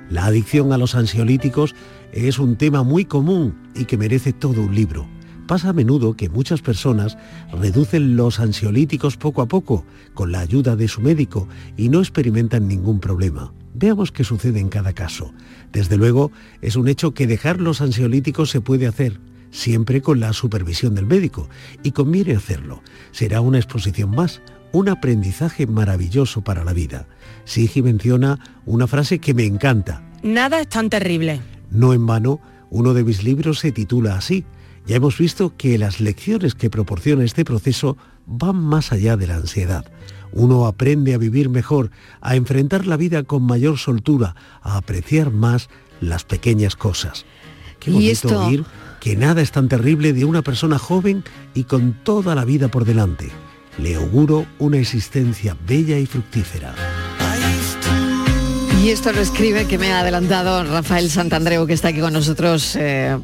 La 0.10 0.27
adicción 0.27 0.71
a 0.71 0.77
los 0.77 0.95
ansiolíticos 0.95 1.75
es 2.13 2.39
un 2.39 2.56
tema 2.56 2.84
muy 2.84 3.03
común 3.03 3.71
y 3.75 3.84
que 3.84 3.97
merece 3.97 4.32
todo 4.32 4.62
un 4.62 4.75
libro. 4.75 5.08
Pasa 5.47 5.69
a 5.69 5.73
menudo 5.73 6.15
que 6.15 6.29
muchas 6.29 6.62
personas 6.62 7.17
reducen 7.51 8.15
los 8.15 8.39
ansiolíticos 8.39 9.17
poco 9.17 9.41
a 9.41 9.47
poco 9.47 9.86
con 10.13 10.32
la 10.32 10.39
ayuda 10.39 10.75
de 10.75 10.88
su 10.88 11.01
médico 11.01 11.47
y 11.75 11.89
no 11.89 11.99
experimentan 11.99 12.67
ningún 12.67 12.99
problema. 12.99 13.53
Veamos 13.73 14.12
qué 14.12 14.23
sucede 14.23 14.60
en 14.60 14.69
cada 14.69 14.93
caso. 14.93 15.34
Desde 15.71 15.97
luego, 15.97 16.32
es 16.62 16.75
un 16.75 16.88
hecho 16.88 17.13
que 17.13 17.27
dejar 17.27 17.60
los 17.60 17.82
ansiolíticos 17.82 18.51
se 18.51 18.62
puede 18.62 18.88
hacer, 18.88 19.19
siempre 19.51 20.01
con 20.01 20.19
la 20.19 20.32
supervisión 20.34 20.95
del 20.95 21.08
médico, 21.08 21.49
y 21.82 21.91
conviene 21.91 22.36
hacerlo. 22.36 22.82
Será 23.12 23.41
una 23.41 23.58
exposición 23.58 24.12
más, 24.12 24.41
un 24.71 24.89
aprendizaje 24.89 25.67
maravilloso 25.67 26.41
para 26.41 26.63
la 26.63 26.73
vida. 26.73 27.08
Sigi 27.45 27.82
menciona 27.82 28.39
una 28.65 28.88
frase 28.88 29.19
que 29.19 29.34
me 29.34 29.45
encanta. 29.45 30.03
Nada 30.23 30.62
es 30.62 30.69
tan 30.69 30.89
terrible. 30.89 31.41
No 31.69 31.93
en 31.93 32.06
vano, 32.06 32.39
uno 32.69 32.93
de 32.93 33.03
mis 33.03 33.23
libros 33.23 33.60
se 33.60 33.71
titula 33.71 34.15
así. 34.15 34.45
Ya 34.85 34.97
hemos 34.97 35.17
visto 35.17 35.53
que 35.57 35.77
las 35.77 35.99
lecciones 36.01 36.55
que 36.55 36.69
proporciona 36.69 37.23
este 37.23 37.45
proceso 37.45 37.97
van 38.25 38.55
más 38.57 38.91
allá 38.91 39.15
de 39.17 39.27
la 39.27 39.35
ansiedad. 39.35 39.85
Uno 40.33 40.65
aprende 40.65 41.13
a 41.13 41.17
vivir 41.17 41.49
mejor, 41.49 41.91
a 42.19 42.35
enfrentar 42.35 42.85
la 42.87 42.97
vida 42.97 43.23
con 43.23 43.43
mayor 43.43 43.77
soltura, 43.77 44.36
a 44.61 44.77
apreciar 44.77 45.31
más 45.31 45.69
las 46.01 46.23
pequeñas 46.23 46.75
cosas. 46.75 47.25
Qué 47.79 47.91
Y 47.91 47.93
bonito 47.93 48.11
esto- 48.11 48.45
oír 48.47 48.65
que 48.99 49.15
nada 49.15 49.41
es 49.41 49.51
tan 49.51 49.67
terrible 49.67 50.13
de 50.13 50.25
una 50.25 50.41
persona 50.41 50.79
joven 50.79 51.23
y 51.53 51.65
con 51.65 51.93
toda 52.03 52.36
la 52.36 52.45
vida 52.45 52.69
por 52.69 52.86
delante. 52.86 53.29
Le 53.77 53.95
auguro 53.95 54.45
una 54.59 54.77
existencia 54.77 55.57
bella 55.67 55.97
y 55.99 56.05
fructífera. 56.05 56.73
Y 58.84 58.89
esto 58.89 59.13
lo 59.13 59.21
escribe, 59.21 59.65
que 59.65 59.77
me 59.77 59.93
ha 59.93 60.01
adelantado 60.01 60.61
Rafael 60.65 61.09
Santandreu, 61.09 61.65
que 61.65 61.71
está 61.71 61.88
aquí 61.88 62.01
con 62.01 62.11
nosotros. 62.11 62.75
eh, 62.77 63.17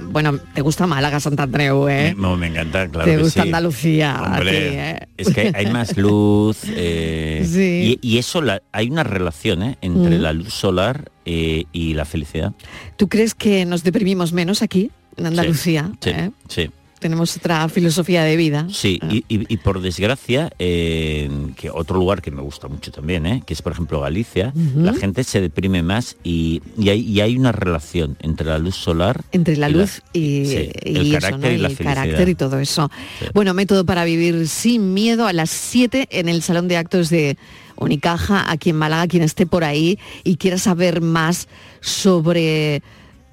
bueno, 0.00 0.38
¿te 0.54 0.60
gusta 0.60 0.86
Málaga, 0.86 1.18
Santandreu? 1.18 1.88
Eh? 1.88 2.14
Me 2.14 2.46
encanta, 2.46 2.86
claro. 2.88 3.10
¿Te 3.10 3.16
que 3.16 3.22
gusta 3.22 3.42
sí. 3.42 3.48
Andalucía? 3.48 4.14
a 4.14 4.22
Hombre, 4.36 4.50
ti, 4.52 4.76
eh? 4.76 5.08
Es 5.16 5.30
que 5.34 5.50
hay 5.56 5.66
más 5.72 5.96
luz 5.96 6.58
eh, 6.68 7.44
Sí. 7.52 7.98
y, 8.00 8.14
y 8.14 8.18
eso 8.18 8.42
la- 8.42 8.62
hay 8.70 8.90
una 8.90 9.02
relación 9.02 9.64
eh, 9.64 9.78
entre 9.80 10.18
Mm. 10.18 10.22
la 10.22 10.32
luz 10.32 10.54
solar 10.54 11.10
eh, 11.24 11.64
y 11.72 11.94
la 11.94 12.04
felicidad. 12.04 12.52
¿Tú 12.96 13.08
crees 13.08 13.34
que 13.34 13.64
nos 13.64 13.82
deprimimos 13.82 14.32
menos 14.32 14.62
aquí, 14.62 14.92
en 15.16 15.26
Andalucía? 15.26 15.90
Sí, 16.00 16.10
eh? 16.10 16.30
sí. 16.48 16.70
Tenemos 17.02 17.36
otra 17.36 17.68
filosofía 17.68 18.24
de 18.24 18.36
vida. 18.36 18.66
Sí, 18.70 18.98
y, 19.10 19.18
y- 19.28 19.44
y 19.52 19.56
por 19.58 19.82
desgracia, 19.82 20.50
eh, 20.58 21.28
que 21.56 21.68
otro 21.68 21.98
lugar 21.98 22.22
que 22.22 22.30
me 22.30 22.40
gusta 22.40 22.68
mucho 22.68 22.90
también, 22.90 23.26
¿eh? 23.26 23.42
que 23.44 23.52
es 23.52 23.60
por 23.60 23.72
ejemplo 23.72 24.00
Galicia, 24.00 24.54
la 24.74 24.94
gente 24.94 25.22
se 25.24 25.42
deprime 25.42 25.82
más 25.82 26.16
y, 26.24 26.62
y 26.78 26.88
hay, 26.88 27.00
y 27.02 27.20
hay 27.20 27.36
una 27.36 27.52
relación 27.52 28.16
entre 28.20 28.46
la 28.46 28.58
luz 28.58 28.76
solar 28.76 29.22
Entre 29.32 29.56
la 29.58 29.68
luz 29.68 30.00
y, 30.14 30.46
sí, 30.46 30.70
el 30.82 30.96
eso, 31.08 31.20
carácter 31.20 31.50
¿no? 31.52 31.56
y 31.58 31.60
la 31.60 31.68
el 31.68 31.76
felicidad. 31.76 31.94
carácter 32.04 32.28
y 32.30 32.34
todo 32.34 32.58
eso. 32.58 32.90
Bueno, 33.34 33.52
método 33.52 33.84
para 33.84 34.04
vivir 34.04 34.48
sin 34.48 34.94
miedo 34.94 35.26
a 35.26 35.34
las 35.34 35.50
7 35.50 36.08
en 36.10 36.28
el 36.30 36.40
Salón 36.42 36.68
de 36.68 36.76
Actos 36.78 37.10
de 37.10 37.36
Unicaja, 37.76 38.50
aquí 38.50 38.70
en 38.70 38.76
Málaga, 38.76 39.08
quien 39.08 39.22
esté 39.24 39.44
por 39.44 39.64
ahí 39.64 39.98
y 40.24 40.36
quiera 40.36 40.56
saber 40.56 41.00
más 41.00 41.48
sobre 41.80 42.82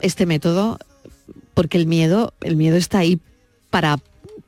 este 0.02 0.26
método, 0.26 0.80
porque 1.54 1.78
el 1.78 1.86
miedo, 1.88 2.34
el 2.42 2.56
miedo 2.56 2.76
está 2.78 3.00
ahí 3.00 3.20
para, 3.70 3.98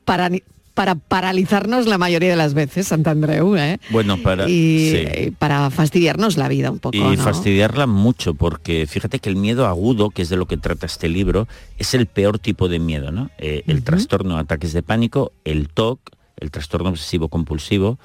para, 0.04 0.30
para 0.74 0.94
paralizarnos 0.94 1.86
la 1.86 1.98
mayoría 1.98 2.30
de 2.30 2.36
las 2.36 2.54
veces, 2.54 2.88
Santandreu, 2.88 3.56
¿eh? 3.56 3.78
Bueno, 3.90 4.16
para, 4.22 4.48
y, 4.48 4.90
sí. 4.90 5.22
y 5.26 5.30
para 5.32 5.68
fastidiarnos 5.70 6.36
la 6.36 6.48
vida 6.48 6.70
un 6.70 6.78
poco, 6.78 6.96
y 6.96 7.00
¿no? 7.00 7.16
fastidiarla 7.22 7.86
mucho 7.86 8.34
porque 8.34 8.86
fíjate 8.86 9.18
que 9.18 9.28
el 9.28 9.36
miedo 9.36 9.66
agudo 9.66 10.10
que 10.10 10.22
es 10.22 10.28
de 10.28 10.36
lo 10.36 10.46
que 10.46 10.56
trata 10.56 10.86
este 10.86 11.08
libro 11.08 11.46
es 11.78 11.94
el 11.94 12.06
peor 12.06 12.38
tipo 12.38 12.68
de 12.68 12.78
miedo 12.78 13.10
no 13.12 13.30
Eh, 13.38 13.62
el 13.66 13.82
trastorno 13.84 14.38
ataques 14.38 14.72
de 14.72 14.82
pánico 14.82 15.32
el 15.44 15.68
TOC 15.68 16.00
el 16.40 16.50
trastorno 16.50 16.88
obsesivo 16.88 17.28
compulsivo 17.28 17.98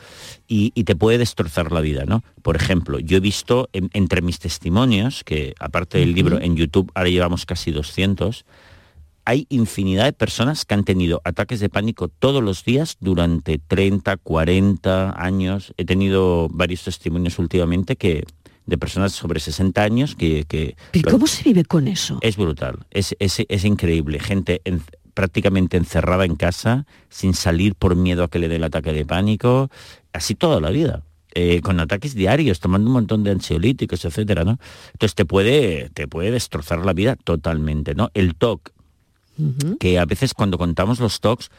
y, 0.48 0.72
y 0.76 0.84
te 0.84 0.96
puede 0.96 1.18
destrozar 1.18 1.72
la 1.72 1.82
vida 1.82 2.04
no 2.06 2.22
por 2.44 2.56
ejemplo 2.58 3.00
yo 3.00 3.18
he 3.18 3.22
visto 3.22 3.70
en- 3.74 3.90
entre 3.94 4.22
mis 4.22 4.40
testimonios 4.40 5.24
que 5.24 5.56
aparte 5.60 5.98
del 6.00 6.14
libro 6.14 6.40
en 6.40 6.56
YouTube 6.58 6.92
ahora 6.94 7.10
llevamos 7.10 7.46
casi 7.46 7.72
200 7.72 8.46
hay 9.30 9.46
infinidad 9.50 10.06
de 10.06 10.14
personas 10.14 10.64
que 10.64 10.74
han 10.74 10.86
tenido 10.86 11.20
ataques 11.26 11.60
de 11.60 11.68
pánico 11.68 12.08
todos 12.08 12.42
los 12.42 12.64
días 12.64 12.96
durante 13.02 13.60
30, 13.60 14.16
40 14.16 15.22
años. 15.22 15.74
He 15.76 15.84
tenido 15.84 16.48
varios 16.50 16.84
testimonios 16.86 17.38
últimamente 17.38 17.98
que 17.98 18.24
de 18.66 18.78
personas 18.78 19.12
sobre 19.12 19.42
60 19.42 19.84
años 19.84 20.16
que... 20.16 20.46
que 20.48 20.78
¿Y 20.94 21.02
cómo 21.02 21.28
se 21.28 21.44
vive 21.44 21.66
con 21.66 21.90
eso? 21.90 22.20
Es 22.22 22.38
brutal, 22.38 22.86
es, 22.92 23.16
es- 23.20 23.44
es 23.50 23.66
increíble. 23.66 24.20
Gente 24.20 24.62
en- 24.64 24.82
prácticamente 25.14 25.76
encerrada 25.76 26.24
en 26.24 26.36
casa, 26.38 26.86
sin 27.10 27.34
salir 27.34 27.76
por 27.76 27.96
miedo 27.98 28.24
a 28.24 28.30
que 28.30 28.40
le 28.40 28.48
dé 28.48 28.56
el 28.58 28.64
ataque 28.64 28.94
de 28.94 29.06
pánico, 29.06 29.70
así 30.14 30.36
toda 30.36 30.62
la 30.62 30.70
vida. 30.70 31.04
eh, 31.40 31.60
con 31.62 31.80
ataques 31.80 32.16
diarios, 32.16 32.60
tomando 32.62 32.88
un 32.88 32.94
montón 32.94 33.24
de 33.24 33.30
ansiolíticos, 33.32 34.04
etcétera, 34.06 34.44
¿no? 34.44 34.58
Entonces 34.94 35.14
te 35.14 35.24
puede, 35.26 35.90
te 35.94 36.08
puede 36.08 36.32
destrozar 36.32 36.84
la 36.84 36.94
vida 36.94 37.16
totalmente, 37.16 37.94
¿no? 37.94 38.10
El 38.16 38.34
TOC, 38.34 38.72
que 39.80 40.00
a 40.00 40.06
veces 40.06 40.34
cuando 40.34 40.58
contamos 40.58 41.00
los 41.00 41.20
TOCs 41.22 41.50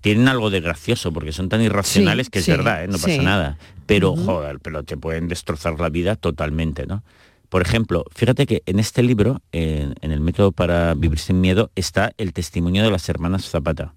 tienen 0.00 0.28
algo 0.28 0.50
de 0.50 0.60
gracioso 0.60 1.12
porque 1.12 1.32
son 1.32 1.48
tan 1.48 1.62
irracionales 1.62 2.26
Sí, 2.26 2.30
que 2.32 2.38
es 2.40 2.44
sí, 2.44 2.50
verdad, 2.50 2.84
¿eh? 2.84 2.88
no 2.88 2.94
pasa 2.94 3.06
sí. 3.08 3.18
nada. 3.18 3.58
Pero 3.86 4.12
Ujú. 4.12 4.24
joder, 4.24 4.58
pero 4.60 4.82
te 4.82 4.96
pueden 4.96 5.28
destrozar 5.28 5.78
la 5.78 5.88
vida 5.90 6.16
totalmente, 6.16 6.86
¿no? 6.86 7.02
Por 7.48 7.62
ejemplo, 7.62 8.04
fíjate 8.14 8.46
que 8.46 8.62
en 8.66 8.78
este 8.78 9.02
libro, 9.02 9.42
en, 9.52 9.94
en 10.00 10.10
el 10.10 10.20
método 10.20 10.52
para 10.52 10.94
vivir 10.94 11.18
sin 11.18 11.40
miedo, 11.40 11.70
está 11.76 12.12
el 12.16 12.32
testimonio 12.32 12.82
de 12.82 12.90
las 12.90 13.08
hermanas 13.08 13.48
Zapata, 13.48 13.94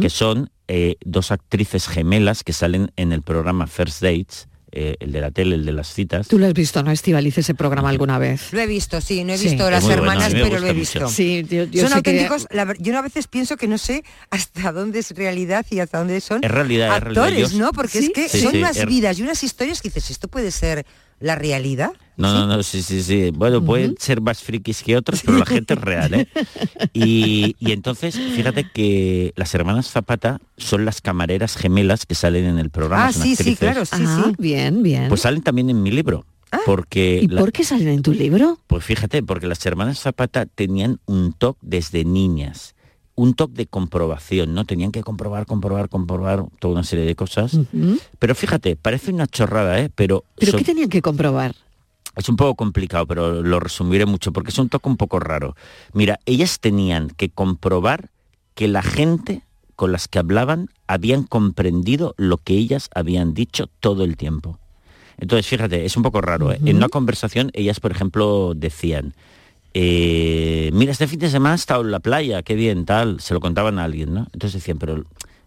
que 0.00 0.10
son 0.10 0.50
eh, 0.68 0.96
dos 1.04 1.30
actrices 1.30 1.86
gemelas 1.88 2.42
que 2.42 2.52
salen 2.52 2.90
en 2.96 3.12
el 3.12 3.22
programa 3.22 3.66
First 3.68 4.02
Dates, 4.02 4.48
eh, 4.76 4.96
el 4.98 5.12
de 5.12 5.20
la 5.20 5.30
tele, 5.30 5.54
el 5.54 5.64
de 5.64 5.72
las 5.72 5.94
citas. 5.94 6.26
Tú 6.28 6.38
lo 6.38 6.46
has 6.46 6.52
visto, 6.52 6.82
¿no, 6.82 6.90
Estivaliz, 6.90 7.38
ese 7.38 7.54
programa 7.54 7.88
alguna 7.90 8.18
vez? 8.18 8.52
Lo 8.52 8.60
he 8.60 8.66
visto, 8.66 9.00
sí, 9.00 9.22
no 9.24 9.32
he 9.32 9.38
visto 9.38 9.70
las 9.70 9.84
bueno, 9.84 10.02
hermanas, 10.02 10.32
pero 10.32 10.58
lo 10.58 10.66
he 10.66 10.72
visto. 10.72 11.00
mucho. 11.00 11.12
Sí, 11.12 11.44
yo- 11.48 11.64
yo 11.64 11.82
son 11.88 11.92
sé 11.96 12.02
que- 12.02 12.10
auténticos, 12.10 12.46
la 12.50 12.74
yo 12.78 12.98
a 12.98 13.02
veces 13.02 13.28
pienso 13.28 13.56
que 13.56 13.68
no 13.68 13.78
sé 13.78 14.02
hasta 14.30 14.72
dónde 14.72 14.98
es 14.98 15.12
realidad 15.12 15.64
y 15.70 15.78
hasta 15.78 15.98
dónde 15.98 16.20
son 16.20 16.42
Es 16.42 16.50
realidad, 16.50 16.88
es 16.88 16.94
actores, 17.02 17.16
realidad. 17.34 17.50
¿no? 17.58 17.72
Porque 17.72 17.98
Sí, 18.00 18.06
es 18.06 18.10
que 18.12 18.28
sí, 18.28 18.40
son 18.42 18.52
sí, 18.52 18.58
unas 18.58 18.76
er- 18.76 18.88
vidas 18.88 19.18
y 19.18 19.22
unas 19.22 19.42
historias 19.44 19.80
que 19.80 19.88
dices, 19.88 20.10
¿esto 20.10 20.28
puede 20.28 20.50
ser 20.50 20.84
la 21.20 21.34
realidad? 21.36 21.90
No, 22.16 22.32
no, 22.32 22.46
no, 22.46 22.62
sí, 22.62 22.82
sí, 22.82 23.02
sí. 23.02 23.30
Bueno, 23.34 23.64
pueden 23.64 23.96
ser 23.98 24.20
más 24.20 24.40
frikis 24.42 24.82
que 24.82 24.96
otros, 24.96 25.22
pero 25.26 25.38
la 25.38 25.46
gente 25.46 25.74
es 25.74 25.80
real, 25.80 26.14
¿eh? 26.14 26.28
Y, 26.92 27.56
y 27.58 27.72
entonces, 27.72 28.14
fíjate 28.16 28.64
que 28.64 29.32
las 29.36 29.52
hermanas 29.54 29.90
Zapata 29.90 30.38
son 30.56 30.84
las 30.84 31.00
camareras 31.00 31.56
gemelas 31.56 32.06
que 32.06 32.14
salen 32.14 32.44
en 32.44 32.58
el 32.58 32.70
programa. 32.70 33.06
Ah, 33.08 33.12
son 33.12 33.22
sí, 33.22 33.28
sí, 33.36 33.42
actrices. 33.42 33.58
claro, 33.58 33.84
sí, 33.84 33.96
Ah, 34.06 34.24
sí. 34.28 34.34
bien, 34.38 34.82
bien. 34.82 35.08
Pues 35.08 35.22
salen 35.22 35.42
también 35.42 35.70
en 35.70 35.82
mi 35.82 35.90
libro. 35.90 36.24
Porque 36.66 37.18
¿Y 37.20 37.26
la- 37.26 37.40
por 37.40 37.50
qué 37.50 37.64
salen 37.64 37.88
en 37.88 38.02
tu 38.02 38.12
libro? 38.12 38.60
Pues 38.68 38.84
fíjate, 38.84 39.24
porque 39.24 39.48
las 39.48 39.64
hermanas 39.66 39.98
Zapata 39.98 40.46
tenían 40.46 41.00
un 41.04 41.32
TOC 41.32 41.58
desde 41.62 42.04
niñas, 42.04 42.73
un 43.16 43.34
TOC 43.34 43.52
de 43.52 43.66
comprobación, 43.66 44.54
¿no? 44.54 44.64
Tenían 44.64 44.90
que 44.92 45.02
comprobar, 45.02 45.46
comprobar, 45.46 45.88
comprobar 45.88 46.44
toda 46.58 46.74
una 46.74 46.84
serie 46.84 47.04
de 47.04 47.14
cosas. 47.14 47.58
Pero 48.18 48.34
fíjate, 48.34 48.76
parece 48.76 49.12
una 49.12 49.26
chorrada, 49.26 49.78
¿eh? 49.80 49.90
Pero, 49.94 50.24
¿Pero 50.36 50.52
so- 50.52 50.58
qué 50.58 50.64
tenían 50.64 50.88
que 50.88 51.02
comprobar? 51.02 51.54
es 52.16 52.28
un 52.28 52.36
poco 52.36 52.54
complicado, 52.54 53.06
pero 53.08 53.42
lo 53.42 53.58
resumiré 53.58 54.06
mucho 54.06 54.32
porque 54.32 54.50
es 54.50 54.58
un 54.58 54.68
toque 54.68 54.88
un 54.88 54.96
poco 54.96 55.18
raro. 55.18 55.56
Mira, 55.92 56.20
ellas 56.26 56.60
tenían 56.60 57.08
que 57.08 57.28
comprobar 57.28 58.10
que 58.54 58.68
la 58.68 58.82
gente 58.82 59.42
con 59.74 59.90
las 59.90 60.06
que 60.06 60.20
hablaban 60.20 60.68
habían 60.86 61.24
comprendido 61.24 62.14
lo 62.16 62.36
que 62.38 62.54
ellas 62.54 62.88
habían 62.94 63.34
dicho 63.34 63.68
todo 63.80 64.04
el 64.04 64.16
tiempo. 64.16 64.60
Entonces, 65.18 65.46
fíjate, 65.48 65.84
es 65.84 65.96
un 65.96 66.04
poco 66.04 66.20
raro. 66.20 66.52
¿eh? 66.52 66.60
En 66.64 66.76
una 66.76 66.88
conversación, 66.88 67.50
ellas, 67.52 67.80
por 67.80 67.90
ejemplo, 67.90 68.52
decían, 68.54 69.14
eh, 69.74 70.70
mira, 70.72 70.92
este 70.92 71.06
fin 71.08 71.18
de 71.18 71.28
semana 71.28 71.54
he 71.54 71.56
estado 71.56 71.82
en 71.82 71.90
la 71.90 72.00
playa, 72.00 72.42
qué 72.42 72.54
bien, 72.54 72.84
tal, 72.84 73.20
se 73.20 73.34
lo 73.34 73.40
contaban 73.40 73.78
a 73.78 73.84
alguien, 73.84 74.14
¿no? 74.14 74.20
Entonces 74.32 74.54
decían, 74.60 74.78
pero 74.78 75.04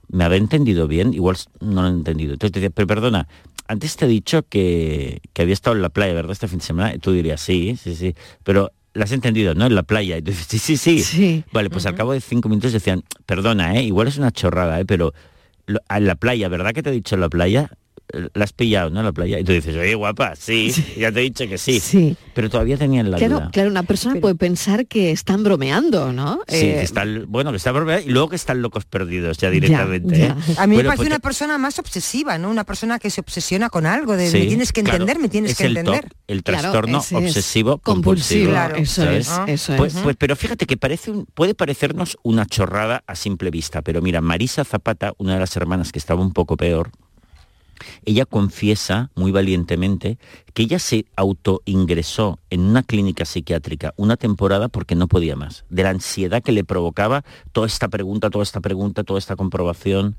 ¿me 0.09 0.23
había 0.23 0.38
entendido 0.38 0.88
bien? 0.88 1.13
Igual 1.13 1.38
no 1.61 1.82
lo 1.82 1.88
he 1.88 1.91
entendido. 1.91 2.34
Entonces 2.34 2.51
decían, 2.53 2.73
pero 2.75 2.88
perdona, 2.88 3.28
antes 3.67 3.95
te 3.95 4.05
he 4.05 4.07
dicho 4.09 4.43
que, 4.47 5.21
que 5.34 5.41
había 5.41 5.53
estado 5.53 5.75
en 5.75 5.82
la 5.82 5.89
playa, 5.89 6.13
¿verdad? 6.13 6.34
Este 6.34 6.47
fin 6.47 6.59
de 6.59 6.65
semana, 6.65 6.93
y 6.93 6.99
tú 6.99 7.11
dirías, 7.11 7.39
sí, 7.41 7.78
sí, 7.82 7.95
sí, 7.95 8.15
pero 8.43 8.71
la 8.93 9.05
has 9.05 9.11
entendido, 9.11 9.53
¿no? 9.53 9.65
En 9.65 9.75
la 9.75 9.84
playa. 9.84 10.17
Y 10.17 10.21
tú 10.21 10.32
dices, 10.32 10.47
sí, 10.47 10.59
sí, 10.78 10.78
sí. 10.78 11.43
Vale, 11.53 11.69
pues 11.69 11.86
al 11.86 11.95
cabo 11.95 12.13
de 12.13 12.21
cinco 12.21 12.49
minutos 12.49 12.73
decían, 12.73 13.03
perdona, 13.25 13.75
¿eh? 13.75 13.84
Igual 13.84 14.07
es 14.07 14.17
una 14.17 14.32
chorrada, 14.32 14.80
¿eh? 14.80 14.86
Pero 14.86 15.13
lo- 15.67 15.80
en 15.89 16.05
la 16.07 16.15
playa, 16.15 16.47
¿verdad 16.49 16.73
que 16.73 16.82
te 16.84 16.89
he 16.89 16.93
dicho 16.93 17.15
en 17.15 17.21
la 17.21 17.30
playa? 17.30 17.69
La 18.34 18.45
has 18.45 18.53
pillado, 18.53 18.89
¿no? 18.89 18.99
En 18.99 19.05
la 19.05 19.12
playa. 19.12 19.38
Y 19.39 19.43
tú 19.43 19.51
dices, 19.51 19.76
oye, 19.76 19.93
guapa, 19.95 20.36
sí, 20.39 20.72
ya 20.97 21.12
te 21.12 21.20
he 21.20 21.24
dicho 21.24 21.47
que 21.47 21.58
sí. 21.58 21.80
Sí. 21.82 22.16
Pero 22.34 22.49
todavía 22.49 22.78
tenían 22.78 23.12
la 23.12 23.18
Claro, 23.18 23.36
duda. 23.39 23.49
claro, 23.51 23.70
una 23.70 23.84
persona 23.84 24.20
puede 24.22 24.36
pensar 24.36 24.88
que 24.88 25.12
están 25.12 25.43
bromeando, 25.43 26.14
¿no? 26.14 26.39
Sí, 26.47 26.55
Eh, 26.68 26.76
que 26.80 26.82
están, 26.84 27.26
bueno, 27.28 27.51
que 27.51 27.58
está 27.58 27.72
bromeando 27.74 28.08
y 28.08 28.12
luego 28.14 28.30
que 28.30 28.36
están 28.38 28.62
locos 28.62 28.86
perdidos 28.86 29.38
ya 29.39 29.49
directamente. 29.49 30.18
ya. 30.18 30.28
¿eh? 30.28 30.36
A 30.58 30.68
mí 30.68 30.78
me 30.78 30.84
parece 30.84 30.97
pues 31.03 31.08
una 31.10 31.20
persona 31.20 31.58
más 31.58 31.80
obsesiva, 31.80 32.38
¿no? 32.38 32.49
Una 32.49 32.64
persona 32.64 32.97
que 32.99 33.10
se 33.10 33.20
obsesiona 33.22 33.70
con 33.70 33.86
algo, 33.86 34.16
de 34.16 34.30
Sí, 34.32 34.39
me 34.39 34.45
tienes 34.47 34.72
que 34.72 34.84
claro, 34.84 34.97
entender, 35.03 35.20
me 35.22 35.30
tienes 35.30 35.51
es 35.51 35.58
que 35.58 35.66
el 35.66 35.76
entender. 35.78 36.08
El 36.28 36.43
trastorno 36.43 36.99
obsesivo 36.99 37.78
compulsivo, 37.80 37.82
compulsivo. 37.84 38.51
claro, 38.51 38.76
eso 38.78 39.03
¿sabes? 39.03 39.28
es, 39.28 39.62
eso 39.62 39.74
Pues- 39.76 39.95
es. 39.95 40.01
pues- 40.01 40.16
pero 40.18 40.36
fíjate 40.36 40.66
que 40.66 40.78
parece 40.78 41.12
un- 41.12 41.26
puede 41.26 41.55
parecernos 41.55 42.18
una 42.24 42.45
chorrada 42.45 43.03
a 43.08 43.16
simple 43.16 43.49
vista, 43.51 43.82
pero 43.82 44.01
mira, 44.01 44.22
Marisa 44.22 44.64
Zapata, 44.64 45.14
una 45.18 45.34
de 45.34 45.39
las 45.41 45.55
hermanas 45.58 45.91
que 45.91 45.99
estaba 45.99 46.22
un 46.22 46.32
poco 46.34 46.55
peor, 46.58 46.91
ella 48.05 48.25
confiesa 48.25 49.11
muy 49.15 49.32
valientemente 49.32 50.17
que 50.53 50.63
ella 50.63 50.80
se 50.80 51.05
autoingresó 51.15 52.39
en 52.49 52.61
una 52.61 52.84
clínica 52.84 53.25
psiquiátrica 53.25 53.93
una 53.97 54.17
temporada 54.17 54.67
porque 54.69 54.95
no 54.95 55.07
podía 55.07 55.36
más, 55.36 55.65
de 55.69 55.84
la 55.84 55.89
ansiedad 55.89 56.41
que 56.41 56.51
le 56.51 56.63
provocaba 56.63 57.23
toda 57.51 57.67
esta 57.67 57.88
pregunta, 57.88 58.30
toda 58.30 58.43
esta 58.43 58.61
pregunta, 58.61 59.03
toda 59.03 59.19
esta 59.19 59.36
comprobación. 59.36 60.15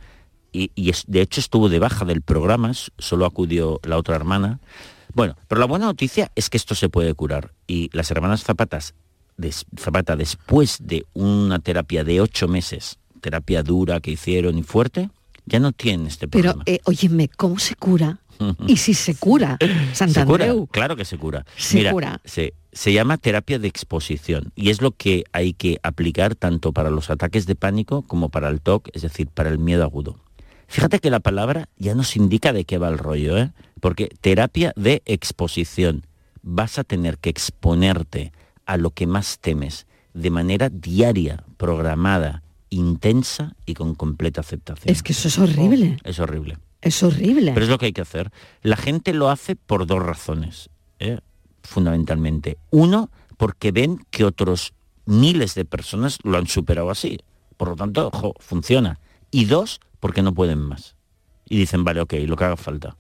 Y, 0.51 0.71
de 1.07 1.21
hecho 1.21 1.41
estuvo 1.41 1.69
de 1.69 1.79
baja 1.79 2.05
del 2.05 2.23
programa, 2.23 2.73
solo 2.99 3.27
acudió 3.27 3.81
la 3.85 3.99
otra 3.99 4.17
hermana. 4.17 4.61
Bueno, 5.15 5.37
pero 5.47 5.61
la 5.61 5.67
buena 5.67 5.87
noticia 5.87 6.33
es 6.35 6.49
que 6.49 6.57
esto 6.57 6.75
se 6.75 6.89
puede 6.89 7.15
curar. 7.15 7.53
Y 7.67 7.91
las 7.93 8.11
hermanas 8.11 8.45
Zapatas, 8.45 8.95
Zapata, 9.79 10.17
después 10.17 10.79
de 10.81 11.07
una 11.13 11.59
terapia 11.59 12.03
de 12.03 12.21
ocho 12.21 12.49
meses, 12.49 12.99
terapia 13.21 13.63
dura 13.63 14.01
que 14.01 14.11
hicieron 14.11 14.59
y 14.59 14.63
fuerte, 14.63 15.11
ya 15.49 15.59
no 15.61 15.73
tienen 15.73 16.07
este 16.07 16.29
pero, 16.29 16.53
problema. 16.53 16.63
eh, 16.67 16.81
óyeme, 16.85 17.29
¿cómo 17.29 17.59
se 17.59 17.75
cura? 17.75 18.21
Y 18.69 18.77
si 18.77 18.95
se 18.95 19.17
cura, 19.17 19.59
Santandreu. 19.93 20.69
claro 20.69 20.95
que 20.95 21.05
se 21.05 21.19
cura. 21.19 21.45
Se 21.57 21.79
Mira, 21.79 21.91
cura. 21.91 22.21
Se, 22.25 22.55
se 22.73 22.93
llama 22.93 23.17
terapia 23.17 23.59
de 23.59 23.67
exposición 23.67 24.53
y 24.55 24.71
es 24.71 24.81
lo 24.81 24.93
que 24.93 25.25
hay 25.33 25.55
que 25.55 25.79
aplicar 25.83 26.37
tanto 26.37 26.73
para 26.73 26.91
los 26.91 27.11
ataques 27.11 27.47
de 27.47 27.57
pánico 27.57 28.03
como 28.03 28.29
para 28.29 28.49
el 28.49 28.61
TOC, 28.61 28.91
es 28.93 29.03
decir, 29.03 29.27
para 29.27 29.49
el 29.49 29.59
miedo 29.59 29.83
agudo. 29.83 30.21
Fíjate 30.69 31.01
que 31.01 31.11
la 31.11 31.19
palabra 31.19 31.69
ya 31.79 31.97
nos 31.97 32.15
indica 32.15 32.53
de 32.53 32.65
qué 32.65 32.79
va 32.79 32.89
el 32.91 32.99
rollo, 32.99 33.37
¿eh? 33.39 33.51
porque 33.81 34.09
terapia 34.21 34.73
de 34.77 35.03
exposición. 35.07 36.07
Vas 36.43 36.79
a 36.79 36.85
tener 36.85 37.19
que 37.19 37.31
exponerte 37.31 38.33
a 38.67 38.77
lo 38.77 38.91
que 38.91 39.07
más 39.09 39.39
temes 39.41 39.87
de 40.15 40.31
manera 40.31 40.69
diaria, 40.69 41.43
programada, 41.57 42.43
intensa 42.71 43.55
y 43.67 43.75
con 43.75 43.95
completa 43.95 44.41
aceptación. 44.41 44.93
Es 44.93 45.03
que 45.03 45.13
eso 45.13 45.29
es 45.29 45.39
horrible. 45.39 45.99
Es 46.05 46.19
horrible. 46.19 46.59
Es 46.81 47.03
horrible. 47.03 47.53
Pero 47.53 47.65
es 47.65 47.71
lo 47.71 47.79
que 47.79 47.87
hay 47.87 47.93
que 47.93 48.03
hacer. 48.03 48.31
La 48.63 48.77
gente 48.77 49.13
lo 49.13 49.31
hace 49.31 49.57
por 49.57 49.87
dos 49.87 50.03
razones, 50.03 50.71
¿eh? 50.99 51.19
fundamentalmente. 51.63 52.59
Uno, 52.71 53.11
porque 53.37 53.73
ven 53.73 54.05
que 54.11 54.25
otros 54.25 54.73
miles 55.07 55.55
de 55.55 55.65
personas 55.65 56.19
lo 56.23 56.39
han 56.39 56.47
superado 56.47 56.91
así. 56.91 57.19
por 57.57 57.69
lo 57.69 57.77
tanto, 57.77 58.11
ojo, 58.13 58.35
funciona. 58.39 59.01
Y 59.33 59.47
dos, 59.47 59.81
porque 59.99 60.23
no 60.23 60.33
pueden 60.33 60.61
más. 60.61 60.95
Y 61.49 61.59
dicen, 61.59 61.83
vale, 61.83 62.01
ok, 62.01 62.15
lo 62.27 62.37
que 62.37 62.45
haga 62.45 62.57
falta. 62.57 62.97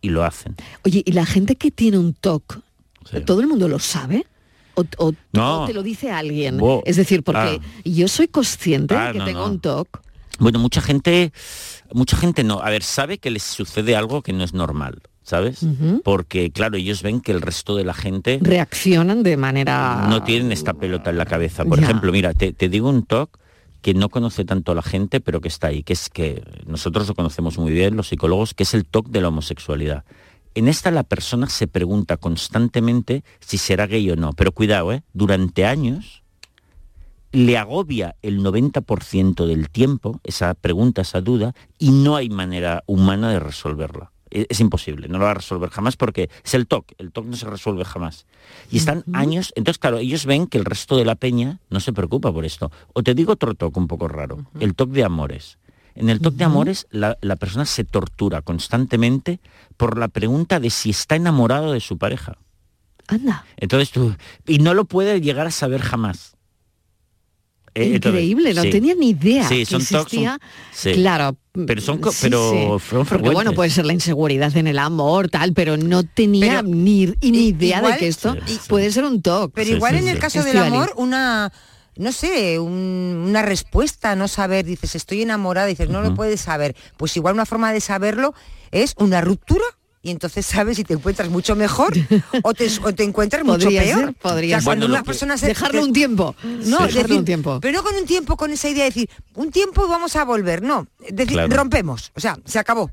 Y 0.00 0.10
lo 0.10 0.24
hacen. 0.24 0.54
Oye, 0.84 1.02
¿y 1.04 1.12
la 1.12 1.26
gente 1.26 1.56
que 1.56 1.70
tiene 1.70 1.98
un 1.98 2.14
TOC, 2.14 2.60
todo 3.26 3.40
el 3.40 3.48
mundo 3.48 3.66
lo 3.68 3.78
sabe? 3.78 4.26
¿O, 4.74 4.84
o- 4.98 5.12
No. 5.32 5.66
te 5.66 5.74
lo 5.74 5.82
dice 5.82 6.10
alguien? 6.10 6.58
Bo- 6.58 6.82
es 6.86 6.96
decir, 6.96 7.22
porque 7.22 7.60
Ah. 7.62 7.80
yo 7.84 8.08
soy 8.08 8.28
consciente 8.28 8.94
Ah, 8.94 9.06
de 9.08 9.12
que 9.12 9.18
no, 9.18 9.24
tengo 9.24 9.40
no. 9.40 9.46
un 9.52 9.60
TOC. 9.60 10.00
Bueno, 10.38 10.58
mucha 10.58 10.80
gente, 10.80 11.32
mucha 11.92 12.16
gente 12.16 12.42
no. 12.42 12.60
A 12.60 12.70
ver, 12.70 12.82
sabe 12.82 13.18
que 13.18 13.30
les 13.30 13.42
sucede 13.42 13.94
algo 13.96 14.22
que 14.22 14.32
no 14.32 14.42
es 14.44 14.54
normal, 14.54 15.02
¿sabes? 15.22 15.60
Porque, 16.04 16.50
claro, 16.50 16.76
ellos 16.78 17.02
ven 17.02 17.20
que 17.20 17.32
el 17.32 17.42
resto 17.42 17.76
de 17.76 17.84
la 17.84 17.92
gente 17.94 18.38
Reaccionan 18.42 19.22
de 19.22 19.36
manera... 19.36 20.06
no 20.08 20.22
tienen 20.24 20.50
esta 20.52 20.72
pelota 20.74 21.10
en 21.10 21.18
la 21.18 21.26
cabeza. 21.26 21.64
Por 21.64 21.78
Ya. 21.78 21.84
ejemplo, 21.84 22.10
mira, 22.12 22.32
te, 22.34 22.52
te 22.52 22.68
digo 22.68 22.88
un 22.88 23.04
talk 23.04 23.38
que 23.82 23.94
no 23.94 24.08
conoce 24.08 24.44
tanto 24.44 24.74
la 24.74 24.82
gente, 24.82 25.20
pero 25.20 25.40
que 25.40 25.48
está 25.48 25.66
ahí, 25.66 25.82
que 25.82 25.92
es 25.92 26.08
que 26.08 26.42
nosotros 26.66 27.06
lo 27.08 27.14
conocemos 27.14 27.58
muy 27.58 27.72
bien, 27.72 27.96
los 27.96 28.08
psicólogos, 28.08 28.54
que 28.54 28.62
es 28.62 28.74
el 28.74 28.84
TOC 28.86 29.08
de 29.08 29.20
la 29.20 29.28
homosexualidad. 29.28 30.04
En 30.54 30.68
esta 30.68 30.90
la 30.90 31.02
persona 31.02 31.48
se 31.48 31.66
pregunta 31.66 32.16
constantemente 32.18 33.24
si 33.40 33.58
será 33.58 33.86
gay 33.86 34.10
o 34.10 34.16
no, 34.16 34.32
pero 34.32 34.52
cuidado, 34.52 34.92
¿eh? 34.92 35.02
durante 35.12 35.64
años 35.64 36.22
le 37.32 37.56
agobia 37.56 38.16
el 38.20 38.40
90% 38.42 39.46
del 39.46 39.70
tiempo 39.70 40.20
esa 40.24 40.52
pregunta, 40.54 41.00
esa 41.00 41.22
duda, 41.22 41.54
y 41.78 41.90
no 41.90 42.16
hay 42.16 42.28
manera 42.28 42.82
humana 42.86 43.30
de 43.30 43.40
resolverla. 43.40 44.12
E- 44.30 44.46
Es 44.50 44.60
imposible, 44.60 45.08
no 45.08 45.18
lo 45.18 45.24
va 45.24 45.30
a 45.30 45.34
resolver 45.34 45.70
jamás 45.70 45.96
porque 45.96 46.28
es 46.44 46.52
el 46.52 46.66
TOC, 46.66 46.92
el 46.98 47.10
TOC 47.10 47.24
no 47.26 47.36
se 47.36 47.46
resuelve 47.46 47.86
jamás. 47.86 48.26
Y 48.70 48.76
están 48.76 49.04
años, 49.14 49.52
entonces 49.56 49.78
claro, 49.78 49.98
ellos 49.98 50.26
ven 50.26 50.46
que 50.46 50.58
el 50.58 50.66
resto 50.66 50.98
de 50.98 51.06
la 51.06 51.14
peña 51.14 51.58
no 51.70 51.80
se 51.80 51.94
preocupa 51.94 52.30
por 52.30 52.44
esto. 52.44 52.70
O 52.92 53.02
te 53.02 53.14
digo 53.14 53.32
otro 53.32 53.54
TOC 53.54 53.74
un 53.78 53.88
poco 53.88 54.08
raro, 54.08 54.44
el 54.60 54.74
TOC 54.74 54.90
de 54.90 55.04
amores. 55.04 55.56
En 55.94 56.08
el 56.08 56.20
TOC 56.20 56.34
de 56.34 56.44
amores 56.44 56.86
la, 56.90 57.18
la 57.20 57.36
persona 57.36 57.64
se 57.66 57.84
tortura 57.84 58.40
constantemente 58.42 59.40
por 59.76 59.98
la 59.98 60.08
pregunta 60.08 60.58
de 60.60 60.70
si 60.70 60.90
está 60.90 61.16
enamorado 61.16 61.72
de 61.72 61.80
su 61.80 61.98
pareja. 61.98 62.38
Anda. 63.08 63.44
Entonces 63.56 63.90
tú, 63.90 64.14
y 64.46 64.58
no 64.58 64.74
lo 64.74 64.84
puede 64.86 65.20
llegar 65.20 65.46
a 65.46 65.50
saber 65.50 65.80
jamás. 65.82 66.34
Eh, 67.74 67.94
entonces, 67.94 68.20
Increíble, 68.22 68.52
no 68.52 68.62
sí. 68.62 68.70
tenía 68.70 68.94
ni 68.94 69.10
idea 69.10 69.48
Sí, 69.48 69.60
que 69.60 69.66
son 69.66 69.80
existía. 69.80 70.38
sí. 70.72 70.92
Claro. 70.92 71.36
Pero 71.66 71.80
son 71.80 71.96
sí, 72.10 72.18
pero 72.22 72.50
sí. 72.50 72.84
fueron 72.86 73.06
Porque 73.06 73.30
bueno, 73.30 73.52
puede 73.54 73.70
ser 73.70 73.86
la 73.86 73.92
inseguridad 73.94 74.54
en 74.56 74.66
el 74.66 74.78
amor, 74.78 75.28
tal, 75.30 75.52
pero 75.54 75.76
no 75.78 76.02
tenía 76.02 76.60
Pero 76.62 76.68
ni, 76.74 77.06
ni 77.22 77.48
idea 77.48 77.78
igual- 77.78 77.92
de 77.94 77.98
que 77.98 78.08
esto 78.08 78.34
Sí, 78.46 78.54
sí. 78.54 78.60
puede 78.68 78.90
ser 78.92 79.04
un 79.04 79.20
TOC. 79.22 79.52
Pero 79.54 79.70
igual 79.70 79.96
en 79.96 80.08
el 80.08 80.18
caso 80.18 80.42
del 80.42 80.58
amor, 80.58 80.92
una, 80.96 81.50
no 81.96 82.12
sé, 82.12 82.58
un- 82.58 83.24
una 83.28 83.42
respuesta, 83.42 84.16
no 84.16 84.28
saber, 84.28 84.64
dices, 84.64 84.94
estoy 84.94 85.22
enamorada, 85.22 85.66
dices, 85.66 85.88
no 85.88 86.02
lo 86.02 86.14
puedes 86.14 86.40
saber. 86.40 86.74
Pues 86.96 87.16
igual 87.16 87.34
una 87.34 87.46
forma 87.46 87.72
de 87.72 87.80
saberlo 87.80 88.34
es 88.70 88.94
una 88.98 89.20
ruptura 89.20 89.64
y 90.04 90.10
entonces 90.10 90.44
sabes 90.46 90.76
si 90.78 90.84
te 90.84 90.94
encuentras 90.94 91.28
mucho 91.28 91.54
mejor 91.54 91.92
o 92.42 92.54
te, 92.54 92.68
o 92.82 92.92
te 92.92 93.04
encuentras 93.04 93.44
mucho 93.44 93.66
Podría 93.66 93.82
peor. 93.82 93.98
ser, 94.06 94.14
podría 94.14 94.56
O 94.56 94.58
sea, 94.58 94.60
ser. 94.60 94.64
cuando 94.64 94.86
Bueno, 94.86 94.94
una 94.96 95.04
persona 95.04 95.36
se... 95.36 95.46
dejarlo 95.46 95.82
un 95.82 95.92
tiempo. 95.92 96.34
No, 96.42 96.52
Sí. 96.54 96.64
Dejarlo 96.64 96.88
decir, 97.02 97.18
un 97.18 97.24
tiempo. 97.24 97.58
Pero 97.60 97.78
no 97.78 97.84
con 97.84 97.94
un 97.94 98.04
tiempo, 98.06 98.36
con 98.36 98.50
esa 98.50 98.68
idea 98.68 98.84
de 98.84 98.90
decir, 98.90 99.10
un 99.34 99.50
tiempo 99.52 99.84
y 99.86 99.88
vamos 99.88 100.16
a 100.16 100.24
volver. 100.24 100.62
No, 100.62 100.86
es 101.04 101.14
decir, 101.14 101.34
Claro. 101.34 101.56
rompemos. 101.56 102.10
O 102.16 102.20
sea, 102.20 102.36
se 102.44 102.58
acabó. 102.58 102.90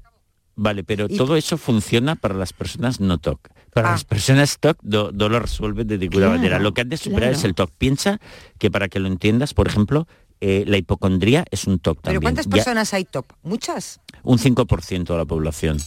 Vale, 0.55 0.83
pero 0.83 1.07
Y- 1.09 1.17
todo 1.17 1.35
eso 1.37 1.57
funciona 1.57 2.15
para 2.15 2.35
las 2.35 2.51
personas 2.53 2.99
no 2.99 3.17
TOC. 3.17 3.39
Para 3.73 3.89
Ah. 3.89 3.91
las 3.93 4.03
personas 4.03 4.57
TOC 4.59 4.77
no, 4.83 5.11
no 5.11 5.29
lo 5.29 5.39
resuelven 5.39 5.87
de 5.87 5.97
ninguna 5.97 6.25
Claro, 6.27 6.37
manera. 6.37 6.59
Lo 6.59 6.73
que 6.73 6.81
han 6.81 6.89
de 6.89 6.97
superar 6.97 7.29
claro. 7.29 7.37
es 7.37 7.43
el 7.43 7.53
TOC. 7.55 7.71
Piensa 7.77 8.19
que 8.57 8.71
para 8.71 8.87
que 8.89 8.99
lo 8.99 9.07
entiendas, 9.07 9.53
por 9.53 9.67
ejemplo, 9.67 10.07
eh, 10.41 10.63
la 10.67 10.77
hipocondría 10.77 11.45
es 11.51 11.65
un 11.67 11.79
TOC 11.79 11.97
Pero 12.01 12.01
también. 12.03 12.21
¿cuántas 12.21 12.45
Ya- 12.45 12.51
personas 12.51 12.93
hay 12.93 13.05
top? 13.05 13.25
¿Muchas? 13.43 13.99
un 14.23 14.37
5% 14.39 15.13
de 15.13 15.17
la 15.19 15.25
población. 15.25 15.77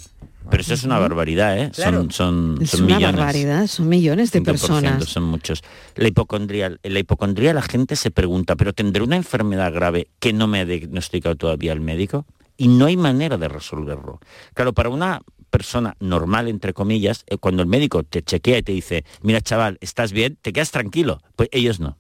Pero 0.51 0.61
eso 0.61 0.75
es 0.75 0.83
una 0.85 0.99
barbaridad, 0.99 1.57
¿eh? 1.57 1.71
Claro. 1.73 1.99
Son, 2.03 2.11
son, 2.11 2.59
Es 2.63 2.71
son 2.71 2.85
una 2.85 2.97
millones. 2.97 3.17
barbaridad, 3.17 3.67
son 3.69 3.89
millones 3.89 4.33
de 4.33 4.41
5%, 4.41 4.45
personas. 4.45 5.05
Son 5.09 5.23
muchos. 5.23 5.63
La 5.95 6.09
hipocondría, 6.09 6.77
la 6.83 6.99
hipocondría 6.99 7.55
la 7.55 7.63
gente 7.63 7.95
se 7.95 8.11
pregunta, 8.11 8.57
¿pero 8.57 8.73
tendré 8.73 9.03
una 9.05 9.15
enfermedad 9.17 9.73
grave 9.73 10.09
que 10.19 10.33
no 10.33 10.49
me 10.49 10.59
ha 10.61 10.65
diagnosticado 10.65 11.37
todavía 11.37 11.73
el 11.73 11.81
médico? 11.81 12.27
Y 12.57 12.69
no 12.69 12.87
hay 12.87 12.97
manera 12.97 13.39
de 13.39 13.49
resolverlo. 13.49 14.19
Claro, 14.53 14.73
para 14.73 14.89
una 14.89 15.23
persona 15.53 15.97
normal, 16.01 16.49
entre 16.49 16.73
comillas, 16.73 17.25
eh, 17.29 17.37
cuando 17.37 17.63
el 17.63 17.69
médico 17.69 18.03
te 18.03 18.23
chequea 18.23 18.59
y 18.59 18.63
te 18.63 18.73
dice, 18.73 19.05
mira 19.23 19.41
chaval, 19.41 19.79
¿estás 19.81 20.11
bien? 20.13 20.37
¿Te 20.43 20.53
quedas 20.53 20.73
tranquilo? 20.73 21.21
Pues 21.37 21.49
ellos 21.53 21.79
no. 21.79 21.99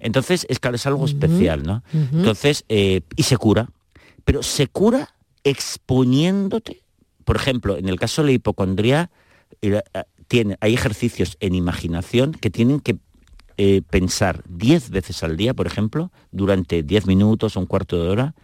Entonces, 0.00 0.46
es 0.48 0.58
claro, 0.58 0.76
es 0.76 0.86
algo 0.86 1.04
especial, 1.04 1.62
¿no? 1.62 1.84
Entonces, 1.92 2.64
eh, 2.68 3.02
y 3.16 3.22
se 3.22 3.36
cura. 3.36 3.68
Pero 4.24 4.42
se 4.42 4.66
cura 4.66 5.14
exponiéndote. 5.44 6.82
Por 7.24 7.36
ejemplo, 7.36 7.76
en 7.76 7.88
el 7.88 7.98
caso 7.98 8.22
de 8.22 8.26
la 8.26 8.32
hipocondría, 8.32 9.10
eh, 9.62 9.80
eh, 9.94 10.02
tiene, 10.26 10.56
hay 10.60 10.74
ejercicios 10.74 11.36
en 11.40 11.54
imaginación 11.54 12.32
que 12.32 12.50
tienen 12.50 12.80
que 12.80 12.98
eh, 13.56 13.82
pensar 13.90 14.42
10 14.48 14.90
veces 14.90 15.22
al 15.22 15.36
día, 15.36 15.52
por 15.52 15.66
ejemplo, 15.66 16.12
durante 16.30 16.82
10 16.82 17.06
minutos 17.06 17.56
o 17.56 17.60
un 17.60 17.66
cuarto 17.66 18.02
de 18.02 18.08
hora, 18.08 18.34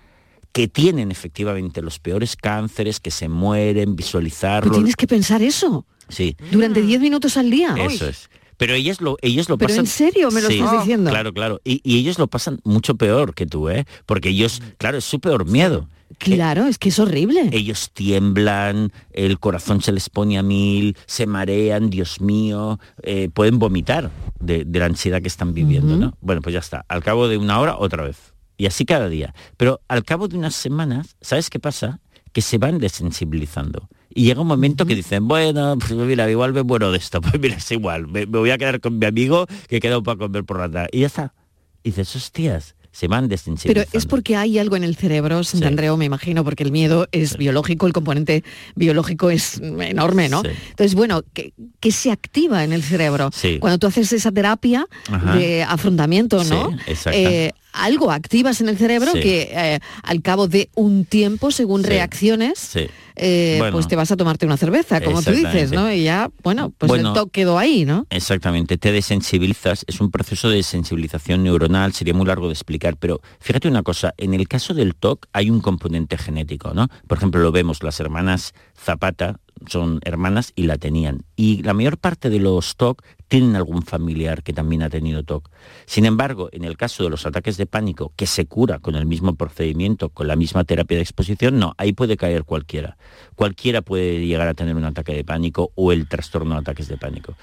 que 0.56 0.68
tienen 0.68 1.10
efectivamente 1.10 1.82
los 1.82 1.98
peores 1.98 2.34
cánceres, 2.34 2.98
que 2.98 3.10
se 3.10 3.28
mueren, 3.28 3.94
visualizarlo. 3.94 4.70
Pero 4.70 4.76
tienes 4.76 4.96
que 4.96 5.06
pensar 5.06 5.42
eso 5.42 5.84
Sí, 6.08 6.34
durante 6.50 6.80
10 6.80 6.98
minutos 7.02 7.36
al 7.36 7.50
día. 7.50 7.74
eso 7.78 8.08
es. 8.08 8.30
Pero 8.56 8.72
ellos 8.72 9.02
lo, 9.02 9.18
ellos 9.20 9.50
lo 9.50 9.58
Pero 9.58 9.68
pasan. 9.68 9.84
¿en 9.84 9.86
serio 9.86 10.30
me 10.30 10.40
lo 10.40 10.48
Sí, 10.48 10.54
estás 10.58 10.78
diciendo? 10.78 11.10
Claro, 11.10 11.34
claro. 11.34 11.60
Y, 11.62 11.82
y 11.84 11.98
ellos 11.98 12.18
lo 12.18 12.26
pasan 12.26 12.60
mucho 12.64 12.94
peor 12.94 13.34
que 13.34 13.44
tú, 13.44 13.68
¿eh? 13.68 13.84
Porque 14.06 14.30
ellos, 14.30 14.62
claro, 14.78 14.96
es 14.96 15.04
su 15.04 15.20
peor 15.20 15.44
miedo. 15.44 15.90
Claro, 16.16 16.64
es 16.64 16.78
que 16.78 16.88
es 16.88 16.98
horrible. 16.98 17.50
Ellos 17.52 17.90
tiemblan, 17.92 18.92
el 19.12 19.38
corazón 19.38 19.82
se 19.82 19.92
les 19.92 20.08
pone 20.08 20.38
a 20.38 20.42
mil, 20.42 20.96
se 21.04 21.26
marean, 21.26 21.90
Dios 21.90 22.22
mío, 22.22 22.80
eh, 23.02 23.28
pueden 23.34 23.58
vomitar 23.58 24.10
de, 24.40 24.64
de 24.64 24.78
la 24.78 24.86
ansiedad 24.86 25.20
que 25.20 25.28
están 25.28 25.52
viviendo, 25.52 25.96
¿no? 25.98 26.16
Bueno, 26.22 26.40
pues 26.40 26.54
ya 26.54 26.60
está. 26.60 26.86
Al 26.88 27.02
cabo 27.04 27.28
de 27.28 27.36
una 27.36 27.60
hora, 27.60 27.76
otra 27.76 28.04
vez. 28.04 28.32
Y 28.56 28.66
así 28.66 28.84
cada 28.84 29.08
día. 29.08 29.34
Pero 29.56 29.80
al 29.88 30.04
cabo 30.04 30.28
de 30.28 30.36
unas 30.36 30.54
semanas, 30.54 31.16
¿sabes 31.20 31.50
qué 31.50 31.58
pasa? 31.60 32.00
Que 32.32 32.40
se 32.42 32.58
van 32.58 32.78
desensibilizando. 32.78 33.88
Y 34.14 34.24
llega 34.24 34.40
un 34.40 34.46
momento 34.46 34.86
que 34.86 34.94
dicen, 34.94 35.28
bueno, 35.28 35.76
pues 35.78 35.92
mira, 35.92 36.30
igual 36.30 36.54
me 36.54 36.62
muero 36.62 36.90
de 36.90 36.98
esto. 36.98 37.20
Pues 37.26 37.38
mira, 37.38 37.56
es 37.56 37.70
igual, 37.70 38.06
me, 38.08 38.26
me 38.26 38.38
voy 38.38 38.50
a 38.50 38.58
quedar 38.58 38.80
con 38.80 38.98
mi 38.98 39.06
amigo 39.06 39.46
que 39.68 39.76
he 39.76 39.80
quedado 39.80 40.02
para 40.02 40.18
comer 40.18 40.44
por 40.44 40.58
la 40.58 40.70
tarde. 40.70 40.88
Y 40.92 41.00
ya 41.00 41.06
está. 41.06 41.34
Y 41.82 41.90
dices, 41.90 42.16
hostias, 42.16 42.76
se 42.92 43.08
van 43.08 43.24
Pero 43.24 43.28
desensibilizando. 43.28 43.98
es 43.98 44.06
porque 44.06 44.36
hay 44.36 44.58
algo 44.58 44.74
en 44.74 44.82
el 44.84 44.96
cerebro, 44.96 45.44
Santandreo, 45.44 45.98
me 45.98 46.06
imagino, 46.06 46.44
porque 46.44 46.64
el 46.64 46.72
miedo 46.72 47.06
es 47.12 47.36
biológico, 47.36 47.86
el 47.86 47.92
componente 47.92 48.42
biológico 48.74 49.28
es 49.28 49.58
enorme, 49.60 50.30
¿no? 50.30 50.40
Sí. 50.40 50.48
Entonces, 50.70 50.94
bueno, 50.94 51.22
¿qué, 51.34 51.52
qué 51.78 51.92
se 51.92 52.10
activa 52.10 52.64
en 52.64 52.72
el 52.72 52.82
cerebro? 52.82 53.28
Sí. 53.34 53.58
Cuando 53.58 53.78
tú 53.78 53.86
haces 53.86 54.14
esa 54.14 54.32
terapia 54.32 54.86
Ajá. 55.10 55.36
de 55.36 55.62
afrontamiento, 55.62 56.42
¿no? 56.44 56.70
Sí, 56.70 56.76
exacto. 56.86 57.18
Eh, 57.18 57.52
algo 57.76 58.10
activas 58.10 58.60
en 58.60 58.68
el 58.68 58.76
cerebro 58.78 59.12
Sí. 59.12 59.20
que 59.20 59.42
eh, 59.52 59.78
al 60.02 60.22
cabo 60.22 60.48
de 60.48 60.70
un 60.74 61.04
tiempo, 61.04 61.50
según 61.50 61.82
Sí. 61.82 61.88
reacciones, 61.88 62.58
Sí. 62.58 62.86
eh, 63.16 63.56
Bueno. 63.58 63.72
pues 63.72 63.88
te 63.88 63.96
vas 63.96 64.10
a 64.10 64.16
tomarte 64.16 64.46
una 64.46 64.56
cerveza, 64.56 65.00
como 65.00 65.22
tú 65.22 65.30
dices. 65.30 65.72
¿no? 65.72 65.92
Y 65.92 66.04
ya, 66.04 66.30
bueno, 66.42 66.72
pues 66.76 66.88
Bueno. 66.88 67.08
el 67.10 67.14
toque 67.14 67.40
quedó 67.42 67.58
ahí, 67.58 67.84
¿no? 67.84 68.06
Exactamente, 68.10 68.78
te 68.78 68.92
desensibilizas, 68.92 69.84
es 69.86 70.00
un 70.00 70.10
proceso 70.10 70.48
de 70.48 70.62
sensibilización 70.62 71.42
neuronal, 71.44 71.92
sería 71.92 72.14
muy 72.14 72.26
largo 72.26 72.46
de 72.48 72.52
explicar, 72.54 72.96
pero 72.96 73.20
fíjate 73.40 73.68
una 73.68 73.82
cosa, 73.82 74.14
en 74.16 74.34
el 74.34 74.48
caso 74.48 74.74
del 74.74 74.94
TOC 74.94 75.26
hay 75.32 75.50
un 75.50 75.60
componente 75.60 76.16
genético, 76.18 76.72
¿no? 76.74 76.88
Por 77.06 77.18
ejemplo, 77.18 77.40
lo 77.40 77.52
vemos, 77.52 77.82
las 77.82 78.00
hermanas 78.00 78.54
Zapata 78.78 79.38
son 79.68 80.00
hermanas 80.04 80.52
y 80.54 80.64
la 80.64 80.76
tenían. 80.76 81.24
Y 81.34 81.62
la 81.62 81.72
mayor 81.72 81.96
parte 81.98 82.28
de 82.30 82.38
los 82.38 82.76
TOC 82.76 83.02
tienen 83.28 83.56
algún 83.56 83.82
familiar 83.82 84.42
que 84.42 84.52
también 84.52 84.82
ha 84.82 84.90
tenido 84.90 85.22
TOC. 85.24 85.50
Sin 85.86 86.04
embargo, 86.04 86.48
en 86.52 86.64
el 86.64 86.76
caso 86.76 87.02
de 87.04 87.10
los 87.10 87.26
ataques 87.26 87.56
de 87.56 87.66
pánico, 87.66 88.12
que 88.16 88.26
se 88.26 88.46
cura 88.46 88.78
con 88.78 88.94
el 88.94 89.06
mismo 89.06 89.34
procedimiento, 89.34 90.10
con 90.10 90.28
la 90.28 90.36
misma 90.36 90.64
terapia 90.64 90.96
de 90.98 91.02
exposición, 91.02 91.58
no, 91.58 91.74
ahí 91.78 91.92
puede 91.92 92.16
caer 92.16 92.44
cualquiera. 92.44 92.96
Cualquiera 93.34 93.82
puede 93.82 94.24
llegar 94.26 94.48
a 94.48 94.54
tener 94.54 94.76
un 94.76 94.84
ataque 94.84 95.12
de 95.14 95.24
pánico 95.24 95.72
o 95.74 95.92
el 95.92 96.08
trastorno 96.08 96.54
de 96.54 96.60
ataques 96.60 96.88
de 96.88 96.96
pánico. 96.96 97.34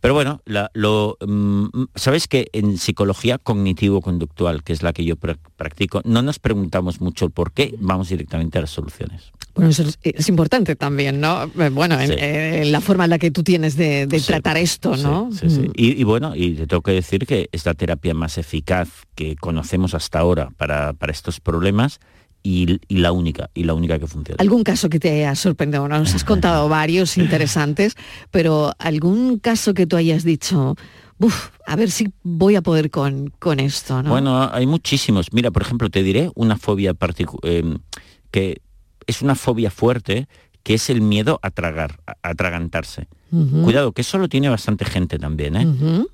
Pero 0.00 0.12
bueno, 0.12 0.42
la- 0.44 0.70
mm, 0.74 1.66
sabes 1.94 2.28
que 2.28 2.48
en 2.52 2.76
psicología 2.76 3.38
cognitivo-conductual, 3.38 4.62
que 4.62 4.72
es 4.74 4.82
la 4.82 4.92
que 4.92 5.04
yo 5.04 5.16
pra- 5.16 5.38
practico, 5.56 6.02
no 6.04 6.20
nos 6.20 6.38
preguntamos 6.38 7.00
mucho 7.00 7.24
el 7.24 7.30
por 7.30 7.52
qué, 7.52 7.74
vamos 7.78 8.08
directamente 8.10 8.58
a 8.58 8.62
las 8.62 8.70
soluciones. 8.70 9.32
Bueno, 9.54 9.70
eso 9.70 9.82
es, 9.84 9.98
es 10.02 10.28
importante 10.28 10.74
también, 10.76 11.20
¿no? 11.20 11.44
Eh, 11.44 11.68
Bueno, 11.70 11.98
en, 12.00 12.08
Sí. 12.08 12.14
eh, 12.18 12.64
la 12.66 12.80
forma 12.80 13.04
en 13.04 13.10
la 13.10 13.18
que 13.18 13.30
tú 13.30 13.42
tienes 13.42 13.76
de, 13.76 14.06
de 14.06 14.20
tratar 14.20 14.56
esto, 14.56 14.96
¿no? 14.96 15.30
Sí, 15.32 15.48
sí. 15.48 15.60
Mm. 15.60 15.72
Y, 15.76 16.00
y 16.00 16.04
bueno, 16.04 16.34
y 16.34 16.54
te 16.54 16.66
tengo 16.66 16.82
que 16.82 16.92
decir 16.92 17.26
que 17.26 17.48
es 17.52 17.64
la 17.64 17.74
terapia 17.74 18.14
más 18.14 18.36
eficaz 18.38 18.88
que 19.14 19.36
conocemos 19.36 19.94
hasta 19.94 20.18
ahora 20.18 20.48
para, 20.56 20.92
para 20.92 21.12
estos 21.12 21.38
problemas 21.40 22.00
y, 22.42 22.78
y 22.88 22.98
la 22.98 23.12
única, 23.12 23.48
y 23.54 23.64
la 23.64 23.74
única 23.74 23.98
que 23.98 24.06
funciona. 24.06 24.36
¿Algún 24.40 24.64
caso 24.64 24.88
que 24.90 24.98
te 24.98 25.10
haya 25.10 25.34
sorprendido? 25.34 25.86
Nos 25.88 26.14
has 26.14 26.24
contado 26.24 26.68
varios 26.82 27.16
interesantes, 27.16 27.94
pero 28.30 28.72
algún 28.78 29.38
caso 29.38 29.72
que 29.72 29.86
tú 29.86 29.96
hayas 29.96 30.24
dicho, 30.24 30.74
Uf, 31.20 31.50
a 31.64 31.76
ver 31.76 31.92
si 31.92 32.12
voy 32.24 32.56
a 32.56 32.60
poder 32.60 32.90
con, 32.90 33.30
con 33.38 33.60
esto, 33.60 34.02
¿no? 34.02 34.10
Bueno, 34.10 34.50
hay 34.52 34.66
muchísimos. 34.66 35.32
Mira, 35.32 35.52
por 35.52 35.62
ejemplo, 35.62 35.88
te 35.88 36.02
diré 36.02 36.28
una 36.34 36.56
fobia 36.58 36.92
particular 36.92 37.62
que 38.32 38.60
es 39.06 39.22
una 39.22 39.34
fobia 39.34 39.70
fuerte, 39.70 40.28
que 40.62 40.74
es 40.74 40.90
el 40.90 41.00
miedo 41.00 41.38
a 41.42 41.50
tragar, 41.50 42.00
a 42.06 42.16
atragantarse. 42.22 43.08
Cuidado, 43.64 43.90
que 43.90 44.02
eso 44.02 44.16
lo 44.18 44.28
tiene 44.28 44.48
bastante 44.48 44.84
gente 44.84 45.18
también, 45.18 45.56
¿eh? 45.56 45.66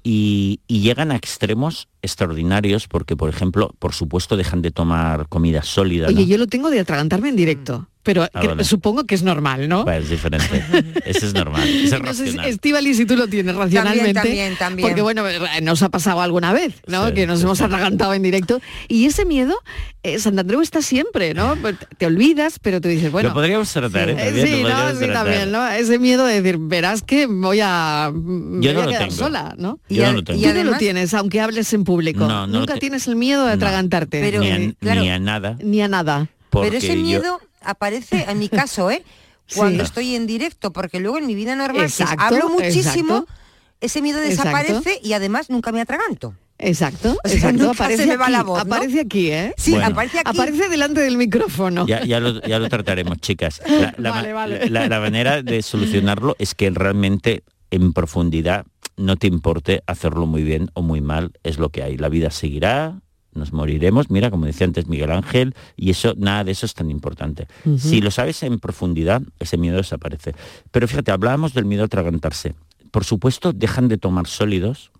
Y, 0.02 0.60
y 0.66 0.80
llegan 0.80 1.12
a 1.12 1.16
extremos 1.16 1.86
extraordinarios 2.00 2.88
porque, 2.88 3.14
por 3.14 3.28
ejemplo, 3.28 3.74
por 3.78 3.92
supuesto 3.92 4.38
dejan 4.38 4.62
de 4.62 4.70
tomar 4.70 5.28
comida 5.28 5.62
sólida. 5.62 6.06
Oye, 6.06 6.22
¿no? 6.22 6.26
yo 6.26 6.38
lo 6.38 6.46
tengo 6.46 6.70
de 6.70 6.80
atragantarme 6.80 7.28
en 7.28 7.36
directo, 7.36 7.89
pero 8.02 8.26
Ah, 8.32 8.64
supongo 8.64 9.04
que 9.04 9.14
es 9.14 9.22
normal, 9.22 9.68
¿no? 9.68 9.84
Pues 9.84 10.04
es 10.04 10.10
diferente. 10.10 10.64
Ese 11.04 11.26
es 11.26 11.34
normal. 11.34 11.62
ese 11.68 11.84
es 11.96 12.02
No 12.02 12.14
sé 12.14 12.94
si, 12.94 13.04
tú 13.06 13.16
lo 13.16 13.28
tienes 13.28 13.54
racionalmente. 13.54 14.14
también, 14.14 14.56
también. 14.56 14.88
Porque 14.88 15.02
bueno, 15.02 15.22
nos 15.62 15.82
ha 15.82 15.88
pasado 15.90 16.20
alguna 16.22 16.52
vez, 16.52 16.74
¿no? 16.86 17.08
Sí, 17.08 17.14
que 17.14 17.26
nos 17.26 17.40
sí, 17.40 17.44
hemos 17.44 17.58
sí. 17.58 17.64
atragantado 17.64 18.14
en 18.14 18.22
directo. 18.22 18.60
Y 18.88 19.04
ese 19.06 19.24
miedo, 19.26 19.54
eh, 20.02 20.18
Santandreu 20.18 20.60
está 20.62 20.80
siempre, 20.82 21.34
¿no? 21.34 21.56
Pues 21.60 21.76
Te 21.98 22.06
olvidas, 22.06 22.58
pero 22.60 22.80
tú 22.80 22.88
dices, 22.88 23.12
bueno. 23.12 23.28
lo 23.30 23.34
podríamos 23.34 23.70
tratar, 23.72 24.08
¿eh? 24.08 24.12
eh, 24.18 24.24
También 24.26 24.46
sí, 24.46 24.62
¿no? 24.62 24.68
Sí, 24.92 24.96
tratar. 24.98 25.12
también, 25.12 25.52
¿no? 25.52 25.68
Ese 25.68 25.98
miedo 25.98 26.24
de 26.24 26.40
decir, 26.40 26.58
verás 26.58 27.02
que 27.02 27.26
voy 27.26 27.60
a, 27.62 28.10
me 28.14 28.64
Yo 28.64 28.72
voy 28.72 28.74
no 28.74 28.80
a 28.80 28.84
lo 28.84 28.90
quedar 28.90 29.02
tengo. 29.08 29.14
sola, 29.16 29.54
¿no? 29.58 29.78
Yo 29.88 30.06
no 30.06 30.12
lo 30.14 30.24
tengo. 30.24 30.40
Tú 30.42 30.48
no 30.54 30.64
lo 30.64 30.76
tienes, 30.78 31.12
aunque 31.14 31.40
hables 31.40 31.72
en 31.74 31.84
público. 31.84 32.20
No, 32.20 32.46
no 32.46 32.52
lo 32.54 32.58
Nunca 32.60 32.74
te- 32.74 32.80
tienes 32.80 33.06
el 33.08 33.16
miedo 33.16 33.42
de 33.42 33.48
No. 33.50 33.54
atragantarte. 33.56 34.20
Pero, 34.20 34.40
ni, 34.40 34.50
a, 34.50 34.56
eh, 34.56 34.74
claro. 34.80 35.00
ni 35.02 35.10
a 35.10 35.18
nada. 35.18 35.58
Ni 35.62 35.82
a 35.82 35.88
nada. 35.88 36.28
Porque 36.50 36.68
Pero 36.68 36.78
ese 36.78 36.96
yo- 36.96 37.02
miedo 37.02 37.40
aparece, 37.60 38.26
en 38.28 38.38
mi 38.38 38.48
caso, 38.48 38.90
¿eh? 38.90 39.04
Cuando 39.54 39.82
Sí. 39.84 39.86
estoy 39.88 40.14
en 40.14 40.26
directo, 40.26 40.72
porque 40.72 41.00
luego 41.00 41.18
en 41.18 41.26
mi 41.26 41.34
vida 41.34 41.56
normal, 41.56 41.90
que 41.96 42.04
hablo 42.18 42.48
muchísimo, 42.50 43.14
exacto. 43.18 43.34
ese 43.80 44.00
miedo 44.02 44.22
Exacto. 44.22 44.50
desaparece 44.56 45.00
y 45.02 45.12
además 45.14 45.50
nunca 45.50 45.72
me 45.72 45.80
atraganto. 45.80 46.34
Exacto, 46.62 47.16
O 47.24 47.28
sea, 47.28 47.36
exacto. 47.50 47.70
Aparece 47.70 48.02
se 48.02 48.08
me 48.10 48.16
va 48.18 48.24
aquí, 48.26 48.32
la 48.32 48.42
voz, 48.42 48.64
¿no? 48.66 48.74
aparece 48.74 49.00
aquí, 49.00 49.30
¿eh? 49.30 49.54
Sí, 49.56 49.70
Bueno. 49.72 49.86
aparece 49.88 50.18
aquí. 50.18 50.30
Aparece 50.30 50.68
delante 50.68 51.00
del 51.00 51.16
micrófono. 51.16 51.86
Ya, 51.86 52.04
ya 52.04 52.20
lo, 52.20 52.40
ya 52.42 52.58
lo 52.58 52.68
trataremos, 52.68 53.18
chicas. 53.18 53.62
La, 53.66 53.94
la 53.96 54.10
Vale, 54.10 54.32
vale. 54.34 54.68
la- 54.70 54.86
la 54.86 55.00
manera 55.00 55.42
de 55.42 55.62
solucionarlo 55.62 56.36
es 56.38 56.54
que 56.54 56.68
realmente 56.70 57.42
en 57.70 57.92
profundidad 57.94 58.66
no 58.98 59.16
te 59.16 59.26
importe 59.26 59.82
hacerlo 59.86 60.26
muy 60.26 60.42
bien 60.44 60.70
o 60.74 60.82
muy 60.82 61.00
mal, 61.00 61.32
es 61.42 61.58
lo 61.58 61.70
que 61.70 61.82
hay. 61.82 61.96
La 61.96 62.10
vida 62.10 62.30
seguirá, 62.30 63.00
nos 63.34 63.52
moriremos, 63.52 64.10
mira, 64.10 64.30
como 64.30 64.46
decía 64.46 64.66
antes 64.66 64.86
Miguel 64.86 65.10
Ángel, 65.10 65.54
y 65.76 65.90
eso, 65.90 66.14
nada 66.16 66.44
de 66.44 66.52
eso 66.52 66.66
es 66.66 66.74
tan 66.74 66.90
importante. 66.90 67.46
Si 67.78 68.00
lo 68.00 68.10
sabes 68.10 68.42
en 68.42 68.58
profundidad, 68.58 69.22
ese 69.38 69.56
miedo 69.56 69.76
desaparece. 69.76 70.34
Pero 70.70 70.88
fíjate, 70.88 71.12
hablábamos 71.12 71.54
del 71.54 71.64
miedo 71.64 71.82
a 71.82 71.86
atragantarse. 71.86 72.54
Por 72.90 73.04
supuesto, 73.04 73.52
dejan 73.52 73.88
de 73.88 73.98
tomar 73.98 74.26
sólidos, 74.26 74.90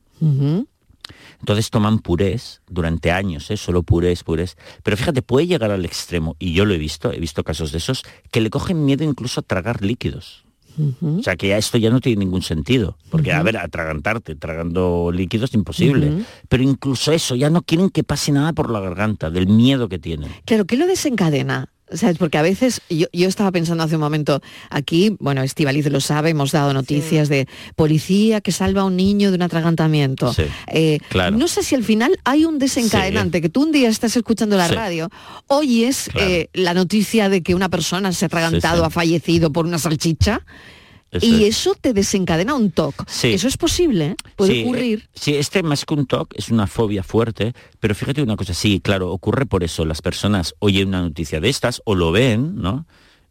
entonces 1.40 1.70
toman 1.70 1.98
purés 1.98 2.60
durante 2.68 3.10
años, 3.10 3.50
¿eh? 3.50 3.56
solo 3.56 3.82
purés, 3.82 4.22
purés. 4.22 4.56
Pero 4.82 4.96
fíjate, 4.96 5.22
puede 5.22 5.46
llegar 5.46 5.70
al 5.70 5.84
extremo, 5.84 6.36
y 6.38 6.52
yo 6.52 6.64
lo 6.64 6.74
he 6.74 6.78
visto, 6.78 7.12
he 7.12 7.18
visto 7.18 7.42
casos 7.42 7.72
de 7.72 7.78
esos, 7.78 8.04
que 8.30 8.40
le 8.40 8.50
cogen 8.50 8.84
miedo 8.84 9.04
incluso 9.04 9.40
a 9.40 9.42
tragar 9.42 9.82
líquidos. 9.82 10.44
O 11.02 11.22
sea 11.22 11.36
que 11.36 11.48
ya 11.48 11.58
esto 11.58 11.78
ya 11.78 11.90
no 11.90 12.00
tiene 12.00 12.24
ningún 12.24 12.42
sentido. 12.42 12.96
Porque, 13.10 13.32
a 13.32 13.42
ver, 13.42 13.56
atragantarte 13.56 14.34
tragando 14.36 15.10
líquidos 15.12 15.50
es 15.50 15.54
imposible. 15.54 16.24
Pero 16.48 16.62
incluso 16.62 17.12
eso, 17.12 17.34
ya 17.34 17.50
no 17.50 17.62
quieren 17.62 17.90
que 17.90 18.04
pase 18.04 18.32
nada 18.32 18.52
por 18.52 18.70
la 18.70 18.80
garganta, 18.80 19.30
del 19.30 19.46
miedo 19.46 19.88
que 19.88 19.98
tienen. 19.98 20.30
Claro, 20.44 20.64
¿qué 20.64 20.76
lo 20.76 20.86
desencadena? 20.86 21.68
¿Sabes? 21.92 22.18
Porque 22.18 22.38
a 22.38 22.42
veces, 22.42 22.80
yo, 22.88 23.06
yo 23.12 23.28
estaba 23.28 23.50
pensando 23.50 23.82
hace 23.82 23.96
un 23.96 24.00
momento, 24.00 24.40
aquí, 24.70 25.16
bueno, 25.18 25.42
Estivaliz 25.42 25.86
lo 25.90 26.00
sabe, 26.00 26.30
hemos 26.30 26.52
dado 26.52 26.72
noticias 26.72 27.28
de 27.28 27.48
policía 27.76 28.40
que 28.40 28.52
salva 28.52 28.82
a 28.82 28.84
un 28.84 28.96
niño 28.96 29.30
de 29.30 29.36
un 29.36 29.42
atragantamiento. 29.42 30.32
Sí, 30.32 30.44
Eh, 30.68 30.98
claro. 31.08 31.36
No 31.36 31.48
sé 31.48 31.62
si 31.62 31.74
al 31.74 31.82
final 31.84 32.18
hay 32.24 32.44
un 32.44 32.58
desencadenante, 32.58 33.40
que 33.40 33.48
tú 33.48 33.62
un 33.62 33.72
día 33.72 33.88
estás 33.88 34.16
escuchando 34.16 34.56
la 34.56 34.68
radio, 34.68 35.08
oyes 35.48 36.08
Claro. 36.12 36.30
eh, 36.30 36.48
la 36.54 36.74
noticia 36.74 37.28
de 37.28 37.42
que 37.42 37.54
una 37.54 37.68
persona 37.68 38.12
se 38.12 38.24
ha 38.24 38.26
atragantado, 38.26 38.84
ha 38.84 38.90
fallecido 38.90 39.52
por 39.52 39.66
una 39.66 39.78
salchicha, 39.78 40.42
Eso 41.12 41.26
y 41.26 41.44
es. 41.44 41.56
eso 41.58 41.74
te 41.80 41.92
desencadena 41.92 42.54
un 42.54 42.70
TOC. 42.70 43.08
Sí. 43.08 43.28
Eso 43.32 43.48
es 43.48 43.56
posible, 43.56 44.06
¿eh? 44.06 44.16
puede 44.36 44.52
Sí, 44.54 44.62
ocurrir. 44.62 44.98
eh, 45.00 45.08
Sí, 45.14 45.34
este 45.34 45.62
más 45.62 45.84
que 45.84 45.94
un 45.94 46.06
TOC 46.06 46.34
es 46.36 46.50
una 46.50 46.66
fobia 46.66 47.02
fuerte, 47.02 47.52
pero 47.80 47.94
fíjate 47.94 48.22
una 48.22 48.36
cosa, 48.36 48.54
sí, 48.54 48.80
claro, 48.80 49.10
ocurre 49.10 49.46
por 49.46 49.64
eso. 49.64 49.84
Las 49.84 50.02
personas 50.02 50.54
oyen 50.60 50.88
una 50.88 51.02
noticia 51.02 51.40
de 51.40 51.48
estas 51.48 51.82
o 51.84 51.94
lo 51.94 52.12
ven, 52.12 52.56
¿no? 52.56 52.86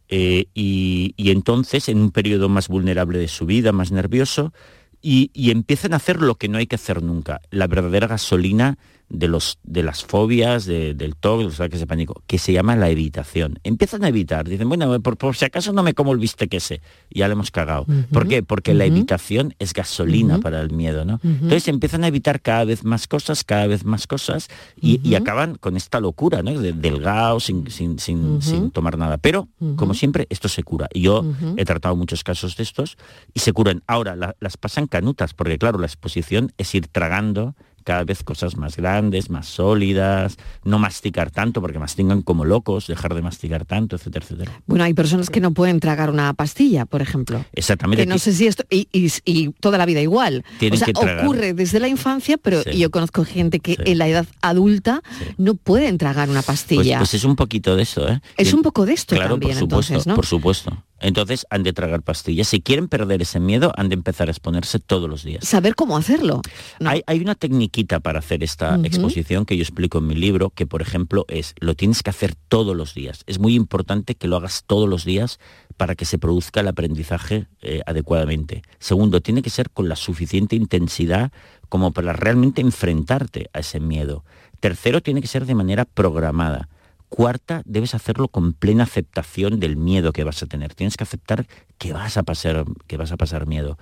Eh, 0.08 0.46
y, 0.54 1.14
y 1.16 1.30
entonces 1.30 1.88
en 1.88 1.98
un 2.00 2.10
periodo 2.10 2.48
más 2.48 2.68
vulnerable 2.68 3.18
de 3.18 3.28
su 3.28 3.46
vida, 3.46 3.72
más 3.72 3.92
nervioso, 3.92 4.52
y, 5.00 5.30
y 5.32 5.50
empiezan 5.50 5.92
a 5.94 5.96
hacer 5.96 6.20
lo 6.20 6.34
que 6.34 6.48
no 6.48 6.58
hay 6.58 6.66
que 6.66 6.74
hacer 6.74 7.02
nunca, 7.02 7.40
la 7.50 7.66
verdadera 7.68 8.06
gasolina 8.08 8.76
de, 9.10 9.26
los, 9.28 9.58
de 9.64 9.82
las 9.82 10.04
fobias, 10.04 10.64
de- 10.66 10.94
del 10.94 11.16
TOC, 11.16 11.38
de 11.38 11.44
los 11.44 11.54
ataques 11.60 11.80
de 11.80 11.86
pánico, 11.86 12.22
que 12.28 12.38
se 12.38 12.52
llama 12.52 12.76
la 12.76 12.88
evitación. 12.90 13.58
Empiezan 13.64 14.04
a 14.04 14.08
evitar, 14.08 14.48
dicen, 14.48 14.68
bueno, 14.68 14.98
por, 15.00 15.16
por 15.16 15.36
si 15.36 15.44
acaso 15.44 15.72
no 15.72 15.82
me 15.82 15.94
como 15.94 16.12
el 16.12 16.18
bistec 16.18 16.54
ese, 16.54 16.80
ya 17.10 17.26
le 17.26 17.32
hemos 17.32 17.50
cagado. 17.50 17.86
¿Por 18.12 18.28
qué? 18.28 18.42
Porque 18.44 18.72
la 18.72 18.84
evitación 18.84 19.54
es 19.58 19.72
gasolina 19.74 20.38
para 20.40 20.60
el 20.60 20.70
miedo, 20.70 21.04
¿no? 21.04 21.18
Entonces 21.22 21.66
empiezan 21.68 22.04
a 22.04 22.08
evitar 22.08 22.40
cada 22.40 22.64
vez 22.64 22.84
más 22.84 23.06
cosas, 23.08 23.42
cada 23.44 23.66
vez 23.66 23.84
más 23.84 24.06
cosas, 24.06 24.48
y, 24.80 25.00
y 25.02 25.14
acaban 25.16 25.56
con 25.56 25.76
esta 25.76 25.98
locura, 26.00 26.42
¿no? 26.42 26.58
De- 26.60 26.72
delgado, 26.72 27.40
sin, 27.40 27.68
sin, 27.70 27.98
sin, 27.98 28.40
sin 28.40 28.70
tomar 28.70 28.96
nada. 28.96 29.18
Pero, 29.18 29.48
como 29.76 29.92
siempre, 29.94 30.26
esto 30.30 30.48
se 30.48 30.62
cura. 30.62 30.88
Y 30.94 31.02
yo 31.02 31.24
he 31.56 31.64
tratado 31.64 31.96
muchos 31.96 32.22
casos 32.22 32.56
de 32.56 32.62
estos 32.62 32.96
y 33.34 33.40
se 33.40 33.52
curan. 33.52 33.82
Ahora, 33.88 34.14
la- 34.14 34.36
las 34.38 34.56
pasan 34.56 34.86
canutas, 34.86 35.34
porque 35.34 35.58
claro, 35.58 35.78
la 35.80 35.86
exposición 35.86 36.52
es 36.58 36.72
ir 36.76 36.86
tragando 36.86 37.56
cada 37.90 38.04
vez 38.04 38.22
cosas 38.22 38.56
más 38.56 38.76
grandes, 38.76 39.30
más 39.30 39.46
sólidas, 39.48 40.36
no 40.62 40.78
masticar 40.78 41.32
tanto, 41.32 41.60
porque 41.60 41.80
mastican 41.80 42.22
como 42.22 42.44
locos, 42.44 42.86
dejar 42.86 43.14
de 43.14 43.22
masticar 43.22 43.64
tanto, 43.64 43.96
etcétera, 43.96 44.24
etcétera. 44.24 44.52
Bueno, 44.68 44.84
hay 44.84 44.94
personas 44.94 45.28
que 45.28 45.40
no 45.40 45.50
pueden 45.50 45.80
tragar 45.80 46.08
una 46.08 46.32
pastilla, 46.34 46.86
por 46.86 47.02
ejemplo. 47.02 47.44
Exactamente. 47.52 48.04
Que 48.04 48.08
no 48.08 48.18
sé 48.18 48.32
si 48.32 48.46
esto, 48.46 48.62
y, 48.70 48.86
y- 48.92 49.10
y 49.24 49.48
toda 49.58 49.76
la 49.76 49.86
vida 49.86 50.00
igual. 50.00 50.44
O 50.72 50.76
sea, 50.76 50.86
ocurre 51.24 51.52
desde 51.52 51.80
la 51.80 51.88
infancia, 51.88 52.36
pero 52.38 52.62
Sí. 52.62 52.78
yo 52.78 52.92
conozco 52.92 53.24
gente 53.24 53.58
que 53.58 53.76
en 53.84 53.98
la 53.98 54.06
edad 54.06 54.26
adulta 54.40 55.02
no 55.36 55.56
pueden 55.56 55.98
tragar 55.98 56.28
una 56.30 56.42
Pues, 56.42 56.46
pastilla. 56.60 56.98
pues 56.98 57.14
es 57.14 57.24
un 57.24 57.34
poquito 57.34 57.74
de 57.74 57.82
eso, 57.82 58.08
¿eh? 58.08 58.20
es 58.36 58.54
un 58.54 58.62
poco 58.62 58.86
de 58.86 58.92
esto 58.92 59.16
Claro, 59.16 59.30
también, 59.30 59.52
por 59.52 59.60
supuesto, 59.60 59.92
entonces, 59.94 60.06
¿no? 60.06 60.14
por 60.14 60.26
supuesto. 60.26 60.84
Entonces 61.00 61.46
han 61.50 61.62
de 61.62 61.72
tragar 61.72 62.02
pastillas. 62.02 62.48
Si 62.48 62.60
quieren 62.60 62.88
perder 62.88 63.22
ese 63.22 63.40
miedo, 63.40 63.72
han 63.76 63.88
de 63.88 63.94
empezar 63.94 64.28
a 64.28 64.30
exponerse 64.30 64.78
todos 64.78 65.08
los 65.08 65.24
días. 65.24 65.46
Saber 65.46 65.74
cómo 65.74 65.96
hacerlo. 65.96 66.42
Hay, 66.84 67.02
hay 67.06 67.20
una 67.20 67.34
tecniquita 67.34 68.00
para 68.00 68.18
hacer 68.18 68.42
esta 68.42 68.76
exposición 68.84 69.46
que 69.46 69.56
yo 69.56 69.62
explico 69.62 69.98
en 69.98 70.06
mi 70.06 70.14
libro, 70.14 70.50
que 70.50 70.66
por 70.66 70.82
ejemplo 70.82 71.24
es, 71.28 71.54
lo 71.60 71.74
tienes 71.74 72.02
que 72.02 72.10
hacer 72.10 72.34
todos 72.48 72.76
los 72.76 72.94
días. 72.94 73.22
Es 73.26 73.38
muy 73.38 73.54
importante 73.54 74.14
que 74.14 74.28
lo 74.28 74.36
hagas 74.36 74.64
todos 74.66 74.88
los 74.88 75.04
días 75.04 75.38
para 75.76 75.94
que 75.94 76.04
se 76.04 76.18
produzca 76.18 76.60
el 76.60 76.68
aprendizaje 76.68 77.46
eh, 77.62 77.80
adecuadamente. 77.86 78.62
Segundo, 78.78 79.20
tiene 79.20 79.42
que 79.42 79.50
ser 79.50 79.70
con 79.70 79.88
la 79.88 79.96
suficiente 79.96 80.56
intensidad 80.56 81.32
como 81.68 81.92
para 81.92 82.12
realmente 82.12 82.60
enfrentarte 82.60 83.48
a 83.52 83.60
ese 83.60 83.80
miedo. 83.80 84.24
Tercero, 84.60 85.00
tiene 85.00 85.22
que 85.22 85.28
ser 85.28 85.46
de 85.46 85.54
manera 85.54 85.86
programada. 85.86 86.68
Cuarta, 87.10 87.62
debes 87.64 87.94
hacerlo 87.94 88.28
con 88.28 88.52
plena 88.52 88.84
aceptación 88.84 89.58
del 89.58 89.76
miedo 89.76 90.12
que 90.12 90.22
vas 90.22 90.42
a 90.44 90.46
tener. 90.46 90.74
Tienes 90.74 90.96
que 90.96 91.02
aceptar 91.02 91.44
que 91.76 91.92
vas 91.92 92.16
a 92.16 92.22
pasar, 92.22 92.64
que 92.86 92.96
vas 92.96 93.10
a 93.10 93.16
pasar 93.16 93.48
miedo. 93.48 93.78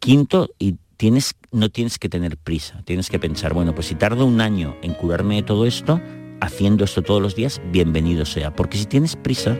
Quinto, 0.00 0.50
y 0.58 0.76
tienes, 0.96 1.36
no 1.52 1.70
tienes 1.70 2.00
que 2.00 2.08
tener 2.08 2.36
prisa. 2.36 2.82
Tienes 2.84 3.10
que 3.10 3.20
pensar, 3.20 3.54
bueno, 3.54 3.76
pues 3.76 3.86
si 3.86 3.94
tardo 3.94 4.26
un 4.26 4.40
año 4.40 4.76
en 4.82 4.92
curarme 4.92 5.36
de 5.36 5.44
todo 5.44 5.66
esto, 5.66 6.00
haciendo 6.40 6.84
esto 6.84 7.02
todos 7.02 7.22
los 7.22 7.36
días, 7.36 7.62
bienvenido 7.70 8.24
sea. 8.24 8.52
Porque 8.52 8.76
si 8.76 8.86
tienes 8.86 9.14
prisa, 9.14 9.56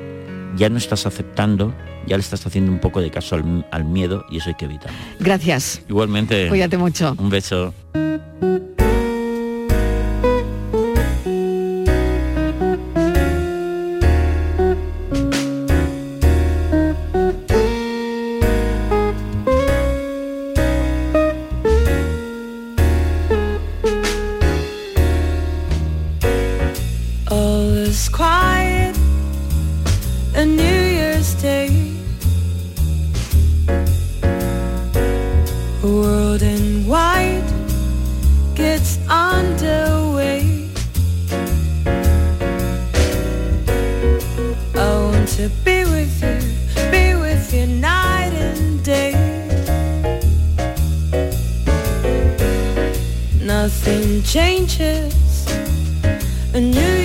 ya 0.56 0.68
no 0.68 0.76
estás 0.76 1.06
aceptando, 1.06 1.72
ya 2.08 2.16
le 2.16 2.20
estás 2.20 2.44
haciendo 2.44 2.72
un 2.72 2.80
poco 2.80 3.00
de 3.00 3.12
caso 3.12 3.36
al, 3.36 3.64
al 3.70 3.84
miedo 3.84 4.24
y 4.28 4.38
eso 4.38 4.48
hay 4.48 4.56
que 4.56 4.64
evitar. 4.64 4.90
Gracias. 5.20 5.82
Igualmente. 5.88 6.48
Cuídate 6.48 6.78
mucho. 6.78 7.14
Un 7.16 7.30
beso. 7.30 7.72
nothing 53.64 54.22
changes. 54.24 55.46
A 56.52 56.60
new 56.60 57.03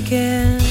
again. 0.00 0.69